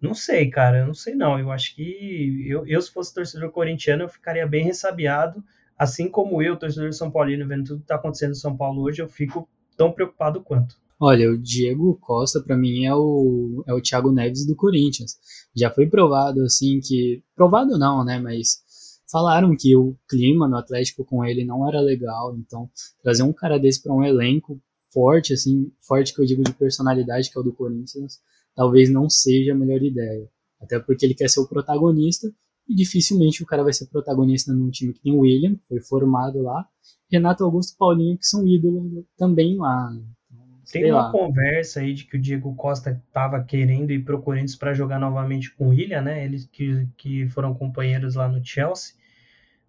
não 0.02 0.14
sei, 0.14 0.50
cara, 0.50 0.80
eu 0.80 0.86
não 0.86 0.94
sei 0.94 1.14
não. 1.14 1.38
Eu 1.38 1.52
acho 1.52 1.74
que 1.76 2.44
eu, 2.48 2.66
eu, 2.66 2.82
se 2.82 2.92
fosse 2.92 3.14
torcedor 3.14 3.50
corintiano, 3.52 4.02
eu 4.02 4.08
ficaria 4.08 4.46
bem 4.46 4.64
ressabiado, 4.64 5.42
assim 5.78 6.08
como 6.08 6.42
eu, 6.42 6.56
torcedor 6.56 6.92
São 6.92 7.10
Paulino, 7.10 7.46
vendo 7.46 7.64
tudo 7.64 7.78
que 7.78 7.84
está 7.84 7.94
acontecendo 7.94 8.32
em 8.32 8.34
São 8.34 8.56
Paulo 8.56 8.82
hoje, 8.82 9.00
eu 9.00 9.08
fico 9.08 9.48
tão 9.76 9.92
preocupado 9.92 10.42
quanto. 10.42 10.76
Olha, 11.00 11.30
o 11.30 11.38
Diego 11.38 11.96
Costa, 12.00 12.40
para 12.40 12.56
mim, 12.56 12.84
é 12.84 12.94
o, 12.94 13.64
é 13.66 13.72
o 13.72 13.80
Thiago 13.80 14.12
Neves 14.12 14.46
do 14.46 14.54
Corinthians. 14.54 15.16
Já 15.54 15.70
foi 15.70 15.88
provado, 15.88 16.42
assim, 16.42 16.80
que. 16.80 17.22
Provado 17.34 17.78
não, 17.78 18.04
né? 18.04 18.18
Mas 18.20 18.62
falaram 19.10 19.56
que 19.56 19.74
o 19.76 19.96
clima 20.08 20.48
no 20.48 20.56
Atlético 20.56 21.04
com 21.04 21.24
ele 21.24 21.44
não 21.44 21.66
era 21.68 21.80
legal. 21.80 22.36
Então, 22.36 22.70
trazer 23.02 23.22
um 23.22 23.32
cara 23.32 23.58
desse 23.58 23.82
para 23.82 23.92
um 23.92 24.04
elenco 24.04 24.60
forte, 24.92 25.32
assim, 25.32 25.72
forte 25.80 26.14
que 26.14 26.20
eu 26.20 26.26
digo 26.26 26.42
de 26.42 26.52
personalidade, 26.52 27.30
que 27.30 27.36
é 27.38 27.40
o 27.40 27.44
do 27.44 27.52
Corinthians, 27.52 28.20
talvez 28.54 28.90
não 28.90 29.08
seja 29.08 29.52
a 29.52 29.56
melhor 29.56 29.82
ideia. 29.82 30.28
Até 30.60 30.78
porque 30.78 31.04
ele 31.04 31.14
quer 31.14 31.28
ser 31.28 31.40
o 31.40 31.48
protagonista 31.48 32.32
e 32.68 32.74
dificilmente 32.74 33.42
o 33.42 33.46
cara 33.46 33.62
vai 33.62 33.72
ser 33.72 33.86
protagonista 33.86 34.52
num 34.52 34.70
time 34.70 34.92
que 34.92 35.00
tem 35.00 35.12
o 35.12 35.20
William, 35.20 35.54
que 35.54 35.66
foi 35.68 35.80
formado 35.80 36.40
lá, 36.42 36.66
Renato 37.10 37.44
Augusto 37.44 37.74
e 37.74 37.76
Paulinho, 37.76 38.18
que 38.18 38.26
são 38.26 38.46
ídolos 38.46 39.04
também 39.18 39.56
lá. 39.56 39.90
Né? 39.90 40.02
Então, 40.32 40.62
tem 40.72 40.90
uma 40.90 41.02
lá. 41.02 41.12
conversa 41.12 41.80
aí 41.80 41.92
de 41.92 42.04
que 42.04 42.16
o 42.16 42.20
Diego 42.20 42.54
Costa 42.54 43.02
estava 43.06 43.42
querendo 43.42 43.90
ir 43.90 44.04
pro 44.04 44.22
Corinthians 44.22 44.56
para 44.56 44.72
jogar 44.72 44.98
novamente 44.98 45.54
com 45.54 45.66
o 45.66 45.68
William, 45.70 46.00
né? 46.00 46.24
Eles 46.24 46.46
que, 46.46 46.88
que 46.96 47.28
foram 47.28 47.52
companheiros 47.52 48.14
lá 48.14 48.28
no 48.28 48.42
Chelsea. 48.42 48.94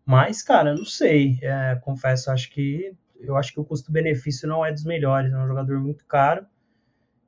Mas, 0.06 0.42
cara, 0.42 0.76
não 0.76 0.86
sei. 0.86 1.40
É, 1.42 1.76
confesso, 1.84 2.32
acho 2.32 2.50
que 2.52 2.96
eu 3.20 3.38
acho 3.38 3.54
que 3.54 3.60
o 3.60 3.66
custo-benefício 3.66 4.48
não 4.48 4.66
é 4.66 4.72
dos 4.72 4.84
melhores. 4.84 5.32
É 5.32 5.38
um 5.38 5.48
jogador 5.48 5.80
muito 5.80 6.06
caro. 6.06 6.46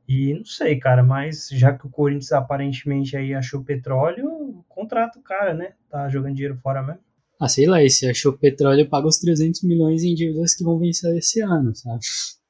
E 0.08 0.34
não 0.36 0.46
sei, 0.46 0.78
cara, 0.78 1.02
mas 1.04 1.50
já 1.52 1.74
que 1.74 1.88
o 1.88 1.90
Corinthians 1.90 2.32
aparentemente 2.32 3.18
aí 3.18 3.34
achou 3.34 3.64
petróleo, 3.64 4.64
contrata 4.70 5.18
o 5.18 5.24
cara, 5.24 5.54
né? 5.54 5.74
Tá 5.90 6.08
jogando 6.10 6.36
dinheiro 6.36 6.58
fora 6.58 6.84
mesmo. 6.84 7.02
Ah, 7.40 7.50
sei 7.50 7.66
lá, 7.66 7.84
e 7.84 7.90
se 7.90 8.08
achou 8.08 8.34
petróleo, 8.34 8.88
paga 8.88 9.08
os 9.08 9.18
300 9.18 9.64
milhões 9.64 10.04
em 10.04 10.14
dívidas 10.14 10.56
que 10.56 10.64
vão 10.64 10.80
vencer 10.80 11.16
esse 11.18 11.42
ano, 11.42 11.76
sabe? 11.76 12.00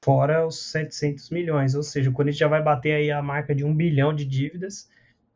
Fora 0.04 0.46
os 0.46 0.72
700 0.72 1.32
milhões, 1.32 1.74
ou 1.74 1.82
seja, 1.82 2.10
o 2.10 2.14
Corinthians 2.14 2.38
já 2.38 2.48
vai 2.48 2.62
bater 2.62 2.94
aí 2.94 3.10
a 3.10 3.22
marca 3.22 3.56
de 3.56 3.66
um 3.66 3.74
bilhão 3.74 4.14
de 4.14 4.26
dívidas 4.26 4.88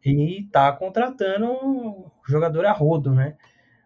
e 0.05 0.47
tá 0.51 0.71
contratando 0.71 2.11
jogador 2.27 2.65
a 2.65 2.71
rodo, 2.71 3.13
né? 3.13 3.35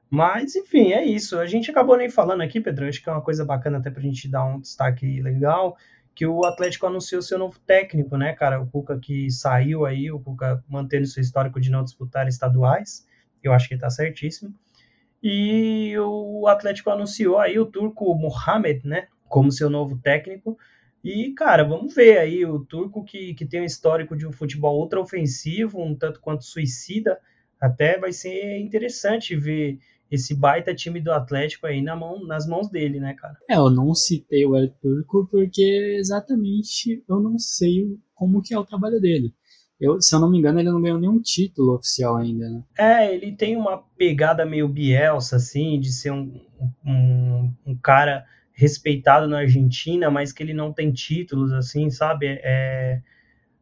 Mas, 0.09 0.55
enfim, 0.55 0.91
é 0.91 1.03
isso. 1.05 1.39
A 1.39 1.45
gente 1.45 1.71
acabou 1.71 1.97
nem 1.97 2.09
falando 2.09 2.41
aqui, 2.41 2.59
Pedro, 2.59 2.87
acho 2.87 3.01
que 3.01 3.09
é 3.09 3.11
uma 3.11 3.21
coisa 3.21 3.45
bacana 3.45 3.77
até 3.77 3.89
pra 3.89 4.01
gente 4.01 4.29
dar 4.29 4.45
um 4.45 4.59
destaque 4.59 5.21
legal 5.21 5.77
que 6.15 6.25
o 6.25 6.45
Atlético 6.45 6.85
anunciou 6.85 7.21
seu 7.21 7.39
novo 7.39 7.59
técnico, 7.59 8.17
né, 8.17 8.33
cara? 8.33 8.61
O 8.61 8.67
Cuca 8.67 8.99
que 8.99 9.31
saiu 9.31 9.85
aí, 9.85 10.11
o 10.11 10.19
Cuca 10.19 10.63
mantendo 10.67 11.07
seu 11.07 11.21
histórico 11.21 11.59
de 11.59 11.71
não 11.71 11.83
disputar 11.83 12.27
estaduais. 12.27 13.07
Eu 13.43 13.51
acho 13.51 13.67
que 13.67 13.77
tá 13.77 13.89
certíssimo. 13.89 14.53
E 15.21 15.97
o 15.97 16.47
Atlético 16.47 16.89
anunciou 16.89 17.39
aí 17.39 17.57
o 17.57 17.65
turco 17.65 18.13
Mohamed, 18.13 18.85
né, 18.85 19.07
como 19.27 19.51
seu 19.51 19.69
novo 19.69 19.97
técnico. 19.97 20.57
E, 21.03 21.33
cara, 21.33 21.63
vamos 21.63 21.93
ver 21.95 22.17
aí 22.17 22.45
o 22.45 22.59
turco 22.59 23.03
que, 23.03 23.33
que 23.33 23.45
tem 23.45 23.61
um 23.61 23.65
histórico 23.65 24.15
de 24.15 24.27
um 24.27 24.31
futebol 24.31 24.79
ultra 24.79 24.99
ofensivo, 24.99 25.81
um 25.81 25.95
tanto 25.95 26.19
quanto 26.19 26.43
suicida. 26.45 27.19
Até 27.59 27.97
vai 27.97 28.11
ser 28.13 28.59
interessante 28.59 29.35
ver 29.35 29.79
esse 30.13 30.35
baita 30.35 30.75
time 30.75 31.01
do 31.01 31.11
Atlético 31.11 31.65
aí 31.65 31.81
na 31.81 31.95
mão, 31.95 32.23
nas 32.23 32.45
mãos 32.45 32.69
dele, 32.69 32.99
né, 32.99 33.15
cara? 33.15 33.35
É, 33.49 33.55
eu 33.55 33.71
não 33.71 33.95
citei 33.95 34.45
o 34.45 34.55
El 34.55 34.69
Turco 34.69 35.27
porque 35.31 35.97
exatamente 35.97 37.03
eu 37.09 37.19
não 37.19 37.39
sei 37.39 37.97
como 38.13 38.41
que 38.41 38.53
é 38.53 38.59
o 38.59 38.63
trabalho 38.63 39.01
dele. 39.01 39.33
Eu, 39.81 39.99
se 39.99 40.13
eu 40.13 40.19
não 40.19 40.29
me 40.29 40.37
engano, 40.37 40.59
ele 40.59 40.69
não 40.69 40.81
ganhou 40.81 40.99
nenhum 40.99 41.19
título 41.19 41.73
oficial 41.73 42.15
ainda, 42.15 42.47
né? 42.47 42.63
É, 42.77 43.13
ele 43.13 43.35
tem 43.35 43.57
uma 43.57 43.79
pegada 43.97 44.45
meio 44.45 44.69
Bielsa, 44.69 45.37
assim, 45.37 45.79
de 45.79 45.91
ser 45.91 46.11
um, 46.11 46.39
um, 46.85 47.51
um 47.65 47.75
cara 47.75 48.23
respeitado 48.53 49.27
na 49.27 49.39
Argentina, 49.39 50.11
mas 50.11 50.31
que 50.31 50.43
ele 50.43 50.53
não 50.53 50.71
tem 50.71 50.91
títulos, 50.91 51.51
assim, 51.51 51.89
sabe? 51.89 52.27
É, 52.43 53.01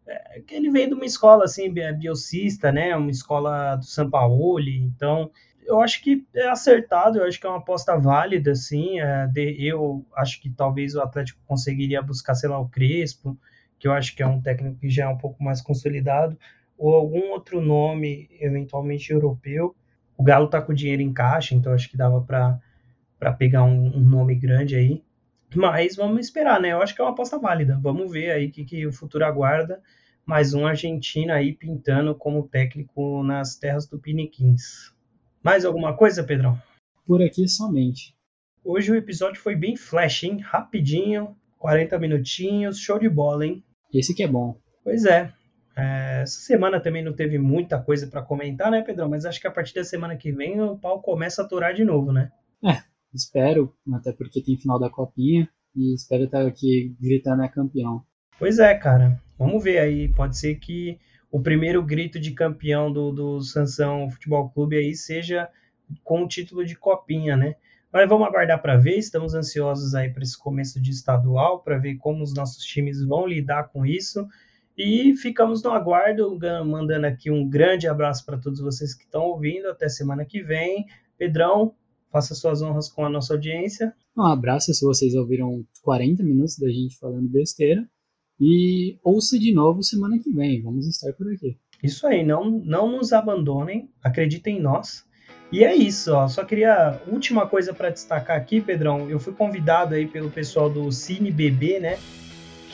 é, 0.06 0.42
que 0.42 0.54
ele 0.54 0.70
veio 0.70 0.90
de 0.90 0.94
uma 0.96 1.06
escola, 1.06 1.46
assim, 1.46 1.74
biocista, 1.98 2.74
né? 2.74 2.94
Uma 2.94 3.10
escola 3.10 3.78
do 3.78 3.86
São 3.86 4.10
Paulo, 4.10 4.60
então 4.60 5.32
eu 5.66 5.80
acho 5.82 6.02
que 6.02 6.26
é 6.34 6.50
acertado, 6.50 7.20
eu 7.20 7.26
acho 7.26 7.40
que 7.40 7.46
é 7.46 7.50
uma 7.50 7.60
aposta 7.60 7.98
válida, 7.98 8.52
assim. 8.52 9.00
É, 9.00 9.28
de, 9.28 9.66
eu 9.66 10.06
acho 10.16 10.42
que 10.42 10.50
talvez 10.50 10.96
o 10.96 11.02
Atlético 11.02 11.40
conseguiria 11.46 12.02
buscar, 12.02 12.36
sei 12.36 12.50
lá, 12.50 12.60
o 12.60 12.70
Crespo, 12.70 13.38
que 13.80 13.88
eu 13.88 13.94
acho 13.94 14.16
que 14.16 14.22
é 14.22 14.28
um 14.28 14.42
técnico 14.42 14.80
que 14.80 14.90
já 14.90 15.06
é 15.06 15.08
um 15.08 15.18
pouco 15.18 15.44
mais 15.44 15.62
consolidado, 15.62 16.38
ou 16.78 16.94
algum 16.96 17.32
outro 17.32 17.62
nome, 17.62 18.30
eventualmente 18.40 19.12
europeu. 19.12 19.76
O 20.18 20.24
Galo 20.24 20.48
tá 20.48 20.62
com 20.62 20.74
dinheiro 20.74 21.02
em 21.02 21.14
caixa, 21.14 21.56
então 21.56 21.74
acho 21.74 21.90
que 21.90 21.98
dava 21.98 22.22
para 22.22 23.34
pegar 23.34 23.64
um, 23.64 23.98
um, 23.98 24.00
nome 24.00 24.36
grande 24.36 24.76
aí. 24.76 25.04
Mas 25.56 25.96
vamos 25.96 26.20
esperar, 26.22 26.62
né? 26.62 26.72
Eu 26.72 26.82
acho 26.82 26.96
que 26.96 27.02
é 27.02 27.04
uma 27.04 27.12
aposta 27.12 27.38
válida. 27.38 27.80
Vamos 27.82 28.12
ver 28.12 28.32
aí 28.32 28.48
o 28.48 28.52
que, 28.52 28.64
que 28.64 28.86
o 28.86 28.94
futuro 28.94 29.26
aguarda. 29.26 29.82
Mais 30.26 30.54
um 30.54 30.66
argentino 30.66 31.34
aí 31.34 31.54
pintando 31.54 32.16
como 32.16 32.48
técnico 32.48 33.24
nas 33.24 33.56
terras 33.56 33.88
do 33.88 34.00
Piniquins. 34.00 34.94
Mais 35.44 35.66
alguma 35.66 35.98
coisa, 35.98 36.24
Pedrão? 36.24 36.62
Por 37.06 37.22
aqui 37.22 37.48
somente. 37.48 38.16
Hoje 38.64 38.92
o 38.92 38.96
episódio 38.96 39.42
foi 39.42 39.56
bem 39.56 39.76
flash, 39.76 40.24
hein? 40.24 40.38
Rapidinho, 40.40 41.36
40 41.58 41.98
minutinhos, 41.98 42.78
show 42.78 43.00
de 43.00 43.10
bola, 43.10 43.48
hein? 43.48 43.64
Esse 43.92 44.14
que 44.14 44.22
é 44.22 44.28
bom. 44.28 44.56
Pois 44.84 45.04
é. 45.04 45.34
é 45.76 46.22
essa 46.22 46.40
semana 46.42 46.80
também 46.80 47.04
não 47.04 47.12
teve 47.12 47.40
muita 47.40 47.82
coisa 47.82 48.06
para 48.06 48.22
comentar, 48.22 48.70
né, 48.70 48.84
Pedrão? 48.84 49.10
Mas 49.10 49.26
acho 49.26 49.42
que 49.42 49.48
a 49.48 49.52
partir 49.52 49.74
da 49.74 49.84
semana 49.84 50.16
que 50.16 50.32
vem 50.32 50.62
o 50.62 50.78
pau 50.78 51.02
começa 51.02 51.42
a 51.42 51.46
atorar 51.46 51.74
de 51.74 51.84
novo, 51.84 52.12
né? 52.12 52.32
É, 52.64 52.84
espero, 53.12 53.76
até 53.96 54.12
porque 54.12 54.44
tem 54.44 54.58
final 54.58 54.78
da 54.78 54.92
copinha 54.92 55.50
e 55.76 55.96
espero 55.96 56.26
estar 56.26 56.46
aqui 56.46 56.96
gritando 57.02 57.42
é 57.42 57.48
campeão. 57.48 58.04
Pois 58.38 58.60
é, 58.60 58.76
cara. 58.76 59.20
Vamos 59.40 59.64
ver 59.64 59.80
aí. 59.80 60.08
Pode 60.14 60.38
ser 60.38 60.56
que 60.58 61.00
o 61.32 61.42
primeiro 61.42 61.82
grito 61.84 62.20
de 62.20 62.32
campeão 62.32 62.92
do, 62.92 63.12
do 63.12 63.42
Sansão 63.42 64.10
Futebol 64.10 64.50
Clube 64.50 64.76
aí 64.76 64.94
seja 64.94 65.50
com 66.04 66.24
o 66.24 66.28
título 66.28 66.66
de 66.66 66.76
copinha, 66.76 67.38
né? 67.38 67.56
Mas 67.92 68.08
vamos 68.08 68.28
aguardar 68.28 68.62
para 68.62 68.78
ver, 68.78 68.98
estamos 68.98 69.34
ansiosos 69.34 69.96
aí 69.96 70.10
para 70.10 70.24
esse 70.24 70.38
começo 70.38 70.82
de 70.82 70.92
estadual, 70.92 71.62
para 71.62 71.78
ver 71.78 71.96
como 71.96 72.24
os 72.24 72.34
nossos 72.34 72.64
times 72.64 73.04
vão 73.04 73.28
lidar 73.28 73.70
com 73.70 73.86
isso. 73.86 74.28
E 74.78 75.16
ficamos 75.18 75.62
no 75.62 75.72
aguardo, 75.72 76.38
mandando 76.66 77.06
aqui 77.06 77.30
um 77.30 77.48
grande 77.48 77.88
abraço 77.88 78.26
para 78.26 78.38
todos 78.38 78.62
vocês 78.62 78.94
que 78.94 79.04
estão 79.04 79.24
ouvindo. 79.24 79.68
Até 79.68 79.90
semana 79.90 80.26
que 80.26 80.42
vem. 80.42 80.86
Pedrão, 81.18 81.76
faça 82.10 82.34
suas 82.34 82.62
honras 82.62 82.90
com 82.90 83.06
a 83.06 83.10
nossa 83.10 83.34
audiência. 83.34 83.94
Um 84.18 84.24
abraço 84.24 84.74
se 84.74 84.86
vocês 84.86 85.14
ouviram 85.14 85.66
40 85.84 86.24
minutos 86.24 86.58
da 86.58 86.68
gente 86.70 86.98
falando 86.98 87.28
besteira. 87.28 87.86
E 88.44 88.98
ouça 89.04 89.38
de 89.38 89.54
novo 89.54 89.84
semana 89.84 90.18
que 90.18 90.32
vem. 90.32 90.64
Vamos 90.64 90.88
estar 90.88 91.14
por 91.14 91.32
aqui. 91.32 91.56
Isso 91.84 92.08
aí, 92.08 92.26
não, 92.26 92.50
não 92.50 92.92
nos 92.92 93.14
abandonem, 93.14 93.88
acreditem 94.04 94.58
em 94.58 94.62
nós. 94.62 95.06
E 95.52 95.64
é 95.64 95.76
isso, 95.76 96.12
ó. 96.12 96.28
Só 96.28 96.44
queria 96.44 97.00
última 97.06 97.46
coisa 97.46 97.72
para 97.72 97.92
destacar 97.92 98.36
aqui, 98.36 98.60
Pedrão. 98.60 99.08
Eu 99.08 99.20
fui 99.20 99.32
convidado 99.32 99.94
aí 99.94 100.08
pelo 100.08 100.32
pessoal 100.32 100.72
do 100.72 100.92
Cine 100.92 101.30
BB, 101.30 101.80
né? 101.80 102.00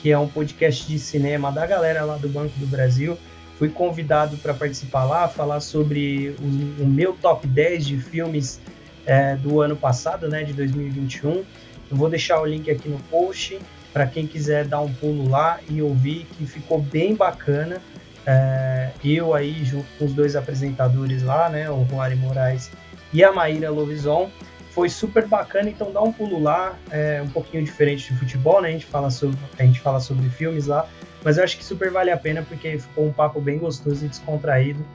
Que 0.01 0.09
é 0.09 0.17
um 0.17 0.29
podcast 0.29 0.87
de 0.87 0.97
cinema 0.97 1.51
da 1.51 1.65
galera 1.65 2.05
lá 2.05 2.15
do 2.15 2.29
Banco 2.29 2.57
do 2.59 2.67
Brasil. 2.67 3.17
Fui 3.57 3.67
convidado 3.67 4.37
para 4.37 4.53
participar 4.53 5.03
lá, 5.03 5.27
falar 5.27 5.59
sobre 5.59 6.33
o, 6.39 6.83
o, 6.83 6.87
meu 6.87 7.13
top 7.13 7.45
10 7.45 7.85
de 7.85 7.99
filmes 7.99 8.61
é, 9.05 9.35
do 9.35 9.59
ano 9.59 9.75
passado, 9.75 10.29
né? 10.29 10.43
De 10.43 10.53
2021. 10.53 11.43
Eu 11.89 11.97
vou 11.97 12.09
deixar 12.09 12.39
o 12.39 12.45
link 12.45 12.71
aqui 12.71 12.87
no 12.87 12.99
post 13.09 13.59
para 13.97 14.05
quem 14.05 14.27
quiser 14.27 14.67
dar 14.67 14.79
um 14.79 14.93
pulo 14.93 15.27
lá 15.27 15.59
e 15.67 15.81
ouvir, 15.81 16.27
que 16.37 16.45
ficou 16.45 16.79
bem 16.79 17.15
bacana. 17.15 17.81
É, 18.27 18.91
eu 19.03 19.33
aí, 19.33 19.65
junto 19.65 19.87
com 19.97 20.05
os 20.05 20.13
dois 20.13 20.35
apresentadores 20.35 21.23
lá, 21.23 21.49
né, 21.49 21.67
o 21.67 21.83
Juari 21.85 22.15
Moraes 22.15 22.69
e 23.11 23.23
a 23.23 23.31
Maíra 23.31 23.71
Lovison, 23.71 24.29
foi 24.69 24.87
super 24.87 25.25
bacana, 25.25 25.67
então 25.67 25.91
dá 25.91 25.99
um 25.99 26.13
pulo 26.13 26.39
lá, 26.39 26.77
é 26.91 27.23
um 27.23 27.29
pouquinho 27.29 27.63
diferente 27.63 28.13
de 28.13 28.19
futebol, 28.19 28.61
né, 28.61 28.69
a 28.69 28.71
gente 28.71 28.85
fala 28.85 29.09
sobre, 29.09 29.35
a 29.57 29.63
gente 29.63 29.79
fala 29.79 29.99
sobre 29.99 30.29
filmes 30.29 30.67
lá, 30.67 30.87
mas 31.23 31.39
eu 31.39 31.43
acho 31.43 31.57
que 31.57 31.65
super 31.65 31.89
vale 31.89 32.11
a 32.11 32.17
pena 32.17 32.43
porque 32.43 32.77
ficou 32.77 33.07
um 33.07 33.11
papo 33.11 33.41
bem 33.41 33.57
gostoso 33.57 34.05
e 34.05 34.09
descontraído. 34.09 34.85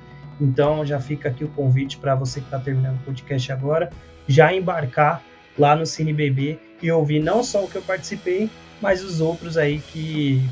Então 0.40 0.86
já 0.86 1.00
fica 1.00 1.28
aqui 1.28 1.42
o 1.42 1.48
convite 1.48 1.98
para 1.98 2.14
você 2.14 2.38
que 2.38 2.46
está 2.46 2.60
terminando 2.60 3.00
o 3.00 3.04
podcast 3.04 3.50
agora, 3.50 3.90
já 4.28 4.54
embarcar 4.54 5.24
lá 5.58 5.74
no 5.74 5.84
Cine 5.84 6.12
BB 6.12 6.60
e 6.80 6.92
ouvir 6.92 7.18
não 7.18 7.42
só 7.42 7.64
o 7.64 7.68
que 7.68 7.74
eu 7.74 7.82
participei, 7.82 8.48
mas 8.82 9.02
os 9.02 9.20
outros 9.20 9.56
aí 9.56 9.78
que, 9.92 10.42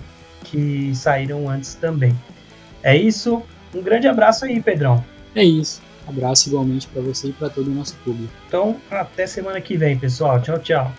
que 0.45 0.93
saíram 0.95 1.51
antes 1.51 1.75
também. 1.75 2.17
É 2.83 2.97
isso. 2.97 3.43
Um 3.75 3.83
grande 3.83 4.09
abraço 4.09 4.45
aí, 4.45 4.63
Pedrão. 4.63 5.05
É 5.35 5.45
isso. 5.45 5.83
Abraço 6.09 6.49
igualmente 6.49 6.89
para 6.89 7.03
você 7.03 7.29
e 7.29 7.33
para 7.33 7.51
todo 7.51 7.69
o 7.69 7.75
nosso 7.75 7.95
público. 8.05 8.33
Então, 8.49 8.77
até 8.91 9.27
semana 9.27 9.61
que 9.61 9.77
vem, 9.77 9.99
pessoal. 9.99 10.41
Tchau, 10.41 10.59
tchau. 10.59 10.93